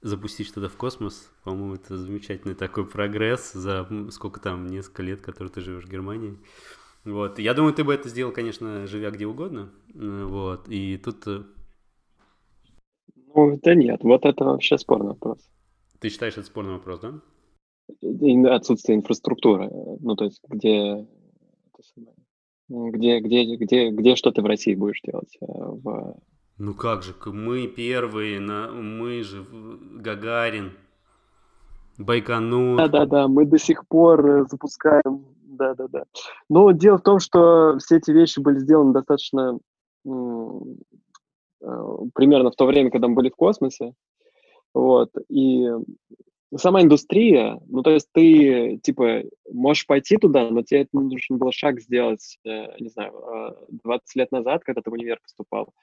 запустить 0.01 0.47
что-то 0.47 0.69
в 0.69 0.77
космос. 0.77 1.29
По-моему, 1.43 1.75
это 1.75 1.97
замечательный 1.97 2.55
такой 2.55 2.85
прогресс 2.85 3.53
за 3.53 3.87
сколько 4.11 4.39
там, 4.39 4.67
несколько 4.67 5.03
лет, 5.03 5.21
который 5.21 5.49
ты 5.49 5.61
живешь 5.61 5.85
в 5.85 5.89
Германии. 5.89 6.37
Вот. 7.03 7.39
Я 7.39 7.53
думаю, 7.53 7.73
ты 7.73 7.83
бы 7.83 7.93
это 7.93 8.09
сделал, 8.09 8.31
конечно, 8.31 8.85
живя 8.85 9.11
где 9.11 9.25
угодно. 9.25 9.69
Вот. 9.93 10.67
И 10.69 10.97
тут... 10.97 11.25
Ну, 11.25 11.45
да 13.63 13.75
нет, 13.75 14.03
вот 14.03 14.25
это 14.25 14.43
вообще 14.43 14.77
спорный 14.77 15.09
вопрос. 15.09 15.39
Ты 15.99 16.09
считаешь, 16.09 16.33
это 16.33 16.45
спорный 16.45 16.73
вопрос, 16.73 16.99
да? 16.99 17.19
Отсутствие 18.49 18.97
инфраструктуры. 18.97 19.69
Ну, 19.99 20.15
то 20.15 20.25
есть, 20.25 20.41
где, 20.47 21.07
где, 22.69 23.19
где, 23.19 23.55
где, 23.55 23.89
где 23.89 24.15
что 24.15 24.31
ты 24.31 24.41
в 24.41 24.45
России 24.45 24.75
будешь 24.75 25.01
делать? 25.01 25.37
Э, 25.41 25.45
в... 25.47 26.17
Ну 26.57 26.73
как 26.73 27.03
же, 27.03 27.13
мы 27.25 27.67
первые, 27.67 28.39
на, 28.39 28.71
мы 28.71 29.23
же 29.23 29.45
Гагарин, 29.99 30.71
Байконур. 31.97 32.77
Да-да-да, 32.77 33.27
мы 33.27 33.45
до 33.45 33.57
сих 33.57 33.87
пор 33.87 34.25
э, 34.25 34.45
запускаем, 34.49 35.25
да-да-да. 35.43 36.03
Но 36.49 36.71
дело 36.71 36.97
в 36.97 37.03
том, 37.03 37.19
что 37.19 37.77
все 37.79 37.97
эти 37.97 38.11
вещи 38.11 38.39
были 38.39 38.59
сделаны 38.59 38.93
достаточно 38.93 39.59
э, 40.05 40.09
примерно 42.13 42.51
в 42.51 42.55
то 42.55 42.65
время, 42.65 42.91
когда 42.91 43.07
мы 43.07 43.15
были 43.15 43.29
в 43.29 43.35
космосе. 43.35 43.93
Вот, 44.73 45.09
и 45.29 45.67
сама 46.55 46.81
индустрия, 46.81 47.59
ну, 47.67 47.83
то 47.83 47.91
есть 47.91 48.09
ты, 48.13 48.79
типа, 48.83 49.23
можешь 49.51 49.85
пойти 49.85 50.17
туда, 50.17 50.49
но 50.49 50.61
тебе 50.63 50.87
нужно 50.93 51.37
было 51.37 51.51
шаг 51.51 51.81
сделать, 51.81 52.37
э, 52.45 52.79
не 52.79 52.89
знаю, 52.89 53.57
20 53.69 54.15
э, 54.15 54.19
лет 54.19 54.31
назад, 54.31 54.63
когда 54.63 54.81
ты 54.81 54.89
в 54.89 54.93
универ 54.93 55.19
поступал, 55.21 55.73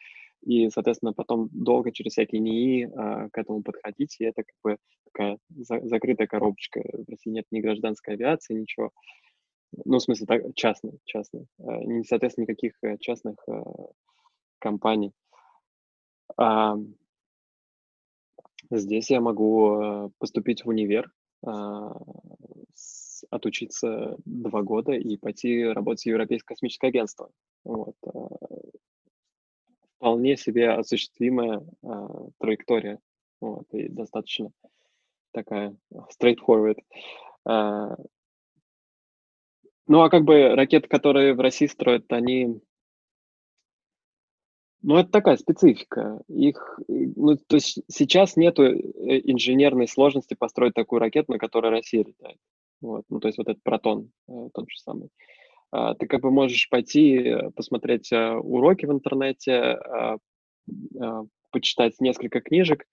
и, 0.43 0.71
соответственно, 0.71 1.13
потом 1.13 1.49
долго 1.53 1.93
через 1.93 2.13
всякие 2.13 2.41
НИИ 2.41 2.87
э, 2.87 3.29
к 3.31 3.39
этому 3.39 3.63
подходить, 3.63 4.17
и 4.19 4.25
это 4.25 4.43
как 4.43 4.55
бы 4.63 4.79
такая 5.13 5.39
за- 5.51 5.87
закрытая 5.87 6.27
коробочка. 6.27 6.81
В 6.81 7.11
России 7.11 7.31
нет 7.31 7.47
ни 7.51 7.61
гражданской 7.61 8.15
авиации, 8.15 8.55
ничего. 8.55 8.91
Ну, 9.85 9.99
в 9.99 10.03
смысле, 10.03 10.27
так, 10.27 10.43
частной, 10.55 10.99
частной. 11.05 11.47
Э, 11.59 12.03
соответственно, 12.07 12.45
никаких 12.45 12.75
частных 13.01 13.37
компаний. 14.59 15.13
А, 18.71 18.77
Здесь 18.77 19.11
я 19.11 19.21
могу 19.21 19.81
э, 19.81 20.11
поступить 20.19 20.65
в 20.65 20.69
универ, 20.69 21.13
а, 21.45 21.97
отучиться 23.31 24.17
два 24.25 24.63
года 24.63 24.93
и 24.93 25.17
пойти 25.17 25.65
работать 25.65 26.05
в 26.05 26.07
Европейское 26.07 26.55
космическое 26.55 26.89
агентство. 26.89 27.31
Вот. 27.65 27.97
А, 28.07 28.29
вполне 29.97 30.37
себе 30.37 30.71
осуществимая 30.71 31.63
а, 31.83 32.29
траектория. 32.39 33.01
Вот, 33.41 33.67
и 33.73 33.89
достаточно 33.89 34.51
такая 35.33 35.77
straightforward. 35.93 36.79
Ну, 39.87 40.01
а 40.01 40.09
как 40.09 40.25
бы 40.25 40.55
ракеты, 40.55 40.89
которые 40.89 41.35
в 41.35 41.41
России 41.41 41.67
строят, 41.67 42.11
они 42.11 42.63
ну, 44.85 44.99
это 44.99 45.11
такая 45.11 45.37
специфика. 45.39 46.21
Их, 46.29 46.79
ну, 46.89 47.37
то 47.37 47.57
есть 47.57 47.81
сейчас 47.89 48.37
нету 48.37 48.65
э, 48.65 48.77
инженерной 49.25 49.89
сложности 49.89 50.35
построить 50.35 50.75
такую 50.75 51.01
ракету, 51.01 51.33
на 51.33 51.39
которой 51.39 51.71
Россия 51.71 52.05
летает. 52.05 52.37
Вот, 52.83 53.05
ну, 53.09 53.19
то 53.19 53.29
есть 53.29 53.39
вот 53.39 53.49
этот 53.49 53.63
протон, 53.63 54.11
э, 54.29 54.49
тот 54.53 54.71
же 54.71 54.79
самый. 54.79 55.09
А, 55.73 55.95
ты 55.95 56.07
как 56.07 56.21
бы 56.21 56.31
можешь 56.31 56.69
пойти 56.69 57.17
э, 57.17 57.51
посмотреть 57.53 58.13
уроки 58.13 58.85
в 58.85 58.93
интернете, 58.93 59.55
а, 59.55 60.19
а, 61.01 61.25
почитать 61.51 61.99
несколько 62.01 62.43
книжек, 62.43 62.85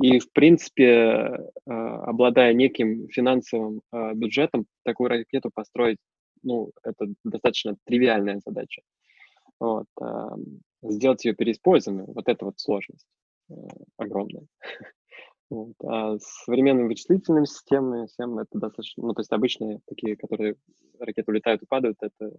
и, 0.00 0.18
в 0.20 0.32
принципе, 0.32 1.50
обладая 1.66 2.54
неким 2.54 3.08
финансовым 3.08 3.82
бюджетом, 4.14 4.64
такую 4.82 5.10
ракету 5.10 5.50
построить, 5.52 5.98
ну, 6.42 6.70
это 6.82 7.08
достаточно 7.22 7.76
тривиальная 7.84 8.40
задача. 8.42 8.80
Вот, 9.58 9.84
сделать 10.82 11.24
ее 11.24 11.34
переиспользуемой, 11.34 12.06
вот 12.06 12.28
это 12.28 12.44
вот 12.44 12.58
сложность 12.58 13.06
э, 13.50 13.54
огромная. 13.96 14.46
Вот. 15.52 15.74
А 15.84 16.16
современные 16.20 16.86
вычислительные 16.86 17.44
системы, 17.44 18.06
системы 18.06 18.42
это 18.42 18.56
достаточно, 18.56 19.04
ну, 19.04 19.14
то 19.14 19.20
есть 19.20 19.32
обычные 19.32 19.80
такие, 19.84 20.16
которые 20.16 20.54
ракеты 21.00 21.28
улетают 21.28 21.60
и 21.62 21.66
падают, 21.66 21.96
это 22.02 22.38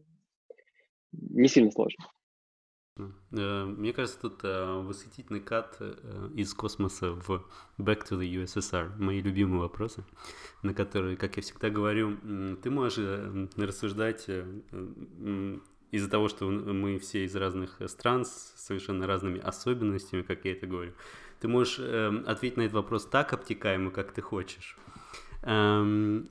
не 1.11 1.49
сильно 1.49 1.71
сложно. 1.71 2.05
Э, 2.97 3.65
мне 3.65 3.91
кажется, 3.91 4.17
тут 4.17 4.45
э, 4.45 4.81
восхитительный 4.81 5.41
кат 5.41 5.81
из 6.35 6.53
космоса 6.53 7.11
в 7.11 7.45
Back 7.77 8.07
to 8.09 8.17
the 8.17 8.45
USSR. 8.45 8.95
Мои 8.97 9.19
любимые 9.19 9.59
вопросы, 9.59 10.05
на 10.63 10.73
которые, 10.73 11.17
как 11.17 11.35
я 11.35 11.43
всегда 11.43 11.69
говорю, 11.69 12.15
ты 12.63 12.69
можешь 12.69 13.49
рассуждать 13.57 14.25
из-за 15.91 16.09
того, 16.09 16.29
что 16.29 16.45
мы 16.45 16.99
все 16.99 17.25
из 17.25 17.35
разных 17.35 17.81
стран 17.87 18.25
с 18.25 18.53
совершенно 18.57 19.07
разными 19.07 19.39
особенностями, 19.39 20.21
как 20.21 20.45
я 20.45 20.53
это 20.53 20.67
говорю. 20.67 20.93
Ты 21.39 21.47
можешь 21.47 21.79
ответить 21.79 22.57
на 22.57 22.61
этот 22.61 22.75
вопрос 22.75 23.05
так 23.05 23.33
обтекаемо, 23.33 23.91
как 23.91 24.11
ты 24.11 24.21
хочешь. 24.21 24.77
Эм, 25.43 26.29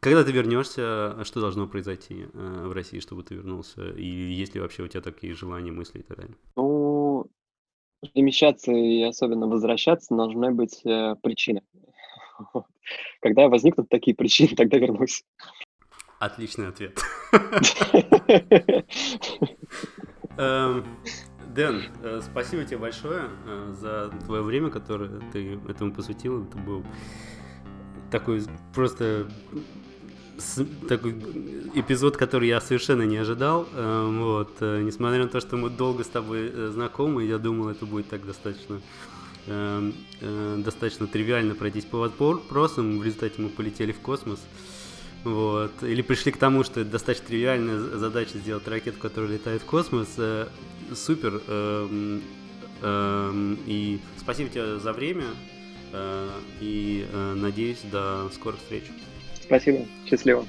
когда 0.00 0.22
ты 0.22 0.30
вернешься, 0.30 1.24
что 1.24 1.40
должно 1.40 1.66
произойти 1.66 2.26
э, 2.32 2.66
в 2.66 2.72
России, 2.72 3.00
чтобы 3.00 3.24
ты 3.24 3.34
вернулся? 3.34 3.90
И 3.90 4.06
есть 4.06 4.54
ли 4.54 4.60
вообще 4.60 4.84
у 4.84 4.88
тебя 4.88 5.00
такие 5.00 5.34
желания, 5.34 5.72
мысли 5.72 5.98
и 5.98 6.02
так 6.02 6.18
далее? 6.18 6.36
Ну, 6.56 7.26
перемещаться 8.14 8.70
и 8.70 9.02
особенно 9.02 9.48
возвращаться 9.48 10.14
должны 10.14 10.52
быть 10.52 10.82
э, 10.84 11.16
причины. 11.20 11.62
Когда 13.20 13.48
возникнут 13.48 13.88
такие 13.88 14.14
причины, 14.14 14.54
тогда 14.56 14.78
вернусь. 14.78 15.24
Отличный 16.20 16.68
ответ. 16.68 16.96
Эм, 20.36 20.84
Дэн, 21.54 21.82
э, 22.02 22.20
спасибо 22.22 22.64
тебе 22.64 22.78
большое 22.78 23.24
э, 23.46 23.74
за 23.80 24.10
твое 24.26 24.42
время, 24.42 24.70
которое 24.70 25.20
ты 25.32 25.58
этому 25.68 25.92
посвятил. 25.92 26.44
Это 26.44 26.56
был 26.58 26.84
такой 28.10 28.44
просто 28.74 29.28
такой 30.88 31.12
эпизод, 31.74 32.16
который 32.16 32.46
я 32.48 32.60
совершенно 32.60 33.02
не 33.02 33.16
ожидал. 33.16 33.66
Эм, 33.74 34.22
вот, 34.22 34.56
э, 34.60 34.82
несмотря 34.82 35.24
на 35.24 35.28
то, 35.28 35.40
что 35.40 35.56
мы 35.56 35.68
долго 35.68 36.04
с 36.04 36.08
тобой 36.08 36.70
знакомы, 36.70 37.24
я 37.24 37.38
думал, 37.38 37.70
это 37.70 37.86
будет 37.86 38.08
так 38.08 38.24
достаточно 38.24 38.80
эм, 39.46 39.94
достаточно 40.62 41.08
тривиально 41.08 41.56
пройтись 41.56 41.86
по 41.86 41.98
вопросам. 41.98 43.00
В 43.00 43.04
результате 43.04 43.42
мы 43.42 43.48
полетели 43.48 43.92
в 43.92 43.98
космос. 43.98 44.38
Вот. 45.24 45.82
Или 45.82 46.02
пришли 46.02 46.32
к 46.32 46.36
тому, 46.36 46.64
что 46.64 46.80
это 46.80 46.90
достаточно 46.90 47.28
тривиальная 47.28 47.78
задача 47.78 48.38
сделать 48.38 48.66
ракету, 48.68 48.98
которая 48.98 49.32
летает 49.32 49.62
в 49.62 49.64
космос. 49.64 50.08
Супер. 50.94 51.42
Эм, 52.80 53.58
и 53.66 53.98
спасибо 54.16 54.48
тебе 54.50 54.78
за 54.78 54.92
время. 54.92 55.26
И 56.60 57.06
надеюсь, 57.34 57.80
до 57.90 58.28
скорых 58.34 58.60
встреч. 58.60 58.84
Спасибо. 59.42 59.86
Счастливо. 60.06 60.46